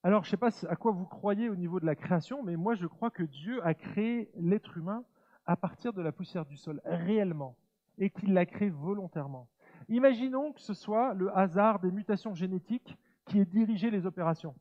Alors, 0.04 0.24
je 0.24 0.30
ne 0.30 0.32
sais 0.32 0.38
pas 0.38 0.50
à 0.68 0.76
quoi 0.76 0.92
vous 0.92 1.06
croyez 1.06 1.50
au 1.50 1.56
niveau 1.56 1.80
de 1.80 1.86
la 1.86 1.96
création, 1.96 2.42
mais 2.42 2.56
moi, 2.56 2.74
je 2.74 2.88
crois 2.88 3.12
que 3.12 3.24
Dieu 3.24 3.64
a 3.66 3.74
créé 3.74 4.32
l'être 4.36 4.78
humain 4.78 5.04
à 5.46 5.56
partir 5.56 5.94
de 5.94 6.02
la 6.02 6.12
poussière 6.12 6.46
du 6.46 6.58
sol, 6.58 6.82
réellement, 6.86 7.56
et 7.98 8.10
qu'il 8.10 8.34
l'a 8.34 8.46
créé 8.46 8.70
volontairement. 8.70 9.48
Imaginons 9.90 10.54
que 10.54 10.62
ce 10.62 10.74
soit 10.74 11.14
le 11.14 11.36
hasard 11.38 11.80
des 11.80 11.92
mutations 11.92 12.34
génétiques 12.34 12.98
qui 13.26 13.40
ait 13.40 13.46
dirigé 13.46 13.92
les 13.92 14.06
opérations. 14.06 14.56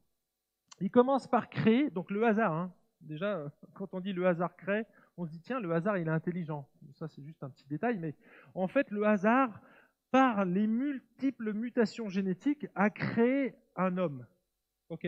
Il 0.81 0.91
commence 0.91 1.27
par 1.27 1.49
créer, 1.49 1.91
donc 1.91 2.11
le 2.11 2.25
hasard, 2.25 2.53
hein. 2.53 2.75
déjà 3.01 3.53
quand 3.75 3.93
on 3.95 4.01
dit 4.01 4.13
le 4.13 4.27
hasard 4.27 4.57
crée, 4.57 4.87
on 5.17 5.27
se 5.27 5.31
dit 5.31 5.41
tiens, 5.41 5.61
le 5.61 5.73
hasard 5.73 5.99
il 5.99 6.09
est 6.09 6.11
intelligent. 6.11 6.69
Ça 6.95 7.09
c'est 7.09 7.23
juste 7.23 7.43
un 7.43 7.51
petit 7.51 7.67
détail, 7.67 7.99
mais 7.99 8.15
en 8.55 8.69
fait 8.69 8.91
le 8.91 9.05
hasard, 9.05 9.61
par 10.11 10.45
les 10.45 10.67
multiples 10.67 11.53
mutations 11.53 12.09
génétiques, 12.09 12.67
a 12.75 12.91
créé 12.91 13.55
un 13.77 13.97
homme. 13.97 14.27
Ok. 14.89 15.07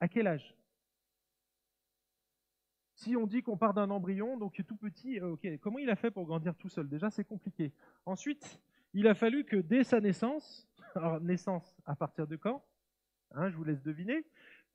À 0.00 0.08
quel 0.08 0.26
âge? 0.26 0.56
Si 2.94 3.16
on 3.16 3.26
dit 3.26 3.42
qu'on 3.42 3.56
part 3.56 3.74
d'un 3.74 3.90
embryon, 3.90 4.36
donc 4.36 4.62
tout 4.66 4.76
petit, 4.76 5.18
euh, 5.20 5.32
ok, 5.32 5.58
comment 5.60 5.78
il 5.78 5.90
a 5.90 5.96
fait 5.96 6.10
pour 6.10 6.24
grandir 6.24 6.54
tout 6.56 6.68
seul? 6.68 6.88
Déjà, 6.88 7.10
c'est 7.10 7.24
compliqué. 7.24 7.72
Ensuite, 8.06 8.60
il 8.94 9.08
a 9.08 9.14
fallu 9.14 9.44
que 9.44 9.56
dès 9.56 9.82
sa 9.84 10.00
naissance, 10.00 10.68
alors 10.94 11.20
naissance 11.20 11.76
à 11.84 11.96
partir 11.96 12.26
de 12.26 12.36
quand? 12.36 12.64
Hein, 13.32 13.50
Je 13.50 13.56
vous 13.56 13.64
laisse 13.64 13.82
deviner. 13.82 14.24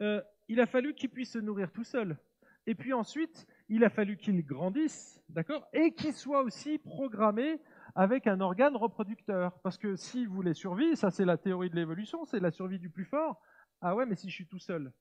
Euh, 0.02 0.22
il 0.48 0.60
a 0.60 0.66
fallu 0.66 0.94
qu'il 0.94 1.10
puisse 1.10 1.34
se 1.34 1.40
nourrir 1.40 1.72
tout 1.72 1.84
seul. 1.84 2.18
Et 2.66 2.76
puis 2.76 2.94
ensuite, 2.94 3.48
il 3.70 3.84
a 3.84 3.90
fallu 3.90 4.18
qu'il 4.18 4.46
grandisse, 4.46 5.22
d'accord? 5.30 5.68
Et 5.74 5.94
qu'il 5.94 6.14
soit 6.14 6.44
aussi 6.44 6.78
programmé 6.78 7.62
avec 7.96 8.28
un 8.28 8.42
organe 8.42 8.76
reproducteur. 8.76 9.58
Parce 9.62 9.78
que 9.78 9.96
s'il 9.96 10.28
voulait 10.28 10.54
survivre, 10.54 10.98
ça 10.98 11.10
c'est 11.10 11.26
la 11.26 11.38
théorie 11.38 11.70
de 11.70 11.76
l'évolution, 11.76 12.26
c'est 12.26 12.40
la 12.40 12.52
survie 12.52 12.80
du 12.80 12.90
plus 12.90 13.06
fort. 13.06 13.42
Ah 13.82 13.96
ouais, 13.96 14.06
mais 14.06 14.16
si 14.16 14.30
je 14.30 14.36
suis 14.36 14.48
tout 14.48 14.60
seul. 14.60 14.92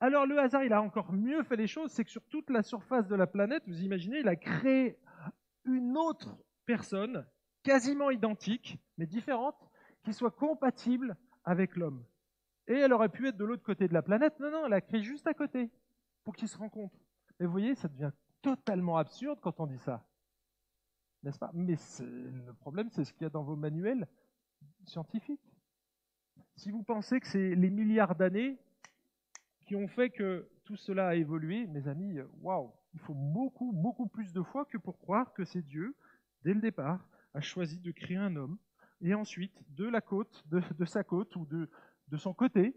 Alors 0.00 0.26
le 0.26 0.38
hasard, 0.38 0.64
il 0.64 0.72
a 0.72 0.82
encore 0.82 1.12
mieux 1.12 1.42
fait 1.44 1.56
les 1.56 1.66
choses, 1.66 1.92
c'est 1.92 2.04
que 2.04 2.10
sur 2.10 2.24
toute 2.26 2.50
la 2.50 2.62
surface 2.62 3.06
de 3.08 3.14
la 3.14 3.26
planète, 3.26 3.62
vous 3.66 3.82
imaginez, 3.82 4.20
il 4.20 4.28
a 4.28 4.36
créé 4.36 4.98
une 5.64 5.96
autre 5.96 6.36
personne 6.66 7.26
quasiment 7.62 8.10
identiques, 8.10 8.78
mais 8.98 9.06
différentes, 9.06 9.70
qui 10.04 10.12
soient 10.12 10.30
compatibles 10.32 11.16
avec 11.44 11.76
l'homme. 11.76 12.04
Et 12.68 12.74
elle 12.74 12.92
aurait 12.92 13.08
pu 13.08 13.28
être 13.28 13.36
de 13.36 13.44
l'autre 13.44 13.64
côté 13.64 13.88
de 13.88 13.94
la 13.94 14.02
planète. 14.02 14.38
Non, 14.38 14.50
non, 14.50 14.66
elle 14.66 14.72
a 14.72 14.80
créé 14.80 15.02
juste 15.02 15.26
à 15.26 15.34
côté 15.34 15.70
pour 16.24 16.34
qu'ils 16.34 16.48
se 16.48 16.58
rencontrent. 16.58 16.98
Et 17.40 17.44
vous 17.44 17.50
voyez, 17.52 17.74
ça 17.74 17.88
devient 17.88 18.12
totalement 18.40 18.96
absurde 18.96 19.38
quand 19.40 19.60
on 19.60 19.66
dit 19.66 19.78
ça. 19.78 20.04
N'est-ce 21.22 21.38
pas? 21.38 21.50
Mais 21.54 21.76
le 22.00 22.52
problème, 22.54 22.90
c'est 22.90 23.04
ce 23.04 23.12
qu'il 23.12 23.22
y 23.22 23.26
a 23.26 23.30
dans 23.30 23.44
vos 23.44 23.56
manuels 23.56 24.08
scientifiques. 24.86 25.52
Si 26.56 26.70
vous 26.70 26.82
pensez 26.82 27.20
que 27.20 27.26
c'est 27.26 27.54
les 27.54 27.70
milliards 27.70 28.14
d'années 28.14 28.58
qui 29.66 29.76
ont 29.76 29.88
fait 29.88 30.10
que 30.10 30.48
tout 30.64 30.76
cela 30.76 31.08
a 31.08 31.14
évolué, 31.14 31.66
mes 31.66 31.88
amis, 31.88 32.18
waouh, 32.40 32.72
il 32.94 33.00
faut 33.00 33.14
beaucoup, 33.14 33.72
beaucoup 33.72 34.06
plus 34.06 34.32
de 34.32 34.42
foi 34.42 34.64
que 34.66 34.78
pour 34.78 34.98
croire 34.98 35.32
que 35.32 35.44
c'est 35.44 35.62
Dieu, 35.62 35.96
dès 36.44 36.54
le 36.54 36.60
départ, 36.60 37.08
a 37.34 37.40
choisi 37.40 37.80
de 37.80 37.90
créer 37.90 38.16
un 38.16 38.36
homme, 38.36 38.58
et 39.00 39.14
ensuite, 39.14 39.56
de 39.70 39.88
la 39.88 40.00
côte, 40.00 40.44
de, 40.48 40.84
sa 40.84 41.02
côte 41.02 41.34
ou 41.36 41.46
de, 41.46 41.68
de 42.12 42.18
son 42.18 42.34
côté, 42.34 42.76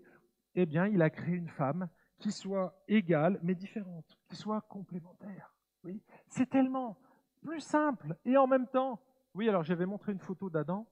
eh 0.56 0.66
bien, 0.66 0.88
il 0.88 1.02
a 1.02 1.10
créé 1.10 1.36
une 1.36 1.50
femme 1.50 1.90
qui 2.18 2.32
soit 2.32 2.82
égale 2.88 3.38
mais 3.44 3.54
différente, 3.54 4.18
qui 4.30 4.38
soit 4.38 4.62
complémentaire. 4.62 5.54
Oui, 5.84 6.02
c'est 6.30 6.50
tellement 6.50 6.98
plus 7.42 7.60
simple 7.60 8.16
et 8.24 8.38
en 8.38 8.48
même 8.48 8.68
temps, 8.68 9.02
oui, 9.34 9.50
alors 9.50 9.64
j'avais 9.64 9.86
montré 9.86 10.14
une 10.14 10.20
photo 10.20 10.50
d'Adam. 10.50 10.88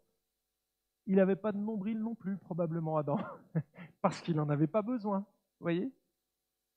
Il 1.05 1.15
n'avait 1.15 1.37
pas 1.37 1.53
de 1.53 1.57
nombril 1.57 1.99
non 1.99 2.15
plus, 2.15 2.37
probablement 2.37 2.97
Adam, 2.97 3.17
parce 4.01 4.21
qu'il 4.21 4.35
n'en 4.35 4.49
avait 4.49 4.67
pas 4.67 4.81
besoin. 4.81 5.19
Vous 5.19 5.63
voyez? 5.63 5.91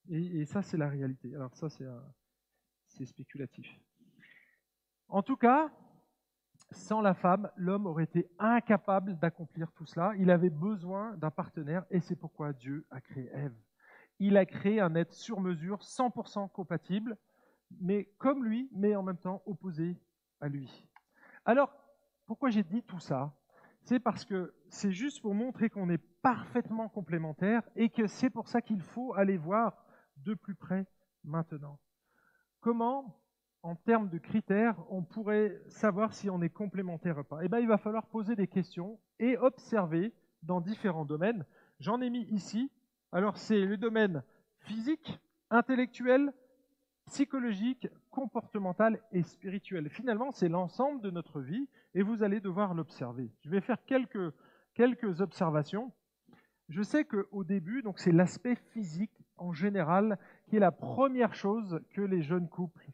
Et, 0.08 0.40
et, 0.40 0.44
ça, 0.46 0.62
c'est 0.62 0.76
la 0.76 0.88
réalité. 0.88 1.34
Alors 1.34 1.54
ça, 1.56 1.68
c'est 1.68 3.04
spéculatif. 3.04 3.68
En 5.08 5.22
tout 5.22 5.36
cas, 5.36 5.72
sans 6.76 7.00
la 7.00 7.14
femme, 7.14 7.50
l'homme 7.56 7.86
aurait 7.86 8.04
été 8.04 8.30
incapable 8.38 9.18
d'accomplir 9.18 9.72
tout 9.72 9.86
cela. 9.86 10.12
Il 10.18 10.30
avait 10.30 10.50
besoin 10.50 11.16
d'un 11.16 11.30
partenaire 11.30 11.84
et 11.90 12.00
c'est 12.00 12.16
pourquoi 12.16 12.52
Dieu 12.52 12.86
a 12.90 13.00
créé 13.00 13.30
Ève. 13.32 13.56
Il 14.18 14.36
a 14.36 14.46
créé 14.46 14.80
un 14.80 14.94
être 14.94 15.12
sur 15.12 15.40
mesure, 15.40 15.78
100% 15.80 16.50
compatible, 16.50 17.16
mais 17.80 18.04
comme 18.18 18.44
lui, 18.44 18.70
mais 18.72 18.94
en 18.94 19.02
même 19.02 19.18
temps 19.18 19.42
opposé 19.46 20.00
à 20.40 20.48
lui. 20.48 20.86
Alors, 21.44 21.72
pourquoi 22.26 22.50
j'ai 22.50 22.62
dit 22.62 22.82
tout 22.82 23.00
ça? 23.00 23.34
C'est 23.82 24.00
parce 24.00 24.24
que 24.24 24.54
c'est 24.68 24.92
juste 24.92 25.22
pour 25.22 25.34
montrer 25.34 25.70
qu'on 25.70 25.90
est 25.90 26.02
parfaitement 26.22 26.88
complémentaires 26.88 27.62
et 27.76 27.88
que 27.88 28.06
c'est 28.06 28.30
pour 28.30 28.48
ça 28.48 28.60
qu'il 28.60 28.80
faut 28.80 29.14
aller 29.14 29.36
voir 29.36 29.84
de 30.16 30.34
plus 30.34 30.54
près 30.54 30.86
maintenant. 31.22 31.78
Comment 32.60 33.20
en 33.66 33.74
termes 33.74 34.08
de 34.08 34.18
critères, 34.18 34.76
on 34.90 35.02
pourrait 35.02 35.60
savoir 35.66 36.14
si 36.14 36.30
on 36.30 36.40
est 36.40 36.50
complémentaire 36.50 37.18
ou 37.18 37.24
pas 37.24 37.40
Eh 37.42 37.48
bien, 37.48 37.58
il 37.58 37.66
va 37.66 37.78
falloir 37.78 38.06
poser 38.06 38.36
des 38.36 38.46
questions 38.46 39.00
et 39.18 39.36
observer 39.38 40.12
dans 40.44 40.60
différents 40.60 41.04
domaines. 41.04 41.44
J'en 41.80 42.00
ai 42.00 42.08
mis 42.08 42.22
ici. 42.30 42.70
Alors, 43.10 43.36
c'est 43.36 43.60
le 43.60 43.76
domaine 43.76 44.22
physique, 44.60 45.18
intellectuel, 45.50 46.32
psychologique, 47.06 47.88
comportemental 48.10 49.00
et 49.10 49.24
spirituel. 49.24 49.90
Finalement, 49.90 50.30
c'est 50.30 50.48
l'ensemble 50.48 51.00
de 51.00 51.10
notre 51.10 51.40
vie 51.40 51.68
et 51.94 52.02
vous 52.02 52.22
allez 52.22 52.38
devoir 52.38 52.72
l'observer. 52.72 53.32
Je 53.42 53.50
vais 53.50 53.60
faire 53.60 53.84
quelques, 53.84 54.32
quelques 54.74 55.20
observations. 55.20 55.90
Je 56.68 56.82
sais 56.82 57.04
qu'au 57.04 57.42
début, 57.42 57.82
donc 57.82 57.98
c'est 57.98 58.12
l'aspect 58.12 58.54
physique 58.72 59.24
en 59.38 59.52
général 59.52 60.20
qui 60.46 60.54
est 60.54 60.60
la 60.60 60.72
première 60.72 61.34
chose 61.34 61.80
que 61.90 62.00
les 62.00 62.22
jeunes 62.22 62.48
couples 62.48 62.86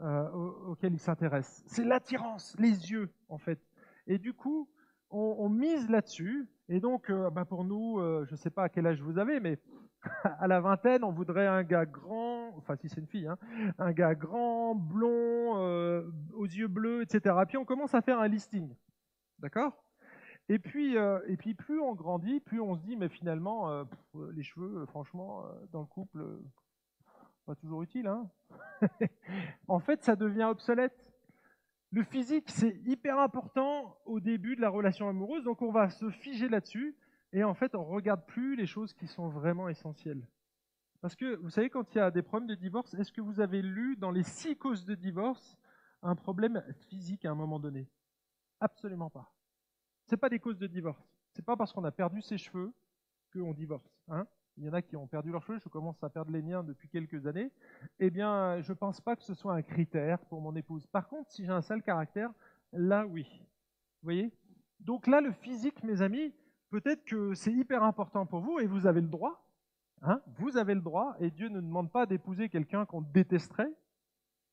euh, 0.00 0.30
auxquels 0.68 0.94
ils 0.94 1.00
s'intéressent. 1.00 1.64
C'est 1.66 1.84
l'attirance, 1.84 2.54
les 2.60 2.92
yeux 2.92 3.10
en 3.28 3.38
fait. 3.38 3.58
Et 4.06 4.18
du 4.18 4.32
coup, 4.32 4.68
on, 5.10 5.48
mise 5.48 5.90
là-dessus. 5.90 6.48
Et 6.68 6.78
donc, 6.78 7.10
euh, 7.10 7.30
bah 7.30 7.44
pour 7.44 7.64
nous, 7.64 7.98
euh, 7.98 8.24
je 8.26 8.32
ne 8.32 8.36
sais 8.36 8.50
pas 8.50 8.64
à 8.64 8.68
quel 8.68 8.86
âge 8.86 9.00
vous 9.00 9.18
avez, 9.18 9.40
mais 9.40 9.58
à 10.38 10.46
la 10.46 10.60
vingtaine, 10.60 11.02
on 11.02 11.10
voudrait 11.10 11.48
un 11.48 11.64
gars 11.64 11.84
grand, 11.84 12.56
enfin 12.56 12.76
si 12.76 12.88
c'est 12.88 13.00
une 13.00 13.08
fille, 13.08 13.26
hein, 13.26 13.38
un 13.78 13.90
gars 13.90 14.14
grand, 14.14 14.76
blond, 14.76 15.56
aux 16.34 16.46
yeux 16.46 16.68
bleus, 16.68 17.02
etc. 17.02 17.34
Puis 17.48 17.56
on 17.56 17.64
commence 17.64 17.94
à 17.94 18.00
faire 18.00 18.20
un 18.20 18.28
listing. 18.28 18.72
D'accord? 19.40 19.82
Et 20.48 20.60
puis, 20.60 20.94
et 20.94 21.36
puis 21.36 21.54
plus 21.54 21.80
on 21.80 21.94
grandit, 21.94 22.38
plus 22.38 22.60
on 22.60 22.76
se 22.76 22.82
dit, 22.82 22.96
mais 22.96 23.08
finalement, 23.08 23.84
les 24.30 24.44
cheveux, 24.44 24.86
franchement, 24.86 25.42
dans 25.72 25.80
le 25.80 25.86
couple, 25.86 26.24
pas 27.48 27.54
toujours 27.54 27.82
utile. 27.82 28.06
Hein 28.06 28.30
en 29.68 29.80
fait, 29.80 30.02
ça 30.04 30.16
devient 30.16 30.44
obsolète. 30.44 31.14
Le 31.90 32.02
physique, 32.02 32.50
c'est 32.50 32.76
hyper 32.84 33.18
important 33.18 33.96
au 34.04 34.20
début 34.20 34.54
de 34.54 34.60
la 34.60 34.68
relation 34.68 35.08
amoureuse, 35.08 35.44
donc 35.44 35.62
on 35.62 35.72
va 35.72 35.88
se 35.88 36.10
figer 36.10 36.50
là-dessus, 36.50 36.94
et 37.32 37.44
en 37.44 37.54
fait, 37.54 37.74
on 37.74 37.80
ne 37.80 37.94
regarde 37.94 38.26
plus 38.26 38.54
les 38.54 38.66
choses 38.66 38.92
qui 38.92 39.06
sont 39.06 39.30
vraiment 39.30 39.70
essentielles. 39.70 40.28
Parce 41.00 41.16
que, 41.16 41.36
vous 41.36 41.48
savez, 41.48 41.70
quand 41.70 41.94
il 41.94 41.98
y 41.98 42.00
a 42.02 42.10
des 42.10 42.20
problèmes 42.20 42.50
de 42.50 42.54
divorce, 42.54 42.92
est-ce 42.92 43.12
que 43.12 43.22
vous 43.22 43.40
avez 43.40 43.62
lu 43.62 43.96
dans 43.96 44.10
les 44.10 44.24
six 44.24 44.54
causes 44.54 44.84
de 44.84 44.94
divorce 44.94 45.56
un 46.02 46.16
problème 46.16 46.62
physique 46.90 47.24
à 47.24 47.30
un 47.30 47.34
moment 47.34 47.58
donné? 47.58 47.88
Absolument 48.60 49.08
pas. 49.08 49.32
Ce 50.04 50.16
pas 50.16 50.28
des 50.28 50.38
causes 50.38 50.58
de 50.58 50.66
divorce. 50.66 51.02
C'est 51.32 51.44
pas 51.44 51.56
parce 51.56 51.72
qu'on 51.72 51.84
a 51.84 51.92
perdu 51.92 52.20
ses 52.20 52.36
cheveux 52.36 52.74
qu'on 53.32 53.54
divorce. 53.54 53.90
Hein 54.08 54.26
il 54.58 54.64
y 54.64 54.68
en 54.68 54.72
a 54.72 54.82
qui 54.82 54.96
ont 54.96 55.06
perdu 55.06 55.30
leurs 55.30 55.42
cheveux, 55.42 55.58
je 55.58 55.68
commence 55.68 56.02
à 56.02 56.10
perdre 56.10 56.32
les 56.32 56.42
miens 56.42 56.62
depuis 56.62 56.88
quelques 56.88 57.26
années, 57.26 57.50
eh 58.00 58.10
bien, 58.10 58.60
je 58.60 58.72
ne 58.72 58.76
pense 58.76 59.00
pas 59.00 59.14
que 59.14 59.22
ce 59.22 59.34
soit 59.34 59.54
un 59.54 59.62
critère 59.62 60.18
pour 60.26 60.40
mon 60.40 60.54
épouse. 60.56 60.86
Par 60.86 61.08
contre, 61.08 61.30
si 61.30 61.44
j'ai 61.44 61.52
un 61.52 61.62
sale 61.62 61.82
caractère, 61.82 62.30
là, 62.72 63.06
oui. 63.06 63.26
Vous 64.02 64.06
voyez? 64.06 64.32
Donc 64.80 65.06
là, 65.06 65.20
le 65.20 65.32
physique, 65.32 65.82
mes 65.84 66.02
amis, 66.02 66.34
peut-être 66.70 67.04
que 67.04 67.34
c'est 67.34 67.52
hyper 67.52 67.82
important 67.82 68.26
pour 68.26 68.40
vous 68.40 68.58
et 68.58 68.66
vous 68.66 68.86
avez 68.86 69.00
le 69.00 69.08
droit. 69.08 69.44
Hein 70.02 70.20
vous 70.38 70.56
avez 70.56 70.74
le 70.74 70.80
droit 70.80 71.16
et 71.18 71.30
Dieu 71.30 71.48
ne 71.48 71.60
demande 71.60 71.90
pas 71.90 72.06
d'épouser 72.06 72.48
quelqu'un 72.48 72.86
qu'on 72.86 73.00
détesterait. 73.00 73.72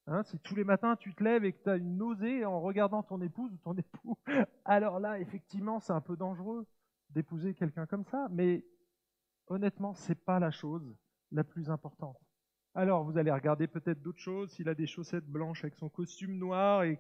Hein 0.07 0.23
si 0.23 0.39
tous 0.39 0.55
les 0.55 0.63
matins 0.63 0.95
tu 0.95 1.13
te 1.15 1.23
lèves 1.23 1.45
et 1.45 1.53
que 1.53 1.63
tu 1.63 1.69
as 1.69 1.77
une 1.77 1.97
nausée 1.97 2.45
en 2.45 2.61
regardant 2.61 3.03
ton 3.03 3.21
épouse 3.21 3.51
ou 3.53 3.57
ton 3.57 3.73
époux, 3.77 4.17
alors 4.65 4.99
là, 4.99 5.19
effectivement, 5.19 5.79
c'est 5.79 5.93
un 5.93 6.01
peu 6.01 6.15
dangereux 6.15 6.67
d'épouser 7.11 7.53
quelqu'un 7.53 7.85
comme 7.85 8.05
ça. 8.05 8.27
Mais 8.31 8.63
honnêtement, 9.47 9.93
ce 9.93 10.09
n'est 10.09 10.15
pas 10.15 10.39
la 10.39 10.51
chose 10.51 10.95
la 11.31 11.43
plus 11.43 11.69
importante. 11.69 12.17
Alors, 12.73 13.03
vous 13.03 13.17
allez 13.17 13.31
regarder 13.31 13.67
peut-être 13.67 14.01
d'autres 14.01 14.19
choses, 14.19 14.51
s'il 14.51 14.67
a 14.67 14.75
des 14.75 14.87
chaussettes 14.87 15.25
blanches 15.25 15.63
avec 15.63 15.75
son 15.75 15.89
costume 15.89 16.37
noir 16.37 16.83
et 16.83 16.99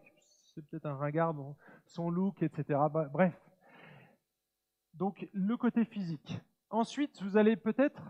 c'est 0.53 0.65
peut-être 0.65 0.85
un 0.85 0.95
ringard 0.95 1.33
dans 1.33 1.57
son 1.85 2.09
look, 2.09 2.41
etc. 2.41 2.79
Bah, 2.91 3.09
bref. 3.11 3.37
Donc, 4.93 5.27
le 5.33 5.57
côté 5.57 5.83
physique. 5.83 6.39
Ensuite, 6.69 7.21
vous 7.21 7.35
allez 7.35 7.57
peut-être 7.57 8.01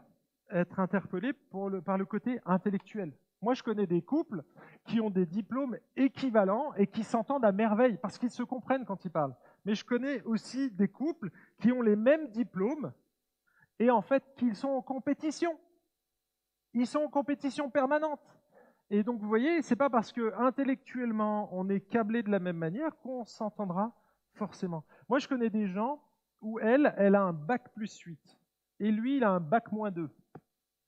être 0.51 0.79
interpellé 0.79 1.33
par 1.33 1.97
le 1.97 2.05
côté 2.05 2.39
intellectuel. 2.45 3.13
Moi, 3.41 3.55
je 3.55 3.63
connais 3.63 3.87
des 3.87 4.01
couples 4.01 4.43
qui 4.85 5.01
ont 5.01 5.09
des 5.09 5.25
diplômes 5.25 5.77
équivalents 5.95 6.73
et 6.75 6.87
qui 6.87 7.03
s'entendent 7.03 7.45
à 7.45 7.51
merveille 7.51 7.97
parce 8.01 8.17
qu'ils 8.17 8.29
se 8.29 8.43
comprennent 8.43 8.85
quand 8.85 9.03
ils 9.05 9.11
parlent. 9.11 9.35
Mais 9.65 9.73
je 9.75 9.83
connais 9.83 10.21
aussi 10.23 10.71
des 10.71 10.87
couples 10.87 11.31
qui 11.59 11.71
ont 11.71 11.81
les 11.81 11.95
mêmes 11.95 12.29
diplômes 12.29 12.93
et 13.79 13.91
en 13.91 14.01
fait 14.01 14.23
qu'ils 14.35 14.55
sont 14.55 14.69
en 14.69 14.81
compétition. 14.81 15.57
Ils 16.73 16.87
sont 16.87 16.99
en 16.99 17.09
compétition 17.09 17.69
permanente. 17.69 18.21
Et 18.89 19.03
donc 19.03 19.19
vous 19.19 19.27
voyez, 19.27 19.61
c'est 19.61 19.75
pas 19.75 19.89
parce 19.89 20.11
que 20.11 20.33
intellectuellement 20.37 21.49
on 21.51 21.69
est 21.69 21.81
câblé 21.81 22.21
de 22.21 22.29
la 22.29 22.39
même 22.39 22.57
manière 22.57 22.95
qu'on 22.97 23.25
s'entendra 23.25 23.93
forcément. 24.33 24.83
Moi 25.09 25.19
je 25.19 25.27
connais 25.27 25.49
des 25.49 25.67
gens 25.67 26.01
où 26.41 26.59
elle, 26.59 26.93
elle 26.97 27.15
a 27.15 27.23
un 27.23 27.33
bac 27.33 27.73
plus 27.73 27.97
8 27.99 28.19
et 28.79 28.91
lui 28.91 29.17
il 29.17 29.23
a 29.23 29.31
un 29.31 29.39
bac 29.39 29.71
moins 29.71 29.91
2. 29.91 30.09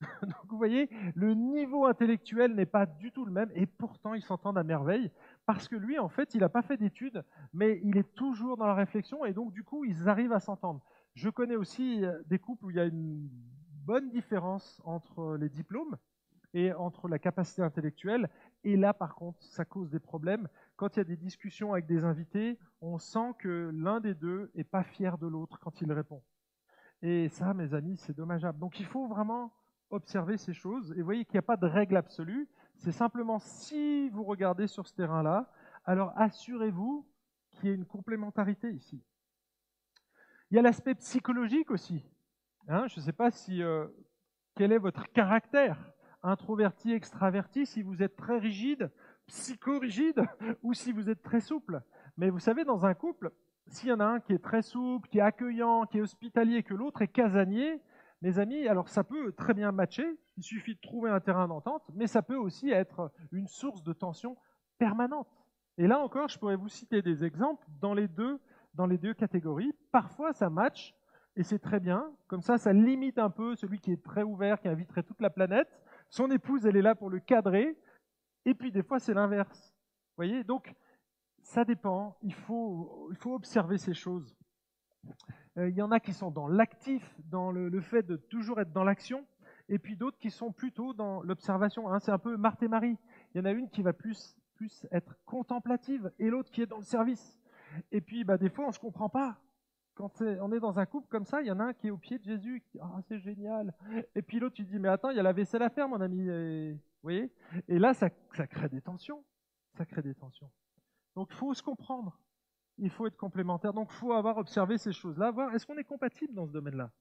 donc 0.22 0.46
vous 0.48 0.56
voyez, 0.56 0.88
le 1.16 1.34
niveau 1.34 1.86
intellectuel 1.86 2.54
n'est 2.54 2.66
pas 2.66 2.86
du 2.86 3.10
tout 3.10 3.24
le 3.24 3.32
même 3.32 3.50
et 3.54 3.66
pourtant 3.66 4.14
ils 4.14 4.22
s'entendent 4.22 4.58
à 4.58 4.62
merveille 4.62 5.10
parce 5.44 5.66
que 5.66 5.74
lui 5.74 5.98
en 5.98 6.08
fait 6.08 6.34
il 6.34 6.40
n'a 6.40 6.48
pas 6.48 6.62
fait 6.62 6.76
d'études 6.76 7.24
mais 7.52 7.80
il 7.82 7.96
est 7.96 8.14
toujours 8.14 8.56
dans 8.56 8.66
la 8.66 8.74
réflexion 8.74 9.24
et 9.24 9.32
donc 9.32 9.52
du 9.52 9.64
coup 9.64 9.84
ils 9.84 10.08
arrivent 10.08 10.32
à 10.32 10.40
s'entendre. 10.40 10.82
Je 11.18 11.30
connais 11.30 11.56
aussi 11.56 12.04
euh, 12.04 12.22
des 12.26 12.38
couples 12.38 12.66
où 12.66 12.70
il 12.70 12.76
y 12.76 12.80
a 12.80 12.84
une 12.84 13.28
bonne 13.84 14.08
différence 14.08 14.80
entre 14.84 15.34
les 15.34 15.48
diplômes 15.48 15.96
et 16.54 16.72
entre 16.72 17.08
la 17.08 17.18
capacité 17.18 17.60
intellectuelle. 17.60 18.30
Et 18.62 18.76
là, 18.76 18.94
par 18.94 19.16
contre, 19.16 19.42
ça 19.42 19.64
cause 19.64 19.90
des 19.90 19.98
problèmes. 19.98 20.48
Quand 20.76 20.94
il 20.94 20.98
y 20.98 21.00
a 21.00 21.04
des 21.04 21.16
discussions 21.16 21.72
avec 21.72 21.86
des 21.86 22.04
invités, 22.04 22.56
on 22.80 22.98
sent 22.98 23.32
que 23.40 23.72
l'un 23.74 23.98
des 23.98 24.14
deux 24.14 24.52
n'est 24.54 24.62
pas 24.62 24.84
fier 24.84 25.18
de 25.18 25.26
l'autre 25.26 25.58
quand 25.58 25.80
il 25.80 25.92
répond. 25.92 26.22
Et 27.02 27.28
ça, 27.30 27.52
mes 27.52 27.74
amis, 27.74 27.96
c'est 27.96 28.16
dommageable. 28.16 28.60
Donc 28.60 28.78
il 28.78 28.86
faut 28.86 29.08
vraiment 29.08 29.52
observer 29.90 30.36
ces 30.36 30.52
choses. 30.52 30.92
Et 30.92 31.00
vous 31.00 31.04
voyez 31.04 31.24
qu'il 31.24 31.34
n'y 31.34 31.40
a 31.40 31.42
pas 31.42 31.56
de 31.56 31.66
règle 31.66 31.96
absolue. 31.96 32.48
C'est 32.76 32.92
simplement 32.92 33.40
si 33.40 34.08
vous 34.10 34.22
regardez 34.22 34.68
sur 34.68 34.86
ce 34.86 34.94
terrain-là, 34.94 35.50
alors 35.84 36.12
assurez-vous 36.14 37.08
qu'il 37.50 37.70
y 37.70 37.72
ait 37.72 37.74
une 37.74 37.86
complémentarité 37.86 38.70
ici. 38.70 39.02
Il 40.50 40.56
y 40.56 40.58
a 40.58 40.62
l'aspect 40.62 40.94
psychologique 40.94 41.70
aussi. 41.70 42.02
Hein, 42.68 42.86
je 42.88 43.00
ne 43.00 43.04
sais 43.04 43.12
pas 43.12 43.30
si 43.30 43.62
euh, 43.62 43.86
quel 44.54 44.72
est 44.72 44.78
votre 44.78 45.10
caractère, 45.12 45.92
introverti, 46.22 46.92
extraverti, 46.92 47.66
si 47.66 47.82
vous 47.82 48.02
êtes 48.02 48.16
très 48.16 48.38
rigide, 48.38 48.90
psycho-rigide, 49.26 50.22
ou 50.62 50.72
si 50.72 50.92
vous 50.92 51.10
êtes 51.10 51.22
très 51.22 51.40
souple. 51.40 51.82
Mais 52.16 52.30
vous 52.30 52.38
savez, 52.38 52.64
dans 52.64 52.86
un 52.86 52.94
couple, 52.94 53.30
s'il 53.66 53.90
y 53.90 53.92
en 53.92 54.00
a 54.00 54.06
un 54.06 54.20
qui 54.20 54.32
est 54.32 54.42
très 54.42 54.62
souple, 54.62 55.08
qui 55.10 55.18
est 55.18 55.22
accueillant, 55.22 55.84
qui 55.84 55.98
est 55.98 56.00
hospitalier, 56.00 56.62
que 56.62 56.74
l'autre 56.74 57.02
est 57.02 57.08
casanier, 57.08 57.82
mes 58.22 58.38
amis, 58.38 58.66
alors 58.66 58.88
ça 58.88 59.04
peut 59.04 59.32
très 59.32 59.54
bien 59.54 59.70
matcher, 59.70 60.18
il 60.38 60.42
suffit 60.42 60.74
de 60.74 60.80
trouver 60.80 61.10
un 61.10 61.20
terrain 61.20 61.46
d'entente, 61.46 61.84
mais 61.94 62.06
ça 62.06 62.22
peut 62.22 62.36
aussi 62.36 62.70
être 62.70 63.12
une 63.32 63.46
source 63.46 63.82
de 63.82 63.92
tension 63.92 64.36
permanente. 64.78 65.28
Et 65.76 65.86
là 65.86 66.00
encore, 66.00 66.28
je 66.28 66.38
pourrais 66.38 66.56
vous 66.56 66.68
citer 66.68 67.02
des 67.02 67.22
exemples 67.22 67.64
dans 67.80 67.94
les 67.94 68.08
deux 68.08 68.40
dans 68.78 68.86
les 68.86 68.96
deux 68.96 69.12
catégories. 69.12 69.72
Parfois, 69.90 70.32
ça 70.32 70.48
match, 70.48 70.94
et 71.34 71.42
c'est 71.42 71.58
très 71.58 71.80
bien. 71.80 72.10
Comme 72.28 72.42
ça, 72.42 72.58
ça 72.58 72.72
limite 72.72 73.18
un 73.18 73.28
peu 73.28 73.56
celui 73.56 73.80
qui 73.80 73.90
est 73.90 74.02
très 74.02 74.22
ouvert, 74.22 74.60
qui 74.60 74.68
inviterait 74.68 75.02
toute 75.02 75.20
la 75.20 75.30
planète. 75.30 75.68
Son 76.08 76.30
épouse, 76.30 76.64
elle 76.64 76.76
est 76.76 76.82
là 76.82 76.94
pour 76.94 77.10
le 77.10 77.18
cadrer. 77.18 77.76
Et 78.44 78.54
puis, 78.54 78.70
des 78.70 78.84
fois, 78.84 79.00
c'est 79.00 79.14
l'inverse. 79.14 79.74
Vous 80.10 80.24
voyez 80.24 80.44
Donc, 80.44 80.72
ça 81.42 81.64
dépend. 81.64 82.16
Il 82.22 82.32
faut, 82.32 83.10
observer 83.26 83.78
ces 83.78 83.94
choses. 83.94 84.36
Euh, 85.56 85.68
il 85.68 85.74
y 85.74 85.82
en 85.82 85.90
a 85.90 85.98
qui 85.98 86.12
sont 86.12 86.30
dans 86.30 86.46
l'actif, 86.46 87.02
dans 87.24 87.50
le, 87.50 87.80
fait 87.80 88.04
de 88.04 88.16
toujours 88.16 88.60
être 88.60 88.72
dans 88.72 88.84
l'action, 88.84 89.26
et 89.68 89.80
puis 89.80 89.96
d'autres 89.96 90.18
qui 90.18 90.30
sont 90.30 90.52
plutôt 90.52 90.94
dans 90.94 91.20
l'observation. 91.22 91.92
Hein. 91.92 91.98
c'est 91.98 92.12
un 92.12 92.18
peu 92.18 92.36
Marthe 92.36 92.62
et 92.62 92.68
Marie. 92.68 92.96
Il 93.34 93.38
y 93.38 93.40
en 93.40 93.44
a 93.44 93.50
une 93.50 93.68
qui 93.70 93.82
va 93.82 93.92
plus, 93.92 94.36
plus 94.54 94.86
être 94.92 95.16
contemplative, 95.24 96.12
et 96.20 96.30
l'autre 96.30 96.52
qui 96.52 96.62
est 96.62 96.66
dans 96.66 96.78
le 96.78 96.84
service. 96.84 97.38
Et 97.92 98.00
puis, 98.00 98.24
bah, 98.24 98.38
des 98.38 98.48
fois, 98.48 98.64
on 98.64 98.68
ne 98.68 98.72
se 98.72 98.78
comprend 98.78 99.08
pas. 99.08 99.38
Quand 99.94 100.22
on 100.22 100.52
est 100.52 100.60
dans 100.60 100.78
un 100.78 100.86
couple 100.86 101.08
comme 101.08 101.24
ça, 101.24 101.40
il 101.40 101.48
y 101.48 101.50
en 101.50 101.58
a 101.58 101.64
un 101.64 101.72
qui 101.72 101.88
est 101.88 101.90
au 101.90 101.98
pied 101.98 102.18
de 102.18 102.24
Jésus, 102.24 102.62
dit 102.72 102.78
Ah, 102.80 103.00
c'est 103.08 103.18
génial. 103.18 103.74
Et 104.14 104.22
puis 104.22 104.38
l'autre, 104.38 104.54
tu 104.54 104.62
dis 104.62 104.78
Mais 104.78 104.88
attends, 104.88 105.10
il 105.10 105.16
y 105.16 105.20
a 105.20 105.24
la 105.24 105.32
vaisselle 105.32 105.62
à 105.62 105.70
faire, 105.70 105.88
mon 105.88 106.00
ami. 106.00 106.28
Et, 106.28 106.72
vous 106.72 106.78
voyez? 107.02 107.32
Et 107.66 107.80
là, 107.80 107.94
ça 107.94 108.08
crée 108.08 108.68
des 108.68 108.80
tensions. 108.80 109.24
Ça 109.74 109.84
crée 109.84 110.02
des 110.02 110.14
tensions. 110.14 110.50
Donc, 111.16 111.28
il 111.32 111.36
faut 111.36 111.52
se 111.52 111.64
comprendre. 111.64 112.16
Il 112.76 112.90
faut 112.90 113.08
être 113.08 113.16
complémentaire. 113.16 113.72
Donc, 113.72 113.88
il 113.90 113.96
faut 113.96 114.12
avoir 114.12 114.38
observé 114.38 114.78
ces 114.78 114.92
choses-là, 114.92 115.32
voir 115.32 115.52
est-ce 115.52 115.66
qu'on 115.66 115.78
est 115.78 115.84
compatible 115.84 116.32
dans 116.32 116.46
ce 116.46 116.52
domaine-là? 116.52 116.92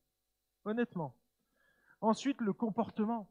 Honnêtement. 0.65 1.15
Ensuite, 2.01 2.41
le 2.41 2.53
comportement. 2.53 3.29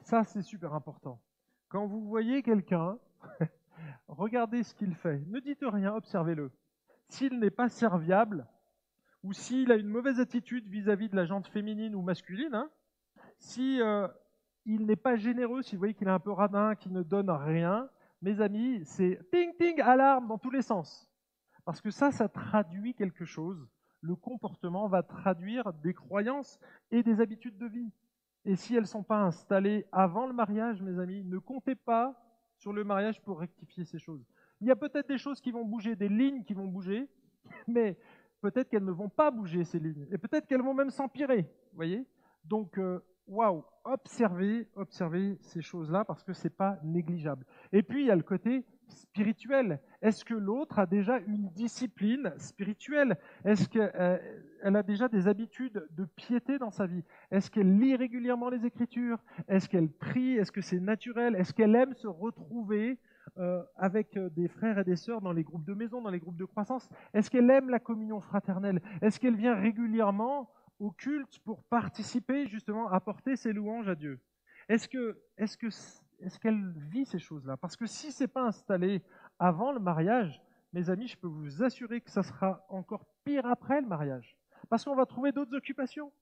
Ça, 0.00 0.24
c'est 0.24 0.40
super 0.40 0.72
important. 0.72 1.20
Quand 1.68 1.86
vous 1.86 2.06
voyez 2.06 2.42
quelqu'un, 2.42 2.98
regardez 4.08 4.62
ce 4.62 4.74
qu'il 4.74 4.94
fait. 4.94 5.22
Ne 5.26 5.40
dites 5.40 5.62
rien, 5.62 5.94
observez-le 5.94 6.50
s'il 7.14 7.38
n'est 7.38 7.50
pas 7.50 7.68
serviable, 7.68 8.46
ou 9.22 9.32
s'il 9.32 9.70
a 9.70 9.76
une 9.76 9.88
mauvaise 9.88 10.18
attitude 10.18 10.66
vis-à-vis 10.68 11.08
de 11.08 11.16
la 11.16 11.24
jante 11.24 11.46
féminine 11.46 11.94
ou 11.94 12.02
masculine, 12.02 12.54
hein, 12.54 12.70
euh, 13.58 14.08
n'est 14.66 14.96
pas 14.96 15.16
généreux, 15.16 15.62
si 15.62 15.76
vous 15.76 15.78
voyez 15.78 15.94
qu'il 15.94 16.08
est 16.08 16.10
un 16.10 16.18
peu 16.18 16.32
radin, 16.32 16.74
qu'il 16.74 16.92
ne 16.92 17.02
donne 17.02 17.30
rien, 17.30 17.88
mes 18.20 18.40
amis, 18.40 18.84
c'est 18.84 19.20
ting 19.30 19.54
ting 19.56 19.80
alarme 19.80 20.26
dans 20.26 20.38
tous 20.38 20.50
les 20.50 20.62
sens. 20.62 21.08
Parce 21.64 21.80
que 21.80 21.90
ça, 21.90 22.10
ça 22.10 22.28
traduit 22.28 22.94
quelque 22.94 23.24
chose. 23.24 23.64
Le 24.00 24.16
comportement 24.16 24.88
va 24.88 25.02
traduire 25.02 25.72
des 25.72 25.94
croyances 25.94 26.58
et 26.90 27.02
des 27.02 27.20
habitudes 27.20 27.56
de 27.58 27.66
vie. 27.66 27.92
Et 28.44 28.56
si 28.56 28.74
elles 28.74 28.82
ne 28.82 28.86
sont 28.86 29.04
pas 29.04 29.22
installées 29.22 29.86
avant 29.92 30.26
le 30.26 30.34
mariage, 30.34 30.82
mes 30.82 30.98
amis, 30.98 31.22
ne 31.24 31.38
comptez 31.38 31.76
pas 31.76 32.20
sur 32.58 32.72
le 32.72 32.84
mariage 32.84 33.22
pour 33.22 33.38
rectifier 33.38 33.84
ces 33.84 33.98
choses. 33.98 34.26
Il 34.60 34.66
y 34.66 34.70
a 34.70 34.76
peut-être 34.76 35.08
des 35.08 35.18
choses 35.18 35.40
qui 35.40 35.50
vont 35.50 35.64
bouger, 35.64 35.96
des 35.96 36.08
lignes 36.08 36.44
qui 36.44 36.54
vont 36.54 36.66
bouger, 36.66 37.08
mais 37.68 37.96
peut-être 38.40 38.68
qu'elles 38.68 38.84
ne 38.84 38.92
vont 38.92 39.08
pas 39.08 39.30
bouger 39.30 39.64
ces 39.64 39.78
lignes, 39.78 40.06
et 40.10 40.18
peut-être 40.18 40.46
qu'elles 40.46 40.62
vont 40.62 40.74
même 40.74 40.90
s'empirer, 40.90 41.48
voyez? 41.74 42.06
Donc, 42.44 42.78
euh, 42.78 43.00
waouh, 43.26 43.64
observez, 43.84 44.68
observez 44.74 45.38
ces 45.40 45.62
choses-là 45.62 46.04
parce 46.04 46.22
que 46.22 46.32
c'est 46.32 46.54
pas 46.54 46.78
négligeable. 46.82 47.46
Et 47.72 47.82
puis 47.82 48.02
il 48.02 48.06
y 48.06 48.10
a 48.10 48.16
le 48.16 48.22
côté 48.22 48.64
spirituel. 48.88 49.80
Est-ce 50.02 50.24
que 50.24 50.34
l'autre 50.34 50.78
a 50.78 50.86
déjà 50.86 51.18
une 51.18 51.48
discipline 51.50 52.32
spirituelle? 52.38 53.16
Est-ce 53.44 53.68
qu'elle 53.68 53.92
euh, 53.94 54.18
a 54.62 54.82
déjà 54.82 55.08
des 55.08 55.26
habitudes 55.26 55.86
de 55.90 56.04
piété 56.04 56.58
dans 56.58 56.70
sa 56.70 56.86
vie? 56.86 57.02
Est-ce 57.30 57.50
qu'elle 57.50 57.78
lit 57.78 57.96
régulièrement 57.96 58.50
les 58.50 58.66
Écritures? 58.66 59.18
Est-ce 59.48 59.68
qu'elle 59.68 59.88
prie? 59.88 60.36
Est-ce 60.36 60.52
que 60.52 60.60
c'est 60.60 60.80
naturel? 60.80 61.34
Est-ce 61.36 61.54
qu'elle 61.54 61.74
aime 61.74 61.94
se 61.94 62.06
retrouver 62.06 62.98
euh, 63.38 63.62
avec 63.76 64.16
euh, 64.16 64.30
des 64.30 64.48
frères 64.48 64.78
et 64.78 64.84
des 64.84 64.96
sœurs 64.96 65.20
dans 65.20 65.32
les 65.32 65.42
groupes 65.42 65.64
de 65.64 65.74
maison, 65.74 66.00
dans 66.00 66.10
les 66.10 66.20
groupes 66.20 66.36
de 66.36 66.44
croissance. 66.44 66.88
Est-ce 67.12 67.30
qu'elle 67.30 67.50
aime 67.50 67.70
la 67.70 67.80
communion 67.80 68.20
fraternelle? 68.20 68.80
Est-ce 69.02 69.18
qu'elle 69.18 69.36
vient 69.36 69.54
régulièrement 69.54 70.50
au 70.78 70.90
culte 70.90 71.38
pour 71.40 71.64
participer 71.64 72.46
justement 72.46 72.88
à 72.88 73.00
porter 73.00 73.36
ses 73.36 73.52
louanges 73.52 73.88
à 73.88 73.94
Dieu? 73.94 74.20
Est-ce 74.68 74.88
est-ce 75.36 75.56
que, 75.56 75.66
est-ce 76.20 76.38
qu'elle 76.38 76.72
vit 76.90 77.06
ces 77.06 77.18
choses-là? 77.18 77.56
Parce 77.56 77.76
que 77.76 77.86
si 77.86 78.12
c'est 78.12 78.28
pas 78.28 78.42
installé 78.42 79.02
avant 79.38 79.72
le 79.72 79.80
mariage, 79.80 80.40
mes 80.72 80.90
amis, 80.90 81.06
je 81.06 81.16
peux 81.16 81.28
vous 81.28 81.62
assurer 81.62 82.00
que 82.00 82.10
ça 82.10 82.22
sera 82.22 82.64
encore 82.68 83.06
pire 83.24 83.46
après 83.46 83.80
le 83.80 83.86
mariage, 83.86 84.36
parce 84.68 84.84
qu'on 84.84 84.96
va 84.96 85.06
trouver 85.06 85.32
d'autres 85.32 85.56
occupations. 85.56 86.12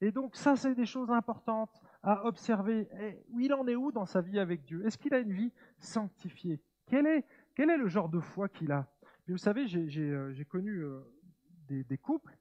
Et 0.00 0.10
donc 0.10 0.34
ça, 0.34 0.56
c'est 0.56 0.74
des 0.74 0.86
choses 0.86 1.10
importantes 1.10 1.80
à 2.02 2.24
observer. 2.26 2.88
où 3.30 3.40
il 3.40 3.52
en 3.54 3.66
est 3.66 3.76
où 3.76 3.92
dans 3.92 4.06
sa 4.06 4.20
vie 4.20 4.38
avec 4.38 4.64
Dieu? 4.64 4.84
Est-ce 4.86 4.98
qu'il 4.98 5.14
a 5.14 5.18
une 5.18 5.32
vie 5.32 5.52
sanctifiée? 5.78 6.60
Quel 6.86 7.06
est, 7.06 7.24
quel 7.54 7.70
est 7.70 7.76
le 7.78 7.88
genre 7.88 8.08
de 8.08 8.20
foi 8.20 8.48
qu'il 8.48 8.72
a? 8.72 8.88
Vous 9.28 9.38
savez, 9.38 9.66
j'ai 9.66 10.10
euh, 10.10 10.44
connu 10.48 10.84
euh, 10.84 11.00
des, 11.68 11.84
des 11.84 11.96
couples 11.98 12.36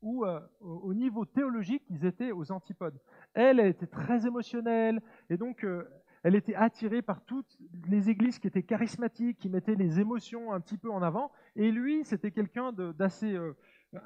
où, 0.00 0.24
euh, 0.24 0.40
au 0.60 0.92
niveau 0.92 1.24
théologique, 1.24 1.82
ils 1.88 2.04
étaient 2.04 2.32
aux 2.32 2.52
antipodes. 2.52 2.98
Elle, 3.34 3.60
elle 3.60 3.68
était 3.68 3.86
très 3.86 4.26
émotionnelle, 4.26 5.00
et 5.30 5.36
donc 5.36 5.66
elle 6.22 6.34
était 6.34 6.54
attirée 6.54 7.00
par 7.00 7.24
toutes 7.24 7.56
les 7.88 8.10
églises 8.10 8.38
qui 8.38 8.46
étaient 8.46 8.62
charismatiques, 8.62 9.38
qui 9.38 9.48
mettaient 9.48 9.74
les 9.74 10.00
émotions 10.00 10.52
un 10.52 10.60
petit 10.60 10.76
peu 10.76 10.90
en 10.90 11.02
avant, 11.02 11.32
et 11.56 11.70
lui, 11.70 12.04
c'était 12.04 12.30
quelqu'un 12.32 12.72
d'assez 12.72 13.38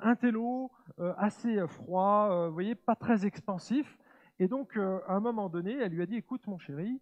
intello, 0.01 0.71
assez 0.99 1.67
froid, 1.67 2.47
vous 2.47 2.55
voyez, 2.55 2.77
pas 2.77 2.95
très 2.95 3.27
expansif. 3.27 3.98
Et 4.39 4.49
donc, 4.49 4.77
à 4.77 5.15
un 5.15 5.21
moment 5.21 5.49
donné, 5.49 5.73
elle 5.73 5.93
lui 5.93 6.03
a 6.03 6.07
dit, 6.07 6.17
écoute 6.17 6.47
mon 6.47 6.59
chéri, 6.59 7.01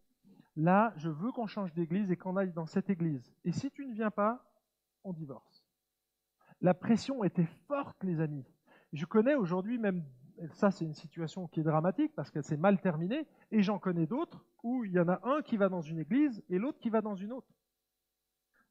là, 0.57 0.93
je 0.97 1.11
veux 1.11 1.33
qu'on 1.33 1.47
change 1.47 1.73
d'église 1.75 2.11
et 2.11 2.17
qu'on 2.17 2.37
aille 2.37 2.53
dans 2.53 2.67
cette 2.67 2.89
église. 2.91 3.35
Et 3.45 3.53
si 3.53 3.71
tu 3.71 3.85
ne 3.87 3.93
viens 3.93 4.11
pas, 4.11 4.43
on 5.05 5.13
divorce. 5.13 5.65
La 6.61 6.75
pression 6.75 7.23
était 7.25 7.49
forte, 7.69 8.03
les 8.03 8.21
amis. 8.21 8.45
Je 8.93 9.05
connais 9.05 9.35
aujourd'hui 9.35 9.79
même, 9.79 10.05
ça 10.53 10.71
c'est 10.71 10.85
une 10.85 10.95
situation 10.95 11.47
qui 11.49 11.61
est 11.61 11.65
dramatique 11.65 12.15
parce 12.15 12.31
qu'elle 12.31 12.45
s'est 12.45 12.57
mal 12.57 12.81
terminée, 12.81 13.27
et 13.51 13.63
j'en 13.63 13.79
connais 13.79 14.07
d'autres 14.07 14.45
où 14.63 14.85
il 14.85 14.93
y 14.93 15.01
en 15.01 15.09
a 15.09 15.21
un 15.25 15.43
qui 15.43 15.57
va 15.57 15.69
dans 15.69 15.83
une 15.83 15.99
église 15.99 16.43
et 16.49 16.59
l'autre 16.59 16.79
qui 16.79 16.89
va 16.89 17.03
dans 17.03 17.15
une 17.15 17.33
autre. 17.33 17.53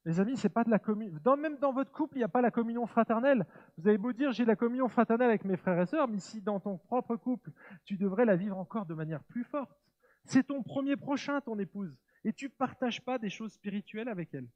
Les 0.06 0.20
amis, 0.20 0.36
c'est 0.36 0.48
pas 0.48 0.62
de 0.62 0.70
la 0.70 0.78
communion. 0.78 1.18
Même 1.36 1.58
dans 1.58 1.72
votre 1.72 1.90
couple, 1.90 2.14
il 2.14 2.18
n'y 2.18 2.24
a 2.24 2.28
pas 2.28 2.40
la 2.40 2.52
communion 2.52 2.86
fraternelle. 2.86 3.44
Vous 3.76 3.88
avez 3.88 3.98
beau 3.98 4.12
dire 4.12 4.30
j'ai 4.30 4.44
la 4.44 4.54
communion 4.54 4.88
fraternelle 4.88 5.30
avec 5.30 5.44
mes 5.44 5.56
frères 5.56 5.80
et 5.80 5.86
sœurs, 5.86 6.06
mais 6.06 6.20
si 6.20 6.40
dans 6.40 6.60
ton 6.60 6.78
propre 6.78 7.16
couple, 7.16 7.50
tu 7.84 7.96
devrais 7.96 8.24
la 8.24 8.36
vivre 8.36 8.56
encore 8.56 8.86
de 8.86 8.94
manière 8.94 9.24
plus 9.24 9.42
forte. 9.42 9.76
C'est 10.24 10.44
ton 10.44 10.62
premier 10.62 10.94
prochain, 10.94 11.40
ton 11.40 11.58
épouse, 11.58 11.92
et 12.22 12.32
tu 12.32 12.48
partages 12.48 13.04
pas 13.04 13.18
des 13.18 13.30
choses 13.30 13.54
spirituelles 13.54 14.08
avec 14.08 14.32
elle. 14.32 14.48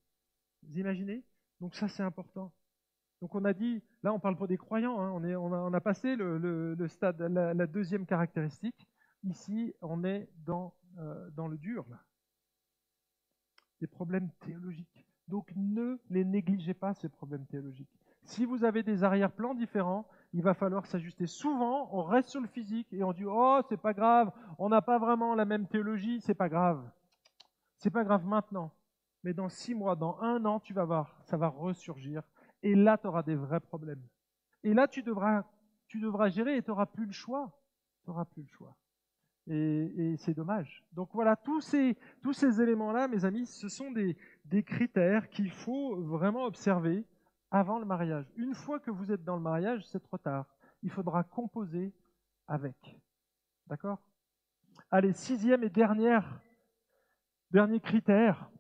Vous 0.62 0.78
imaginez? 0.78 1.24
Donc 1.60 1.74
ça, 1.74 1.88
c'est 1.88 2.04
important. 2.04 2.52
Donc 3.20 3.34
on 3.34 3.44
a 3.44 3.52
dit, 3.52 3.82
là 4.04 4.12
on 4.12 4.20
parle 4.20 4.36
pour 4.36 4.46
des 4.46 4.56
croyants, 4.56 5.00
hein, 5.00 5.10
on, 5.12 5.24
est, 5.24 5.74
a, 5.74 5.80
passé 5.80 6.14
le, 6.14 6.86
stade, 6.86 7.20
la, 7.20 7.66
deuxième 7.66 8.06
caractéristique. 8.06 8.86
Ici, 9.24 9.74
on 9.82 10.04
est 10.04 10.30
dans, 10.46 10.76
euh, 10.98 11.28
dans 11.30 11.48
le 11.48 11.58
dur, 11.58 11.84
là. 11.90 12.04
Des 13.80 13.88
problèmes 13.88 14.30
théologiques. 14.40 15.09
Donc 15.30 15.50
ne 15.56 15.98
les 16.10 16.24
négligez 16.24 16.74
pas, 16.74 16.92
ces 16.94 17.08
problèmes 17.08 17.46
théologiques. 17.46 17.88
Si 18.24 18.44
vous 18.44 18.64
avez 18.64 18.82
des 18.82 19.04
arrière-plans 19.04 19.54
différents, 19.54 20.06
il 20.32 20.42
va 20.42 20.54
falloir 20.54 20.86
s'ajuster. 20.86 21.26
Souvent, 21.26 21.88
on 21.92 22.02
reste 22.02 22.28
sur 22.28 22.40
le 22.40 22.48
physique 22.48 22.92
et 22.92 23.02
on 23.02 23.12
dit 23.12 23.24
Oh, 23.26 23.60
c'est 23.68 23.80
pas 23.80 23.94
grave, 23.94 24.30
on 24.58 24.68
n'a 24.68 24.82
pas 24.82 24.98
vraiment 24.98 25.34
la 25.34 25.44
même 25.44 25.66
théologie, 25.66 26.20
c'est 26.20 26.34
pas 26.34 26.48
grave. 26.48 26.82
C'est 27.76 27.90
pas 27.90 28.04
grave 28.04 28.26
maintenant. 28.26 28.72
Mais 29.22 29.32
dans 29.32 29.48
six 29.48 29.74
mois, 29.74 29.96
dans 29.96 30.18
un 30.20 30.44
an, 30.44 30.60
tu 30.60 30.74
vas 30.74 30.84
voir, 30.84 31.20
ça 31.24 31.36
va 31.36 31.48
ressurgir 31.48 32.22
et 32.62 32.74
là, 32.74 32.98
tu 32.98 33.06
auras 33.06 33.22
des 33.22 33.34
vrais 33.34 33.60
problèmes. 33.60 34.02
Et 34.62 34.74
là, 34.74 34.86
tu 34.86 35.02
devras, 35.02 35.44
tu 35.88 36.00
devras 36.00 36.28
gérer 36.28 36.56
et 36.56 36.62
tu 36.62 36.70
n'auras 36.70 36.86
plus 36.86 37.06
le 37.06 37.12
choix. 37.12 37.50
Tu 38.04 38.10
n'auras 38.10 38.24
plus 38.24 38.42
le 38.42 38.48
choix. 38.48 38.76
Et, 39.46 40.14
c'est 40.18 40.34
dommage. 40.34 40.84
Donc 40.92 41.08
voilà, 41.12 41.34
tous 41.34 41.60
ces, 41.60 41.96
tous 42.22 42.32
ces 42.32 42.60
éléments-là, 42.60 43.08
mes 43.08 43.24
amis, 43.24 43.46
ce 43.46 43.68
sont 43.68 43.90
des, 43.90 44.16
des 44.50 44.64
critères 44.64 45.28
qu'il 45.30 45.50
faut 45.50 45.96
vraiment 46.02 46.44
observer 46.44 47.06
avant 47.52 47.78
le 47.78 47.84
mariage. 47.84 48.26
Une 48.36 48.54
fois 48.54 48.80
que 48.80 48.90
vous 48.90 49.12
êtes 49.12 49.24
dans 49.24 49.36
le 49.36 49.42
mariage, 49.42 49.86
c'est 49.86 50.00
trop 50.00 50.18
tard. 50.18 50.46
Il 50.82 50.90
faudra 50.90 51.22
composer 51.22 51.94
avec. 52.48 53.00
D'accord? 53.68 53.98
Allez, 54.90 55.12
sixième 55.12 55.62
et 55.62 55.70
dernière, 55.70 56.40
dernier 57.52 57.78
critère, 57.78 58.50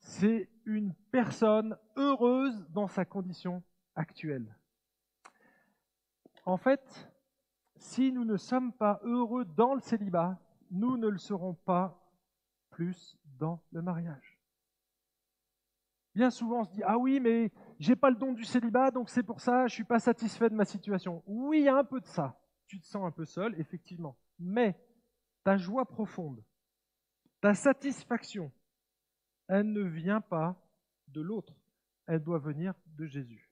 c'est 0.00 0.48
une 0.64 0.94
personne 1.10 1.76
heureuse 1.96 2.66
dans 2.70 2.88
sa 2.88 3.04
condition 3.04 3.62
actuelle. 3.94 4.56
En 6.46 6.56
fait, 6.56 7.10
si 7.76 8.10
nous 8.10 8.24
ne 8.24 8.38
sommes 8.38 8.72
pas 8.72 9.00
heureux 9.02 9.44
dans 9.44 9.74
le 9.74 9.80
célibat, 9.80 10.38
nous 10.70 10.96
ne 10.96 11.08
le 11.08 11.18
serons 11.18 11.54
pas 11.54 12.02
plus 12.70 13.18
le 13.70 13.82
mariage. 13.82 14.38
Bien 16.14 16.30
souvent, 16.30 16.60
on 16.60 16.64
se 16.64 16.72
dit 16.72 16.82
Ah 16.84 16.98
oui, 16.98 17.20
mais 17.20 17.50
j'ai 17.78 17.96
pas 17.96 18.10
le 18.10 18.16
don 18.16 18.32
du 18.32 18.44
célibat, 18.44 18.90
donc 18.90 19.08
c'est 19.08 19.22
pour 19.22 19.40
ça, 19.40 19.66
je 19.66 19.74
suis 19.74 19.84
pas 19.84 19.98
satisfait 19.98 20.50
de 20.50 20.54
ma 20.54 20.64
situation. 20.64 21.22
Oui, 21.26 21.60
il 21.60 21.64
y 21.64 21.68
a 21.68 21.76
un 21.76 21.84
peu 21.84 22.00
de 22.00 22.06
ça. 22.06 22.38
Tu 22.66 22.78
te 22.80 22.86
sens 22.86 23.04
un 23.04 23.10
peu 23.10 23.24
seul, 23.24 23.58
effectivement. 23.58 24.16
Mais 24.38 24.78
ta 25.44 25.56
joie 25.56 25.86
profonde, 25.86 26.42
ta 27.40 27.54
satisfaction, 27.54 28.52
elle 29.48 29.72
ne 29.72 29.82
vient 29.82 30.20
pas 30.20 30.56
de 31.08 31.20
l'autre, 31.20 31.54
elle 32.06 32.22
doit 32.22 32.38
venir 32.38 32.74
de 32.86 33.06
Jésus. 33.06 33.50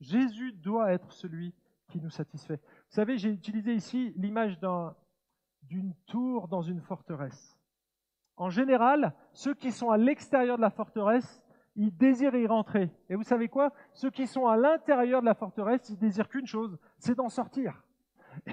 Jésus 0.00 0.52
doit 0.52 0.92
être 0.92 1.12
celui 1.12 1.54
qui 1.88 2.00
nous 2.00 2.10
satisfait. 2.10 2.56
Vous 2.56 2.94
savez, 2.94 3.18
j'ai 3.18 3.30
utilisé 3.30 3.74
ici 3.74 4.12
l'image 4.16 4.58
d'une 5.62 5.94
tour 6.06 6.48
dans 6.48 6.62
une 6.62 6.80
forteresse. 6.80 7.56
En 8.42 8.50
général, 8.50 9.14
ceux 9.32 9.54
qui 9.54 9.70
sont 9.70 9.90
à 9.90 9.96
l'extérieur 9.96 10.56
de 10.56 10.62
la 10.62 10.70
forteresse, 10.70 11.44
ils 11.76 11.96
désirent 11.96 12.34
y 12.34 12.48
rentrer. 12.48 12.90
Et 13.08 13.14
vous 13.14 13.22
savez 13.22 13.48
quoi? 13.48 13.72
Ceux 13.92 14.10
qui 14.10 14.26
sont 14.26 14.48
à 14.48 14.56
l'intérieur 14.56 15.20
de 15.20 15.26
la 15.26 15.34
forteresse, 15.34 15.88
ils 15.90 15.96
désirent 15.96 16.28
qu'une 16.28 16.48
chose, 16.48 16.76
c'est 16.98 17.14
d'en 17.14 17.28
sortir. 17.28 17.84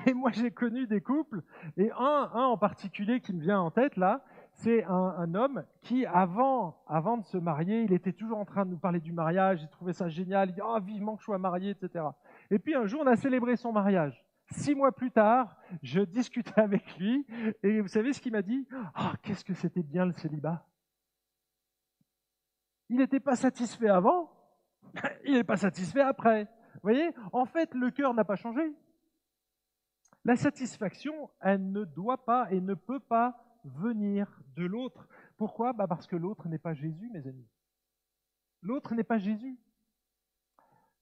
Et 0.05 0.13
moi, 0.13 0.29
j'ai 0.29 0.51
connu 0.51 0.85
des 0.85 1.01
couples, 1.01 1.41
et 1.75 1.89
un, 1.97 2.29
en 2.35 2.55
particulier 2.55 3.19
qui 3.19 3.33
me 3.33 3.41
vient 3.41 3.61
en 3.61 3.71
tête 3.71 3.97
là, 3.97 4.23
c'est 4.51 4.83
un, 4.83 5.33
homme 5.33 5.63
qui, 5.81 6.05
avant, 6.05 6.83
avant 6.87 7.17
de 7.17 7.25
se 7.25 7.37
marier, 7.37 7.81
il 7.81 7.93
était 7.93 8.13
toujours 8.13 8.37
en 8.37 8.45
train 8.45 8.65
de 8.65 8.69
nous 8.69 8.77
parler 8.77 8.99
du 8.99 9.11
mariage, 9.11 9.63
il 9.63 9.69
trouvait 9.69 9.93
ça 9.93 10.07
génial, 10.07 10.49
il 10.49 10.53
dit 10.53 10.61
oh, 10.63 10.77
vivement 10.79 11.15
que 11.15 11.21
je 11.21 11.25
sois 11.25 11.39
marié, 11.39 11.71
etc. 11.71 12.05
Et 12.51 12.59
puis 12.59 12.75
un 12.75 12.85
jour, 12.85 13.01
on 13.03 13.07
a 13.07 13.15
célébré 13.15 13.55
son 13.55 13.71
mariage. 13.71 14.23
Six 14.51 14.73
mois 14.73 14.91
plus 14.91 15.11
tard, 15.11 15.55
je 15.83 16.01
discutais 16.01 16.51
avec 16.59 16.97
lui, 16.97 17.25
et 17.61 17.81
vous 17.81 17.87
savez 17.87 18.13
ce 18.13 18.21
qu'il 18.21 18.31
m'a 18.31 18.41
dit? 18.41 18.67
Ah, 18.95 19.13
qu'est-ce 19.21 19.45
que 19.45 19.53
c'était 19.53 19.83
bien 19.83 20.05
le 20.05 20.13
célibat 20.13 20.67
Il 22.89 22.97
n'était 22.97 23.19
pas 23.19 23.35
satisfait 23.35 23.89
avant, 23.89 24.31
il 25.25 25.33
n'est 25.33 25.43
pas 25.43 25.57
satisfait 25.57 26.01
après. 26.01 26.45
Vous 26.75 26.81
voyez? 26.83 27.13
En 27.31 27.45
fait, 27.45 27.73
le 27.73 27.91
cœur 27.91 28.13
n'a 28.13 28.23
pas 28.23 28.35
changé. 28.35 28.73
La 30.25 30.35
satisfaction, 30.35 31.29
elle 31.39 31.71
ne 31.71 31.85
doit 31.85 32.25
pas 32.25 32.51
et 32.51 32.59
ne 32.59 32.73
peut 32.73 32.99
pas 32.99 33.59
venir 33.63 34.41
de 34.55 34.65
l'autre. 34.65 35.07
Pourquoi? 35.37 35.73
Bah 35.73 35.87
Parce 35.87 36.07
que 36.07 36.15
l'autre 36.15 36.47
n'est 36.47 36.59
pas 36.59 36.73
Jésus, 36.73 37.09
mes 37.11 37.25
amis. 37.27 37.47
L'autre 38.61 38.95
n'est 38.95 39.03
pas 39.03 39.17
Jésus. 39.17 39.57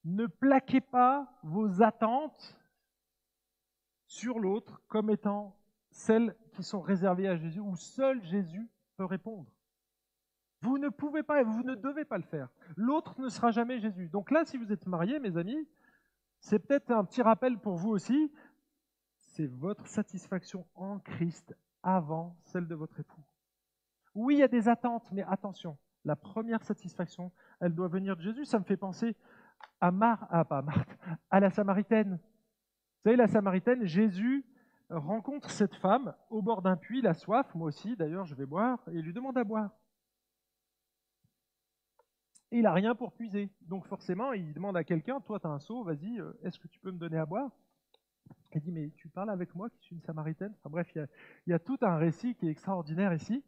Ne 0.03 0.27
plaquez 0.27 0.81
pas 0.81 1.39
vos 1.43 1.81
attentes 1.81 2.57
sur 4.07 4.39
l'autre 4.39 4.81
comme 4.87 5.09
étant 5.09 5.55
celles 5.91 6.35
qui 6.53 6.63
sont 6.63 6.81
réservées 6.81 7.27
à 7.27 7.35
Jésus, 7.35 7.59
où 7.59 7.75
seul 7.75 8.23
Jésus 8.23 8.69
peut 8.95 9.05
répondre. 9.05 9.51
Vous 10.61 10.77
ne 10.77 10.89
pouvez 10.89 11.23
pas 11.23 11.41
et 11.41 11.43
vous 11.43 11.63
ne 11.63 11.75
devez 11.75 12.05
pas 12.05 12.17
le 12.17 12.23
faire. 12.23 12.49
L'autre 12.75 13.19
ne 13.21 13.29
sera 13.29 13.51
jamais 13.51 13.79
Jésus. 13.79 14.09
Donc 14.09 14.31
là, 14.31 14.43
si 14.45 14.57
vous 14.57 14.71
êtes 14.71 14.87
mariés, 14.87 15.19
mes 15.19 15.37
amis, 15.37 15.67
c'est 16.39 16.59
peut-être 16.59 16.91
un 16.91 17.03
petit 17.03 17.21
rappel 17.21 17.59
pour 17.59 17.75
vous 17.75 17.89
aussi. 17.89 18.31
C'est 19.17 19.47
votre 19.47 19.85
satisfaction 19.87 20.65
en 20.73 20.99
Christ 20.99 21.55
avant 21.83 22.35
celle 22.43 22.67
de 22.67 22.75
votre 22.75 22.99
époux. 22.99 23.21
Oui, 24.15 24.35
il 24.35 24.39
y 24.39 24.43
a 24.43 24.47
des 24.47 24.67
attentes, 24.67 25.11
mais 25.11 25.23
attention, 25.23 25.77
La 26.05 26.15
première 26.15 26.63
satisfaction, 26.63 27.31
elle 27.59 27.75
doit 27.75 27.87
venir 27.87 28.15
de 28.15 28.21
Jésus. 28.21 28.45
Ça 28.45 28.57
me 28.57 28.63
fait 28.63 28.77
penser 28.77 29.15
à 29.79 29.91
Mar, 29.91 30.27
ah, 30.31 30.43
pas 30.45 30.61
Marthe, 30.61 30.97
à 31.29 31.39
la 31.39 31.51
Samaritaine. 31.51 32.19
Vous 32.97 33.09
savez, 33.11 33.15
la 33.15 33.27
Samaritaine, 33.27 33.85
Jésus 33.85 34.45
rencontre 34.89 35.49
cette 35.49 35.75
femme 35.75 36.15
au 36.29 36.41
bord 36.41 36.61
d'un 36.61 36.77
puits, 36.77 37.01
la 37.01 37.13
soif, 37.13 37.53
moi 37.55 37.67
aussi 37.67 37.95
d'ailleurs 37.95 38.25
je 38.25 38.35
vais 38.35 38.45
boire, 38.45 38.79
et 38.89 38.95
il 38.97 39.01
lui 39.01 39.13
demande 39.13 39.37
à 39.37 39.43
boire. 39.43 39.71
Et 42.51 42.59
il 42.59 42.63
n'a 42.63 42.71
rien 42.71 42.95
pour 42.95 43.11
puiser. 43.11 43.49
Donc 43.61 43.85
forcément, 43.87 44.31
il 44.31 44.53
demande 44.53 44.77
à 44.77 44.83
quelqu'un, 44.83 45.19
toi 45.19 45.39
tu 45.39 45.47
as 45.47 45.49
un 45.49 45.59
seau, 45.59 45.83
vas-y, 45.83 46.19
euh, 46.19 46.31
est-ce 46.43 46.59
que 46.59 46.67
tu 46.67 46.79
peux 46.79 46.91
me 46.91 46.97
donner 46.97 47.17
à 47.17 47.25
boire? 47.25 47.51
Il 48.55 48.61
dit, 48.61 48.71
mais 48.71 48.89
tu 48.95 49.09
parles 49.09 49.29
avec 49.29 49.53
moi 49.53 49.69
qui 49.69 49.77
suis 49.81 49.95
une 49.95 50.01
Samaritaine? 50.01 50.53
Enfin 50.57 50.69
bref, 50.69 50.89
il 50.95 51.07
y, 51.47 51.53
a, 51.53 51.59
tout 51.59 51.77
un 51.81 51.97
récit 51.97 52.33
qui 52.35 52.47
est 52.47 52.51
extraordinaire 52.51 53.13
ici. 53.13 53.43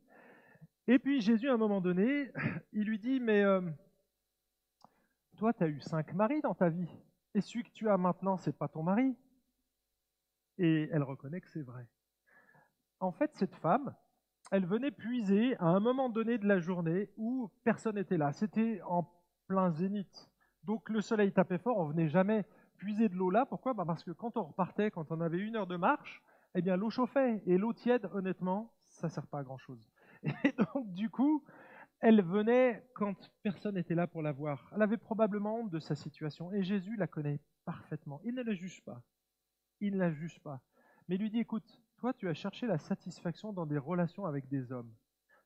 Et 0.87 0.99
puis 0.99 1.21
Jésus, 1.21 1.49
à 1.49 1.53
un 1.53 1.57
moment 1.57 1.81
donné, 1.81 2.31
il 2.73 2.83
lui 2.83 2.99
dit, 2.99 3.19
mais 3.19 3.41
euh, 3.43 3.61
toi 5.37 5.53
tu 5.53 5.63
as 5.63 5.67
eu 5.67 5.79
cinq 5.79 6.13
maris 6.13 6.41
dans 6.41 6.53
ta 6.53 6.69
vie, 6.69 6.89
et 7.33 7.41
celui 7.41 7.63
que 7.63 7.71
tu 7.71 7.89
as 7.89 7.97
maintenant, 7.97 8.37
c'est 8.37 8.57
pas 8.57 8.67
ton 8.67 8.83
mari 8.83 9.15
et 10.59 10.89
elle 10.91 11.03
reconnaît 11.03 11.41
que 11.41 11.49
c'est 11.49 11.63
vrai. 11.63 11.87
En 12.99 13.11
fait, 13.11 13.31
cette 13.33 13.55
femme, 13.55 13.95
elle 14.51 14.65
venait 14.65 14.91
puiser 14.91 15.55
à 15.57 15.67
un 15.67 15.79
moment 15.79 16.09
donné 16.09 16.37
de 16.37 16.47
la 16.47 16.59
journée 16.59 17.09
où 17.17 17.49
personne 17.63 17.95
n'était 17.95 18.17
là. 18.17 18.33
C'était 18.33 18.81
en 18.85 19.09
plein 19.47 19.71
zénith. 19.71 20.29
Donc 20.63 20.89
le 20.89 21.01
soleil 21.01 21.31
tapait 21.31 21.57
fort, 21.57 21.77
on 21.77 21.85
venait 21.85 22.09
jamais 22.09 22.45
puiser 22.77 23.07
de 23.07 23.15
l'eau 23.15 23.29
là. 23.29 23.45
Pourquoi? 23.45 23.73
Bah, 23.73 23.85
Parce 23.87 24.03
que 24.03 24.11
quand 24.11 24.35
on 24.37 24.43
repartait, 24.43 24.91
quand 24.91 25.11
on 25.11 25.21
avait 25.21 25.39
une 25.39 25.55
heure 25.55 25.67
de 25.67 25.77
marche, 25.77 26.21
eh 26.55 26.61
bien 26.61 26.75
l'eau 26.75 26.89
chauffait. 26.89 27.41
Et 27.45 27.57
l'eau 27.57 27.73
tiède, 27.73 28.09
honnêtement, 28.13 28.73
ça 28.83 29.07
ne 29.07 29.11
sert 29.11 29.27
pas 29.27 29.39
à 29.39 29.43
grand-chose. 29.43 29.81
Et 30.43 30.51
donc 30.51 30.91
du 30.93 31.09
coup, 31.09 31.45
elle 32.01 32.21
venait 32.21 32.85
quand 32.95 33.31
personne 33.43 33.75
n'était 33.75 33.95
là 33.95 34.07
pour 34.07 34.21
la 34.21 34.33
voir. 34.33 34.69
Elle 34.75 34.81
avait 34.81 34.97
probablement 34.97 35.59
honte 35.59 35.71
de 35.71 35.79
sa 35.79 35.95
situation. 35.95 36.51
Et 36.51 36.63
Jésus 36.63 36.97
la 36.97 37.07
connaît 37.07 37.39
parfaitement. 37.63 38.19
Il 38.25 38.35
ne 38.35 38.43
la 38.43 38.53
juge 38.53 38.83
pas 38.83 39.01
il 39.81 39.93
ne 39.93 39.99
la 39.99 40.11
juge 40.11 40.39
pas. 40.39 40.61
Mais 41.07 41.17
lui 41.17 41.29
dit, 41.29 41.39
écoute, 41.39 41.81
toi 41.97 42.13
tu 42.13 42.27
as 42.29 42.33
cherché 42.33 42.67
la 42.67 42.77
satisfaction 42.77 43.53
dans 43.53 43.65
des 43.65 43.77
relations 43.77 44.25
avec 44.25 44.47
des 44.47 44.71
hommes. 44.71 44.93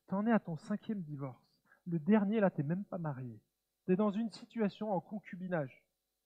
Tu 0.08 0.16
en 0.16 0.28
es 0.28 0.32
à 0.32 0.40
ton 0.40 0.58
cinquième 0.58 1.02
divorce. 1.02 1.44
Le 1.86 2.00
dernier, 2.00 2.40
là, 2.40 2.50
tu 2.50 2.62
n'es 2.62 2.68
même 2.68 2.86
pas 2.86 2.98
marié. 2.98 3.42
Tu 3.86 3.94
es 3.94 3.96
dans 3.96 4.12
une 4.12 4.32
situation 4.32 4.92
en 4.92 5.02
concubinage. 5.02 5.84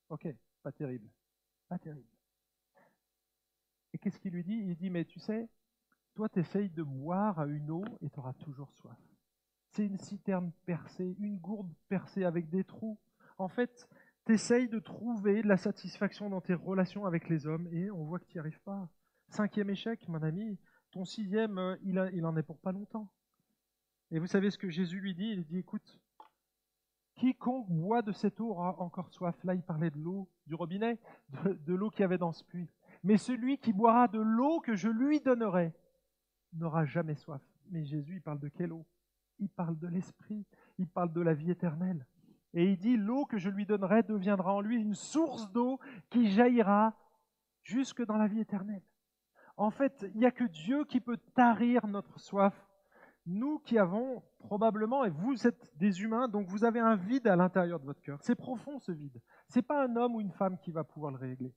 Ok, 0.09 0.27
pas 0.63 0.71
terrible. 0.71 1.09
Pas 1.67 1.79
terrible. 1.79 2.07
Et 3.93 3.97
qu'est-ce 3.97 4.19
qu'il 4.19 4.33
lui 4.33 4.43
dit? 4.43 4.57
Il 4.57 4.75
dit, 4.75 4.89
mais 4.89 5.05
tu 5.05 5.19
sais, 5.19 5.49
toi 6.13 6.29
tu 6.29 6.39
essayes 6.39 6.69
de 6.69 6.83
boire 6.83 7.39
à 7.39 7.45
une 7.45 7.71
eau 7.71 7.83
et 8.01 8.09
tu 8.09 8.19
auras 8.19 8.33
toujours 8.33 8.71
soif. 8.73 8.99
C'est 9.69 9.85
une 9.85 9.97
citerne 9.97 10.51
percée, 10.65 11.15
une 11.19 11.37
gourde 11.37 11.73
percée 11.87 12.23
avec 12.23 12.49
des 12.49 12.63
trous. 12.63 12.99
En 13.37 13.47
fait, 13.47 13.87
tu 14.35 14.67
de 14.67 14.79
trouver 14.79 15.41
de 15.41 15.47
la 15.47 15.55
satisfaction 15.55 16.29
dans 16.29 16.41
tes 16.41 16.53
relations 16.53 17.05
avec 17.05 17.29
les 17.29 17.47
hommes 17.47 17.65
et 17.71 17.89
on 17.91 18.03
voit 18.03 18.19
que 18.19 18.25
tu 18.25 18.35
n'y 18.35 18.39
arrives 18.41 18.59
pas. 18.59 18.89
Cinquième 19.29 19.69
échec, 19.69 20.05
mon 20.09 20.21
ami, 20.21 20.59
ton 20.91 21.05
sixième, 21.05 21.57
euh, 21.57 21.77
il 21.81 22.25
en 22.25 22.35
est 22.35 22.43
pour 22.43 22.59
pas 22.59 22.73
longtemps. 22.73 23.09
Et 24.11 24.19
vous 24.19 24.27
savez 24.27 24.51
ce 24.51 24.57
que 24.57 24.69
Jésus 24.69 24.99
lui 24.99 25.15
dit? 25.15 25.29
Il 25.29 25.45
dit, 25.45 25.59
écoute, 25.59 26.01
quiconque 27.15 27.69
boit 27.69 28.01
de 28.01 28.11
cette 28.11 28.41
eau 28.41 28.49
aura 28.49 28.77
encore 28.81 29.09
soif. 29.11 29.41
Là, 29.45 29.55
il 29.55 29.63
parlait 29.63 29.91
de 29.91 29.97
l'eau 29.97 30.29
du 30.45 30.55
robinet, 30.55 30.99
de, 31.29 31.53
de 31.53 31.73
l'eau 31.73 31.89
qu'il 31.89 32.01
y 32.01 32.03
avait 32.03 32.17
dans 32.17 32.33
ce 32.33 32.43
puits. 32.43 32.69
Mais 33.03 33.17
celui 33.17 33.57
qui 33.57 33.71
boira 33.71 34.09
de 34.09 34.19
l'eau 34.19 34.59
que 34.59 34.75
je 34.75 34.89
lui 34.89 35.21
donnerai 35.21 35.73
n'aura 36.51 36.83
jamais 36.83 37.15
soif. 37.15 37.41
Mais 37.69 37.85
Jésus, 37.85 38.15
il 38.15 38.21
parle 38.21 38.39
de 38.39 38.49
quelle 38.49 38.73
eau? 38.73 38.85
Il 39.39 39.49
parle 39.49 39.77
de 39.77 39.87
l'esprit, 39.87 40.45
il 40.79 40.87
parle 40.87 41.13
de 41.13 41.21
la 41.21 41.33
vie 41.33 41.51
éternelle. 41.51 42.05
Et 42.53 42.71
il 42.71 42.77
dit, 42.77 42.97
l'eau 42.97 43.25
que 43.25 43.37
je 43.37 43.49
lui 43.49 43.65
donnerai 43.65 44.03
deviendra 44.03 44.53
en 44.53 44.61
lui 44.61 44.81
une 44.81 44.95
source 44.95 45.51
d'eau 45.51 45.79
qui 46.09 46.31
jaillira 46.31 46.95
jusque 47.63 48.03
dans 48.05 48.17
la 48.17 48.27
vie 48.27 48.39
éternelle. 48.39 48.83
En 49.57 49.71
fait, 49.71 50.05
il 50.13 50.19
n'y 50.19 50.25
a 50.25 50.31
que 50.31 50.43
Dieu 50.43 50.85
qui 50.85 51.01
peut 51.01 51.17
tarir 51.35 51.87
notre 51.87 52.19
soif. 52.19 52.53
Nous 53.25 53.59
qui 53.59 53.77
avons 53.77 54.23
probablement, 54.39 55.03
et 55.03 55.09
vous 55.09 55.47
êtes 55.47 55.71
des 55.75 56.01
humains, 56.01 56.29
donc 56.29 56.47
vous 56.47 56.63
avez 56.63 56.79
un 56.79 56.95
vide 56.95 57.27
à 57.27 57.35
l'intérieur 57.35 57.79
de 57.79 57.85
votre 57.85 58.01
cœur. 58.01 58.19
C'est 58.21 58.35
profond 58.35 58.79
ce 58.79 58.93
vide. 58.93 59.21
Ce 59.49 59.59
n'est 59.59 59.63
pas 59.63 59.83
un 59.83 59.95
homme 59.97 60.15
ou 60.15 60.21
une 60.21 60.31
femme 60.31 60.57
qui 60.59 60.71
va 60.71 60.85
pouvoir 60.85 61.11
le 61.11 61.17
régler. 61.17 61.53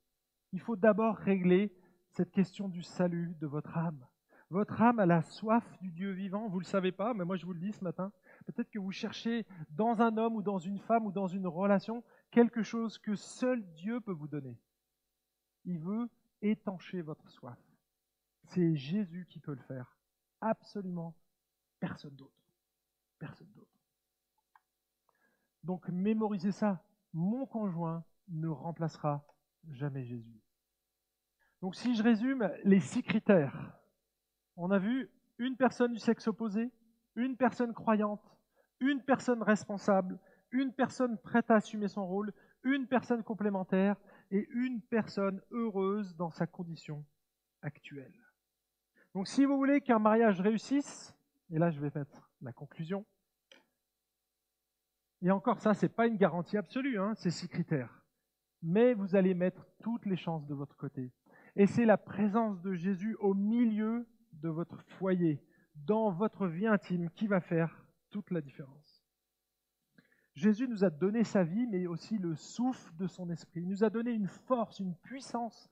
Il 0.53 0.61
faut 0.61 0.74
d'abord 0.74 1.14
régler 1.16 1.72
cette 2.11 2.32
question 2.32 2.68
du 2.68 2.82
salut 2.82 3.36
de 3.41 3.47
votre 3.47 3.78
âme. 3.78 4.05
Votre 4.51 4.83
âme 4.83 4.99
a 4.99 5.07
la 5.07 5.23
soif 5.23 5.65
du 5.81 5.93
Dieu 5.93 6.11
vivant, 6.11 6.49
vous 6.49 6.59
ne 6.59 6.65
le 6.65 6.69
savez 6.69 6.91
pas, 6.91 7.15
mais 7.15 7.25
moi 7.25 7.37
je 7.37 7.47
vous 7.47 7.53
le 7.53 7.61
dis 7.61 7.73
ce 7.73 7.85
matin. 7.85 8.13
Peut-être 8.47 8.69
que 8.69 8.81
vous 8.81 8.91
cherchez 8.91 9.47
dans 9.71 10.03
un 10.03 10.17
homme 10.17 10.35
ou 10.35 10.43
dans 10.43 10.59
une 10.59 10.81
femme 10.81 11.07
ou 11.07 11.13
dans 11.13 11.29
une 11.29 11.47
relation 11.47 12.03
quelque 12.33 12.65
chose 12.65 12.99
que 12.99 13.15
seul 13.15 13.65
Dieu 13.75 14.01
peut 14.01 14.13
vous 14.13 14.27
donner. 14.27 14.59
Il 15.65 15.79
veut 15.79 16.11
étancher 16.43 17.01
votre 17.01 17.31
soif. 17.31 17.59
C'est 18.43 18.75
Jésus 18.75 19.27
qui 19.31 19.39
peut 19.39 19.55
le 19.55 19.63
faire. 19.63 19.97
Absolument 20.41 21.15
personne 21.79 22.17
d'autre. 22.17 22.43
Personne 23.21 23.51
d'autre. 23.55 23.71
Donc 25.63 25.89
mémorisez 25.89 26.51
ça. 26.51 26.83
Mon 27.13 27.47
conjoint 27.47 28.05
ne 28.29 28.49
remplacera 28.49 29.25
jamais 29.69 30.05
Jésus. 30.05 30.41
Donc 31.61 31.77
si 31.77 31.95
je 31.95 32.03
résume 32.03 32.51
les 32.65 32.81
six 32.81 33.03
critères, 33.05 33.80
on 34.61 34.71
a 34.71 34.79
vu 34.79 35.11
une 35.39 35.57
personne 35.57 35.95
du 35.95 35.99
sexe 35.99 36.29
opposé, 36.29 36.71
une 37.17 37.37
personne 37.37 37.73
croyante, 37.73 38.23
une 38.79 39.03
personne 39.03 39.43
responsable, 39.43 40.19
une 40.51 40.73
personne 40.75 41.17
prête 41.17 41.51
à 41.51 41.57
assumer 41.57 41.89
son 41.89 42.07
rôle, 42.07 42.33
une 42.63 42.87
personne 42.87 43.23
complémentaire 43.23 43.97
et 44.31 44.47
une 44.51 44.83
personne 44.83 45.41
heureuse 45.51 46.15
dans 46.15 46.31
sa 46.31 46.47
condition 46.47 47.07
actuelle. 47.63 48.13
Donc 49.15 49.29
si 49.29 49.47
vous 49.47 49.57
voulez 49.57 49.81
qu'un 49.81 49.99
mariage 49.99 50.43
réussisse, 50.43 51.15
et 51.51 51.59
là 51.59 51.71
je 51.71 51.81
vais 51.81 51.91
mettre 51.95 52.31
la 52.43 52.53
conclusion, 52.53 53.07
et 55.23 55.31
encore 55.31 55.61
ça, 55.61 55.73
ce 55.73 55.87
n'est 55.87 55.93
pas 55.93 56.07
une 56.07 56.17
garantie 56.17 56.59
absolue, 56.59 56.99
hein, 56.99 57.15
ces 57.15 57.31
six 57.31 57.49
critères, 57.49 58.05
mais 58.63 58.93
vous 58.93 59.17
allez 59.17 59.33
mettre 59.33 59.67
toutes 59.83 60.05
les 60.05 60.17
chances 60.17 60.47
de 60.47 60.55
votre 60.55 60.77
côté. 60.77 61.11
Et 61.57 61.67
c'est 61.67 61.87
la 61.87 61.97
présence 61.97 62.61
de 62.61 62.75
Jésus 62.75 63.17
au 63.21 63.33
milieu 63.33 64.07
de 64.41 64.49
votre 64.49 64.80
foyer, 64.99 65.43
dans 65.74 66.11
votre 66.11 66.47
vie 66.47 66.66
intime, 66.66 67.11
qui 67.11 67.26
va 67.26 67.41
faire 67.41 67.84
toute 68.11 68.30
la 68.30 68.41
différence. 68.41 69.05
Jésus 70.34 70.68
nous 70.68 70.84
a 70.84 70.91
donné 70.91 71.24
sa 71.24 71.43
vie, 71.43 71.66
mais 71.66 71.86
aussi 71.86 72.18
le 72.18 72.34
souffle 72.34 72.95
de 72.97 73.07
son 73.07 73.30
esprit. 73.30 73.61
Il 73.61 73.68
nous 73.68 73.84
a 73.84 73.91
donné 73.91 74.12
une 74.12 74.28
force, 74.28 74.80
une 74.80 74.95
puissance 74.97 75.70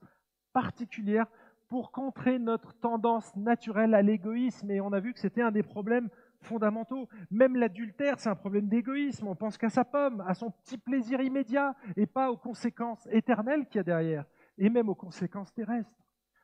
particulière 0.53 1.27
pour 1.67 1.91
contrer 1.91 2.39
notre 2.39 2.73
tendance 2.79 3.35
naturelle 3.35 3.93
à 3.93 4.01
l'égoïsme. 4.01 4.69
Et 4.71 4.81
on 4.81 4.91
a 4.91 4.99
vu 4.99 5.13
que 5.13 5.19
c'était 5.19 5.41
un 5.41 5.51
des 5.51 5.63
problèmes 5.63 6.09
fondamentaux. 6.41 7.07
Même 7.31 7.55
l'adultère, 7.55 8.19
c'est 8.19 8.29
un 8.29 8.35
problème 8.35 8.67
d'égoïsme. 8.67 9.27
On 9.27 9.35
pense 9.35 9.57
qu'à 9.57 9.69
sa 9.69 9.85
pomme, 9.85 10.21
à 10.21 10.33
son 10.33 10.51
petit 10.51 10.77
plaisir 10.77 11.21
immédiat, 11.21 11.75
et 11.95 12.05
pas 12.05 12.31
aux 12.31 12.37
conséquences 12.37 13.07
éternelles 13.11 13.65
qu'il 13.67 13.77
y 13.77 13.79
a 13.79 13.83
derrière, 13.83 14.25
et 14.57 14.69
même 14.69 14.89
aux 14.89 14.95
conséquences 14.95 15.53
terrestres. 15.53 15.95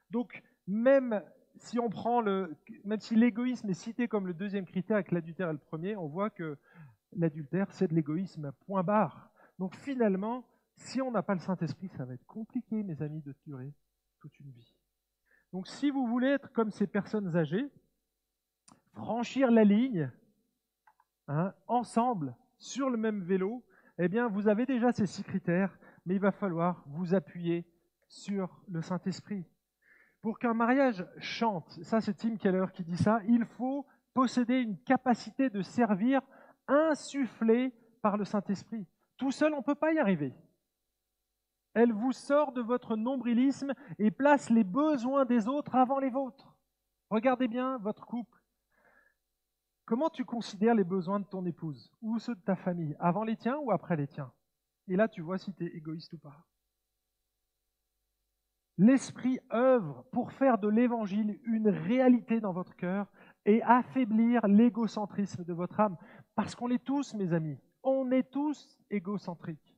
Donc, 0.09 0.41
même 0.67 1.21
si 1.58 1.80
on 1.80 1.89
prend 1.89 2.22
le, 2.22 2.56
même 2.84 2.99
si 2.99 3.16
l'égoïsme 3.16 3.70
est 3.70 3.74
cité 3.74 4.08
comme 4.08 4.28
le 4.28 4.34
deuxième 4.34 4.66
critère 4.66 4.97
et 4.97 5.03
que 5.03 5.14
l'adultère 5.14 5.49
est 5.49 5.53
le 5.53 5.60
premier, 5.60 5.95
on 5.95 6.08
voit 6.08 6.30
que 6.30 6.58
l'adultère, 7.14 7.72
c'est 7.72 7.88
de 7.88 7.95
l'égoïsme, 7.95 8.51
point 8.66 8.84
barre. 8.84 9.30
Donc 9.60 9.76
finalement, 9.76 10.45
si 10.76 11.01
on 11.01 11.12
n'a 11.12 11.24
pas 11.24 11.34
le 11.34 11.39
Saint-Esprit, 11.39 11.89
ça 11.89 12.06
va 12.06 12.14
être 12.14 12.26
compliqué, 12.26 12.84
mes 12.84 13.01
amis, 13.01 13.22
de 13.22 13.34
durer 13.45 13.74
toute 14.20 14.38
une 14.39 14.51
vie. 14.51 14.74
Donc 15.53 15.68
si 15.68 15.89
vous 15.89 16.06
voulez 16.06 16.28
être 16.28 16.51
comme 16.51 16.72
ces 16.72 16.88
personnes 16.88 17.36
âgées, 17.36 17.72
franchir 18.93 19.51
la 19.51 19.64
ligne, 19.64 20.12
hein, 21.28 21.53
ensemble, 21.68 22.36
sur 22.58 22.89
le 22.89 22.97
même 22.97 23.22
vélo, 23.22 23.64
eh 23.97 24.10
bien, 24.10 24.28
vous 24.28 24.47
avez 24.47 24.66
déjà 24.66 24.91
ces 24.91 25.06
six 25.06 25.24
critères, 25.24 25.78
mais 26.06 26.16
il 26.16 26.20
va 26.20 26.32
falloir 26.32 26.84
vous 26.88 27.14
appuyer 27.14 27.66
sur 28.08 28.62
le 28.68 28.82
Saint-Esprit. 28.82 29.45
Pour 30.26 30.39
qu'un 30.39 30.55
mariage 30.55 31.05
chante, 31.19 31.69
ça 31.84 32.01
c'est 32.01 32.15
Tim 32.15 32.36
Keller 32.38 32.65
qui 32.73 32.84
dit 32.84 32.97
ça, 32.97 33.19
il 33.28 33.45
faut 33.45 33.86
posséder 34.11 34.59
une 34.59 34.76
capacité 34.80 35.51
de 35.51 35.61
servir 35.61 36.19
insufflée 36.67 37.71
par 38.01 38.17
le 38.17 38.26
Saint-Esprit. 38.26 38.88
Tout 39.17 39.30
seul, 39.30 39.53
on 39.53 39.59
ne 39.59 39.63
peut 39.63 39.76
pas 39.76 39.93
y 39.93 39.99
arriver. 39.99 40.34
Elle 41.76 41.93
vous 41.93 42.11
sort 42.11 42.53
de 42.53 42.61
votre 42.63 42.95
nombrilisme 42.95 43.73
et 43.99 44.09
place 44.09 44.49
les 44.49 44.63
besoins 44.63 45.26
des 45.26 45.47
autres 45.47 45.76
avant 45.76 45.99
les 45.99 46.09
vôtres. 46.09 46.55
Regardez 47.11 47.47
bien 47.47 47.78
votre 47.78 48.07
couple. 48.07 48.41
Comment 49.86 50.09
tu 50.09 50.26
considères 50.26 50.73
les 50.73 50.84
besoins 50.84 51.19
de 51.19 51.26
ton 51.26 51.45
épouse 51.45 51.91
ou 52.01 52.17
ceux 52.17 52.34
de 52.34 52.41
ta 52.41 52.55
famille? 52.55 52.95
Avant 52.99 53.26
les 53.26 53.38
tiens 53.38 53.59
ou 53.59 53.71
après 53.71 53.95
les 53.95 54.07
tiens? 54.07 54.34
Et 54.88 54.95
là, 54.95 55.07
tu 55.07 55.21
vois 55.21 55.38
si 55.38 55.53
tu 55.53 55.65
es 55.67 55.78
égoïste 55.78 56.13
ou 56.13 56.17
pas. 56.17 56.47
L'Esprit 58.78 59.39
œuvre 59.53 60.03
pour 60.11 60.34
faire 60.34 60.57
de 60.57 60.67
l'Évangile 60.67 61.39
une 61.45 61.69
réalité 61.69 62.41
dans 62.41 62.51
votre 62.51 62.76
cœur 62.76 63.09
et 63.45 63.61
affaiblir 63.63 64.45
l'égocentrisme 64.47 65.45
de 65.45 65.53
votre 65.53 65.80
âme. 65.80 65.97
Parce 66.36 66.55
qu'on 66.55 66.69
est 66.69 66.84
tous, 66.84 67.13
mes 67.13 67.32
amis, 67.32 67.57
on 67.84 68.11
est 68.11 68.30
tous 68.30 68.78
égocentriques, 68.89 69.78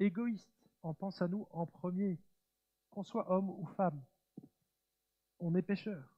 égoïstes. 0.00 0.50
On 0.82 0.94
pense 0.94 1.22
à 1.22 1.28
nous 1.28 1.46
en 1.52 1.66
premier, 1.66 2.18
qu'on 2.90 3.04
soit 3.04 3.30
homme 3.30 3.50
ou 3.50 3.66
femme. 3.76 4.02
On 5.38 5.54
est 5.54 5.62
pécheurs. 5.62 6.16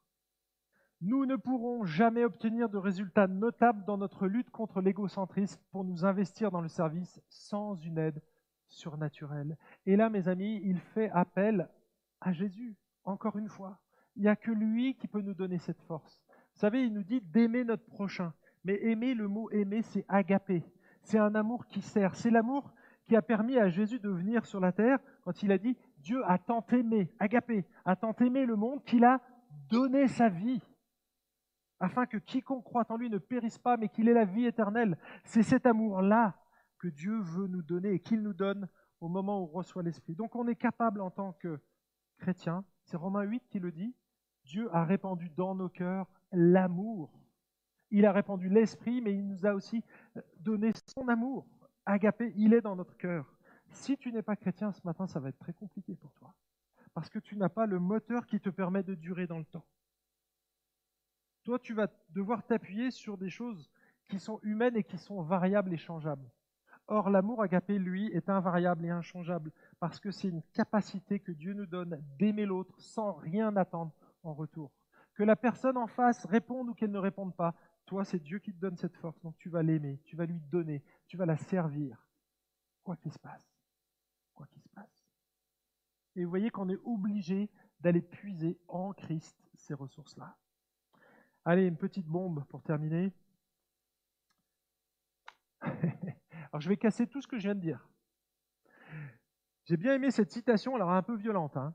Nous 1.03 1.27
ne 1.27 1.37
pourrons 1.37 1.85
jamais 1.85 2.25
obtenir 2.25 2.71
de 2.71 2.79
résultats 2.79 3.27
notables 3.27 3.85
dans 3.85 3.99
notre 3.99 4.27
lutte 4.27 4.49
contre 4.49 4.81
l'égocentrisme 4.81 5.61
pour 5.71 5.85
nous 5.85 6.07
investir 6.07 6.51
dans 6.51 6.63
le 6.63 6.69
service 6.69 7.21
sans 7.29 7.75
une 7.75 7.99
aide 7.99 8.23
surnaturelle. 8.69 9.59
Et 9.85 9.97
là, 9.97 10.09
mes 10.09 10.29
amis, 10.29 10.63
il 10.65 10.79
fait 10.79 11.11
appel 11.11 11.69
à 12.25 12.33
Jésus, 12.33 12.77
encore 13.05 13.37
une 13.37 13.49
fois. 13.49 13.79
Il 14.17 14.23
n'y 14.23 14.29
a 14.29 14.37
que 14.37 14.51
lui 14.51 14.97
qui 14.97 15.07
peut 15.07 15.21
nous 15.21 15.35
donner 15.35 15.59
cette 15.59 15.81
force. 15.83 16.21
Vous 16.55 16.61
savez, 16.61 16.85
il 16.85 16.93
nous 16.93 17.03
dit 17.03 17.21
d'aimer 17.21 17.65
notre 17.65 17.85
prochain. 17.85 18.33
Mais 18.65 18.83
aimer, 18.83 19.15
le 19.15 19.29
mot 19.29 19.51
aimer, 19.51 19.83
c'est 19.83 20.05
agaper. 20.09 20.65
C'est 21.03 21.19
un 21.19 21.35
amour 21.35 21.67
qui 21.67 21.83
sert. 21.83 22.15
C'est 22.15 22.31
l'amour 22.31 22.73
qui 23.05 23.15
a 23.15 23.23
permis 23.23 23.59
à 23.59 23.69
Jésus 23.69 24.01
de 24.01 24.09
venir 24.09 24.47
sur 24.47 24.61
la 24.61 24.73
terre 24.73 24.99
quand 25.23 25.43
il 25.43 25.53
a 25.53 25.59
dit 25.59 25.77
Dieu 25.99 26.23
a 26.25 26.39
tant 26.39 26.65
aimé, 26.73 27.13
agapé, 27.19 27.67
a 27.85 27.97
tant 27.97 28.15
aimé 28.21 28.47
le 28.47 28.57
monde 28.57 28.83
qu'il 28.85 29.05
a 29.05 29.21
donné 29.69 30.09
sa 30.09 30.31
vie 30.31 30.63
afin 31.81 32.07
que 32.07 32.17
quiconque 32.17 32.65
croit 32.65 32.87
en 32.89 32.97
lui 32.97 33.11
ne 33.11 33.19
périsse 33.19 33.59
pas, 33.59 33.77
mais 33.77 33.91
qu'il 33.91 34.09
ait 34.09 34.15
la 34.15 34.25
vie 34.25 34.47
éternelle. 34.47 34.97
C'est 35.25 35.43
cet 35.43 35.67
amour-là 35.67 36.35
que 36.79 36.89
Dieu 36.89 37.21
veut 37.21 37.47
nous 37.47 37.63
donner 37.63 37.93
et 37.93 38.01
qu'il 38.01 38.23
nous 38.23 38.33
donne 38.33 38.69
au 39.01 39.09
moment 39.09 39.41
où 39.41 39.45
on 39.45 39.47
reçoit 39.59 39.83
l'Esprit. 39.83 40.15
Donc 40.15 40.35
on 40.35 40.47
est 40.49 40.55
capable 40.55 41.03
en 41.03 41.11
tant 41.11 41.33
que 41.35 41.61
c'est 42.33 42.97
Romains 42.97 43.23
8 43.23 43.43
qui 43.49 43.59
le 43.59 43.73
dit, 43.73 43.95
Dieu 44.45 44.69
a 44.75 44.85
répandu 44.85 45.31
dans 45.31 45.55
nos 45.55 45.69
cœurs 45.69 46.07
l'amour. 46.33 47.11
Il 47.91 48.07
a 48.07 48.13
répandu 48.13 48.49
l'Esprit, 48.49 49.01
mais 49.01 49.15
il 49.15 49.27
nous 49.27 49.47
a 49.47 49.55
aussi 49.55 49.83
donné 50.41 50.73
son 50.95 51.09
amour. 51.09 51.47
Agapé, 51.87 52.33
il 52.37 52.55
est 52.55 52.61
dans 52.61 52.77
notre 52.77 52.97
cœur. 52.97 53.33
Si 53.71 53.97
tu 53.97 54.13
n'es 54.13 54.23
pas 54.23 54.37
chrétien 54.37 54.73
ce 54.73 54.81
matin, 54.85 55.07
ça 55.07 55.21
va 55.21 55.29
être 55.29 55.39
très 55.39 55.53
compliqué 55.53 55.95
pour 55.95 56.13
toi. 56.15 56.35
Parce 56.93 57.09
que 57.09 57.19
tu 57.19 57.37
n'as 57.37 57.49
pas 57.49 57.67
le 57.67 57.79
moteur 57.79 58.27
qui 58.27 58.41
te 58.41 58.51
permet 58.51 58.83
de 58.83 58.95
durer 58.95 59.27
dans 59.27 59.39
le 59.39 59.45
temps. 59.45 59.67
Toi, 61.45 61.59
tu 61.59 61.75
vas 61.75 61.89
devoir 62.11 62.47
t'appuyer 62.47 62.91
sur 62.91 63.19
des 63.19 63.31
choses 63.31 63.71
qui 64.09 64.19
sont 64.19 64.41
humaines 64.43 64.77
et 64.77 64.85
qui 64.85 64.99
sont 64.99 65.23
variables 65.23 65.73
et 65.73 65.77
changeables. 65.77 66.31
Or, 66.87 67.09
l'amour 67.09 67.43
agapé, 67.43 67.79
lui, 67.79 68.09
est 68.13 68.29
invariable 68.29 68.85
et 68.85 68.91
inchangeable 68.91 69.53
parce 69.81 69.99
que 70.01 70.11
c'est 70.11 70.29
une 70.29 70.43
capacité 70.53 71.19
que 71.19 71.33
Dieu 71.33 71.55
nous 71.55 71.67
donne 71.67 72.03
d'aimer 72.19 72.45
l'autre 72.45 72.75
sans 72.79 73.13
rien 73.13 73.57
attendre 73.57 73.95
en 74.23 74.35
retour. 74.35 74.71
Que 75.15 75.23
la 75.23 75.37
personne 75.37 75.77
en 75.77 75.87
face 75.87 76.27
réponde 76.27 76.69
ou 76.69 76.75
qu'elle 76.75 76.91
ne 76.91 76.99
réponde 76.99 77.35
pas, 77.35 77.55
toi, 77.87 78.05
c'est 78.05 78.19
Dieu 78.19 78.39
qui 78.39 78.53
te 78.53 78.59
donne 78.59 78.77
cette 78.77 78.97
force. 78.97 79.21
Donc, 79.23 79.37
tu 79.39 79.49
vas 79.49 79.63
l'aimer, 79.63 80.01
tu 80.05 80.17
vas 80.17 80.27
lui 80.27 80.41
donner, 80.41 80.83
tu 81.07 81.17
vas 81.17 81.27
la 81.27 81.37
servir, 81.37 82.07
quoi 82.83 82.97
qu'il 82.97 83.13
se 83.13 83.19
passe. 83.19 83.47
Quoi 84.35 84.47
qu'il 84.47 84.61
se 84.63 84.69
passe. 84.69 85.07
Et 86.17 86.25
vous 86.25 86.31
voyez 86.31 86.51
qu'on 86.51 86.69
est 86.69 86.81
obligé 86.85 87.51
d'aller 87.81 88.03
puiser 88.03 88.59
en 88.69 88.93
Christ 88.93 89.37
ces 89.55 89.75
ressources-là. 89.75 90.37
Allez, 91.45 91.67
une 91.67 91.77
petite 91.77 92.07
bombe 92.07 92.45
pour 92.47 92.63
terminer. 92.63 93.13
alors 96.55 96.61
je 96.61 96.69
vais 96.69 96.77
casser 96.77 97.09
tout 97.09 97.21
ce 97.21 97.27
que 97.27 97.37
je 97.37 97.49
viens 97.49 97.57
de 97.57 97.61
dire. 97.61 97.89
J'ai 99.65 99.77
bien 99.77 99.93
aimé 99.93 100.13
cette 100.13 100.31
citation, 100.31 100.77
alors 100.77 100.93
un 100.93 101.03
peu 101.03 101.17
violente. 101.17 101.57
Hein. 101.57 101.75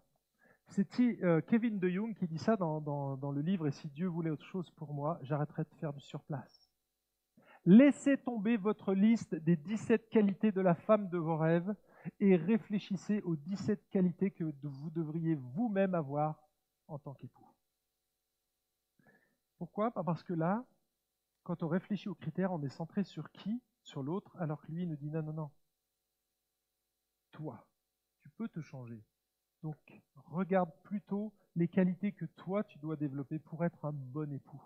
C'est 0.67 0.87
euh, 1.21 1.41
Kevin 1.41 1.79
de 1.79 1.89
Jung 1.89 2.15
qui 2.15 2.29
dit 2.29 2.37
ça 2.37 2.55
dans, 2.55 2.79
dans, 2.79 3.31
le 3.33 3.41
livre 3.41 3.67
Et 3.67 3.71
si 3.71 3.89
Dieu 3.89 4.07
voulait 4.07 4.29
autre 4.29 4.45
chose 4.45 4.71
pour 4.71 4.93
moi, 4.93 5.19
j'arrêterais 5.21 5.65
de 5.65 5.75
faire 5.81 5.91
du 5.91 5.99
surplace. 5.99 6.71
Laissez 7.65 8.17
tomber 8.19 8.55
votre 8.55 8.93
liste 8.93 9.35
des 9.35 9.57
17 9.57 10.07
qualités 10.07 10.53
de 10.53 10.61
la 10.61 10.75
femme 10.75 11.09
de 11.09 11.17
vos 11.17 11.35
rêves 11.35 11.75
et 12.21 12.37
réfléchissez 12.37 13.21
aux 13.23 13.35
17 13.35 13.89
qualités 13.89 14.31
que 14.31 14.45
vous 14.63 14.91
devriez 14.91 15.35
vous-même 15.35 15.93
avoir 15.93 16.41
en 16.87 16.99
tant 16.99 17.15
qu'époux. 17.15 17.53
Pourquoi? 19.57 19.91
Parce 19.91 20.23
que 20.23 20.33
là, 20.33 20.65
quand 21.43 21.63
on 21.63 21.67
réfléchit 21.67 22.07
aux 22.07 22.15
critères, 22.15 22.53
on 22.53 22.63
est 22.63 22.69
centré 22.69 23.03
sur 23.03 23.29
qui 23.33 23.61
Sur 23.83 24.03
l'autre, 24.03 24.35
alors 24.37 24.61
que 24.61 24.71
lui 24.71 24.85
nous 24.85 24.95
dit 24.95 25.09
non, 25.09 25.23
non, 25.23 25.33
non. 25.33 25.51
Toi, 27.31 27.65
tu 28.21 28.29
peux 28.29 28.47
te 28.47 28.61
changer. 28.61 29.03
Donc, 29.61 29.77
regarde 30.25 30.71
plutôt 30.83 31.33
les 31.55 31.67
qualités 31.67 32.11
que 32.11 32.25
toi, 32.25 32.63
tu 32.63 32.79
dois 32.79 32.95
développer 32.95 33.39
pour 33.39 33.65
être 33.65 33.83
un 33.85 33.91
bon 33.91 34.31
époux. 34.31 34.61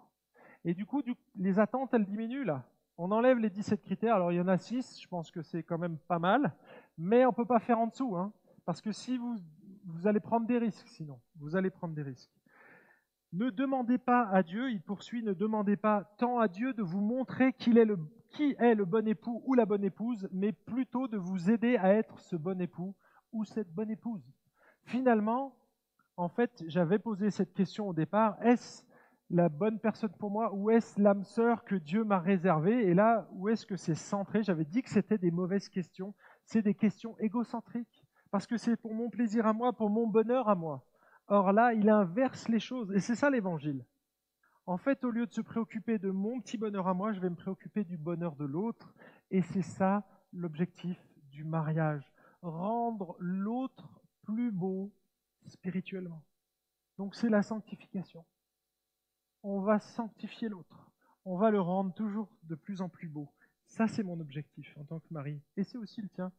Et 0.66 0.74
du 0.74 0.86
coup, 0.86 1.01
les 1.36 1.59
attentes, 1.59 1.93
elles 1.93 2.05
diminuent 2.05 2.45
là. 2.45 2.66
On 2.97 3.11
enlève 3.11 3.39
les 3.39 3.49
17 3.49 3.82
critères. 3.82 4.16
Alors, 4.16 4.32
il 4.32 4.36
y 4.36 4.41
en 4.41 4.47
a 4.47 4.57
6, 4.57 5.01
je 5.01 5.07
pense 5.07 5.32
que 5.32 5.41
c'est 5.41 5.64
quand 5.64 5.78
même 5.78 5.97
pas 5.97 6.20
mal. 6.20 6.55
Mais 6.97 7.26
on 7.26 7.30
ne 7.30 7.36
peut 7.36 7.45
pas 7.45 7.59
faire 7.59 7.80
en 7.80 7.88
dessous. 7.88 8.16
Hein, 8.16 8.32
parce 8.66 8.82
que 8.82 8.91
si 8.91 9.18
vous, 9.18 9.38
vous 9.86 10.07
allez 10.07 10.20
prendre 10.20 10.45
des 10.45 10.57
risques, 10.57 10.88
sinon. 10.88 11.20
Vous 11.38 11.55
allez 11.55 11.70
prendre 11.70 11.95
des 11.95 12.03
risques. 12.03 12.32
Ne 13.34 13.49
demandez 13.49 13.97
pas 13.97 14.28
à 14.28 14.43
Dieu, 14.43 14.70
il 14.70 14.82
poursuit, 14.82 15.24
ne 15.24 15.34
demandez 15.34 15.76
pas 15.76 16.03
tant 16.18 16.38
à 16.38 16.47
Dieu 16.47 16.74
de 16.74 16.84
vous 16.84 17.01
montrer 17.01 17.51
qu'il 17.53 17.80
est 17.80 17.86
le, 17.86 17.97
qui 18.34 18.55
est 18.59 18.75
le 18.75 18.86
bon 18.86 19.07
époux 19.07 19.41
ou 19.45 19.53
la 19.53 19.65
bonne 19.65 19.84
épouse, 19.84 20.27
mais 20.31 20.51
plutôt 20.51 21.07
de 21.07 21.17
vous 21.17 21.49
aider 21.49 21.77
à 21.77 21.93
être 21.93 22.19
ce 22.19 22.36
bon 22.36 22.59
époux 22.59 22.95
ou 23.31 23.45
cette 23.45 23.71
bonne 23.73 23.91
épouse. 23.91 24.27
Finalement, 24.86 25.55
en 26.17 26.27
fait, 26.27 26.63
j'avais 26.67 26.99
posé 26.99 27.31
cette 27.31 27.53
question 27.53 27.88
au 27.88 27.93
départ, 27.93 28.38
est-ce 28.41 28.84
la 29.29 29.49
bonne 29.49 29.79
personne 29.79 30.13
pour 30.19 30.29
moi 30.29 30.53
ou 30.53 30.69
est-ce 30.69 31.01
l'âme 31.01 31.23
sœur 31.23 31.63
que 31.63 31.75
Dieu 31.75 32.03
m'a 32.03 32.19
réservée? 32.19 32.88
Et 32.88 32.93
là, 32.93 33.27
où 33.31 33.49
est-ce 33.49 33.65
que 33.65 33.77
c'est 33.77 33.95
centré? 33.95 34.43
J'avais 34.43 34.65
dit 34.65 34.81
que 34.81 34.89
c'était 34.89 35.17
des 35.17 35.31
mauvaises 35.31 35.69
questions, 35.69 36.13
c'est 36.43 36.61
des 36.61 36.75
questions 36.75 37.15
égocentriques, 37.19 38.03
parce 38.31 38.45
que 38.45 38.57
c'est 38.57 38.75
pour 38.75 38.93
mon 38.93 39.09
plaisir 39.09 39.47
à 39.47 39.53
moi, 39.53 39.73
pour 39.73 39.89
mon 39.89 40.07
bonheur 40.07 40.49
à 40.49 40.55
moi. 40.55 40.86
Or 41.27 41.53
là, 41.53 41.73
il 41.73 41.89
inverse 41.89 42.47
les 42.49 42.59
choses. 42.59 42.91
Et 42.93 42.99
c'est 42.99 43.15
ça 43.15 43.29
l'évangile. 43.29 43.86
En 44.66 44.78
fait, 44.78 45.03
au 45.03 45.11
lieu 45.11 45.26
de 45.26 45.34
se 45.34 45.41
préoccuper 45.41 45.99
de 45.99 46.09
mon 46.09 46.39
petit 46.39 46.57
bonheur 46.57 46.88
à 46.88 46.93
moi, 46.93 47.11
je 47.11 47.20
vais 47.20 47.30
me 47.30 47.36
préoccuper 47.36 47.84
du 47.84 47.97
bonheur 47.97 48.36
de 48.36 48.45
l'autre. 48.45 48.93
Et 49.30 49.41
c'est 49.41 49.61
ça 49.61 50.07
l'objectif 50.32 50.97
du 51.32 51.43
mariage. 51.43 52.09
Rendre 52.41 53.16
l'autre 53.20 54.01
plus 54.24 54.51
beau 54.51 54.93
spirituellement. 55.47 56.24
Donc 56.97 57.16
c'est 57.16 57.30
la 57.30 57.43
sanctification. 57.43 58.26
On 59.43 59.59
va 59.59 59.80
sanctifier 59.80 60.47
l'autre. 60.47 60.89
On 61.26 61.38
va 61.38 61.51
le 61.51 61.59
rendre 61.59 61.93
toujours 61.93 62.30
de 62.43 62.55
plus 62.55 62.82
en 62.82 62.88
plus 62.88 63.09
beau. 63.09 63.30
Ça, 63.66 63.88
c'est 63.88 64.03
mon 64.03 64.20
objectif 64.20 64.78
en 64.78 64.86
tant 64.86 64.99
que 64.99 65.14
mari. 65.14 65.41
Et 65.57 65.64
c'est 65.64 65.78
aussi 65.78 66.01
le 66.01 66.09
tien 66.09 66.32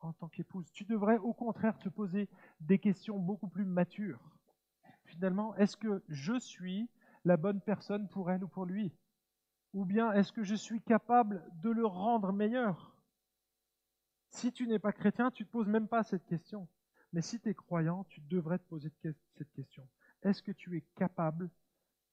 en 0.00 0.12
tant 0.12 0.28
qu'épouse. 0.28 0.72
Tu 0.72 0.84
devrais 0.84 1.18
au 1.18 1.32
contraire 1.32 1.78
te 1.78 1.88
poser 1.88 2.28
des 2.60 2.78
questions 2.78 3.18
beaucoup 3.18 3.48
plus 3.48 3.64
matures. 3.64 4.36
Finalement, 5.04 5.54
est-ce 5.56 5.76
que 5.76 6.02
je 6.08 6.38
suis 6.38 6.88
la 7.24 7.36
bonne 7.36 7.60
personne 7.60 8.08
pour 8.08 8.30
elle 8.30 8.44
ou 8.44 8.48
pour 8.48 8.66
lui 8.66 8.92
Ou 9.72 9.84
bien 9.84 10.12
est-ce 10.12 10.32
que 10.32 10.42
je 10.42 10.54
suis 10.54 10.80
capable 10.82 11.44
de 11.62 11.70
le 11.70 11.86
rendre 11.86 12.32
meilleur? 12.32 12.94
Si 14.30 14.52
tu 14.52 14.66
n'es 14.66 14.78
pas 14.78 14.92
chrétien, 14.92 15.30
tu 15.30 15.42
ne 15.42 15.46
te 15.46 15.52
poses 15.52 15.68
même 15.68 15.88
pas 15.88 16.02
cette 16.02 16.26
question. 16.26 16.68
Mais 17.12 17.22
si 17.22 17.40
tu 17.40 17.48
es 17.48 17.54
croyant, 17.54 18.04
tu 18.04 18.20
devrais 18.20 18.58
te 18.58 18.68
poser 18.68 18.92
cette 19.02 19.52
question. 19.52 19.88
Est-ce 20.22 20.42
que 20.42 20.52
tu 20.52 20.76
es 20.76 20.82
capable 20.96 21.50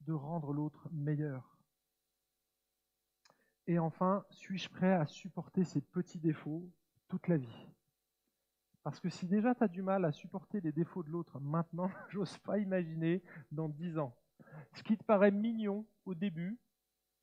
de 0.01 0.13
rendre 0.13 0.53
l'autre 0.53 0.87
meilleur? 0.91 1.57
Et 3.67 3.79
enfin, 3.79 4.23
suis-je 4.29 4.69
prêt 4.69 4.93
à 4.93 5.05
supporter 5.07 5.63
ces 5.63 5.81
petits 5.81 6.19
défauts 6.19 6.69
toute 7.07 7.27
la 7.27 7.37
vie? 7.37 7.67
Parce 8.83 8.99
que 8.99 9.09
si 9.09 9.25
déjà 9.25 9.55
tu 9.55 9.63
as 9.63 9.67
du 9.67 9.81
mal 9.81 10.05
à 10.05 10.11
supporter 10.11 10.61
les 10.61 10.71
défauts 10.71 11.01
de 11.01 11.09
l'autre 11.09 11.39
maintenant, 11.39 11.89
j'ose 12.09 12.37
pas 12.37 12.59
imaginer 12.59 13.23
dans 13.51 13.67
dix 13.67 13.97
ans. 13.97 14.15
Ce 14.73 14.83
qui 14.83 14.97
te 14.97 15.03
paraît 15.03 15.31
mignon 15.31 15.85
au 16.05 16.13
début 16.13 16.59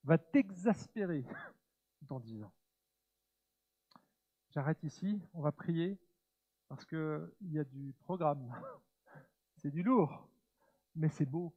va 0.05 0.19
t'exaspérer 0.19 1.25
dans 2.03 2.21
dix 2.21 2.43
ans. 2.43 2.53
J'arrête 4.51 4.83
ici, 4.83 5.21
on 5.33 5.41
va 5.41 5.53
prier 5.53 5.99
parce 6.69 6.85
qu'il 6.85 7.31
y 7.43 7.59
a 7.59 7.65
du 7.65 7.95
programme. 8.01 8.55
C'est 9.57 9.71
du 9.71 9.83
lourd, 9.83 10.29
mais 10.97 11.09
c'est 11.09 11.27
beau. 11.27 11.55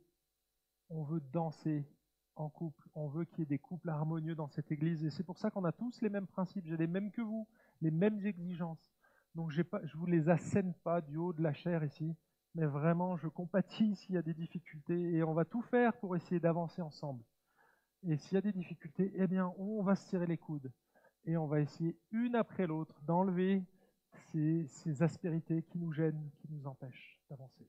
On 0.90 1.04
veut 1.04 1.20
danser 1.20 1.88
en 2.36 2.50
couple, 2.50 2.88
on 2.94 3.08
veut 3.08 3.26
qu'il 3.26 3.40
y 3.40 3.42
ait 3.42 3.46
des 3.46 3.58
couples 3.58 3.90
harmonieux 3.90 4.36
dans 4.36 4.48
cette 4.48 4.72
église 4.72 5.04
et 5.04 5.10
c'est 5.10 5.24
pour 5.24 5.38
ça 5.40 5.50
qu'on 5.50 5.64
a 5.64 5.72
tous 5.72 6.02
les 6.02 6.10
mêmes 6.10 6.28
principes, 6.28 6.68
j'ai 6.68 6.78
les 6.78 6.86
mêmes 6.86 7.12
que 7.12 7.22
vous, 7.22 7.48
les 7.82 7.92
mêmes 7.92 8.20
exigences. 8.26 8.94
Donc 9.34 9.52
je 9.52 9.62
ne 9.62 9.96
vous 9.96 10.06
les 10.06 10.30
assène 10.30 10.74
pas 10.84 11.02
du 11.02 11.18
haut 11.18 11.34
de 11.34 11.42
la 11.42 11.54
chair 11.54 11.84
ici, 11.84 12.16
mais 12.56 12.66
vraiment 12.66 13.18
je 13.18 13.28
compatis 13.28 13.96
s'il 13.96 14.16
y 14.16 14.18
a 14.18 14.22
des 14.22 14.34
difficultés 14.34 15.14
et 15.14 15.24
on 15.24 15.34
va 15.34 15.46
tout 15.46 15.62
faire 15.62 15.96
pour 15.98 16.16
essayer 16.16 16.40
d'avancer 16.40 16.82
ensemble. 16.82 17.24
Et 18.08 18.18
s'il 18.18 18.36
y 18.36 18.38
a 18.38 18.42
des 18.42 18.54
difficultés, 18.54 19.12
eh 19.16 19.28
bien 19.28 19.54
on 19.58 19.84
va 19.84 19.96
se 19.96 20.08
serrer 20.10 20.28
les 20.28 20.38
coudes 20.38 20.72
et 21.26 21.38
on 21.38 21.48
va 21.48 21.60
essayer 21.60 21.98
une 22.12 22.36
après 22.36 22.68
l'autre 22.68 23.00
d'enlever 23.04 23.64
ces, 24.32 24.66
ces 24.68 25.04
aspérités 25.04 25.64
qui 25.64 25.78
nous 25.78 25.92
gênent, 25.92 26.32
qui 26.40 26.48
nous 26.50 26.66
empêchent 26.66 27.20
d'avancer. 27.30 27.68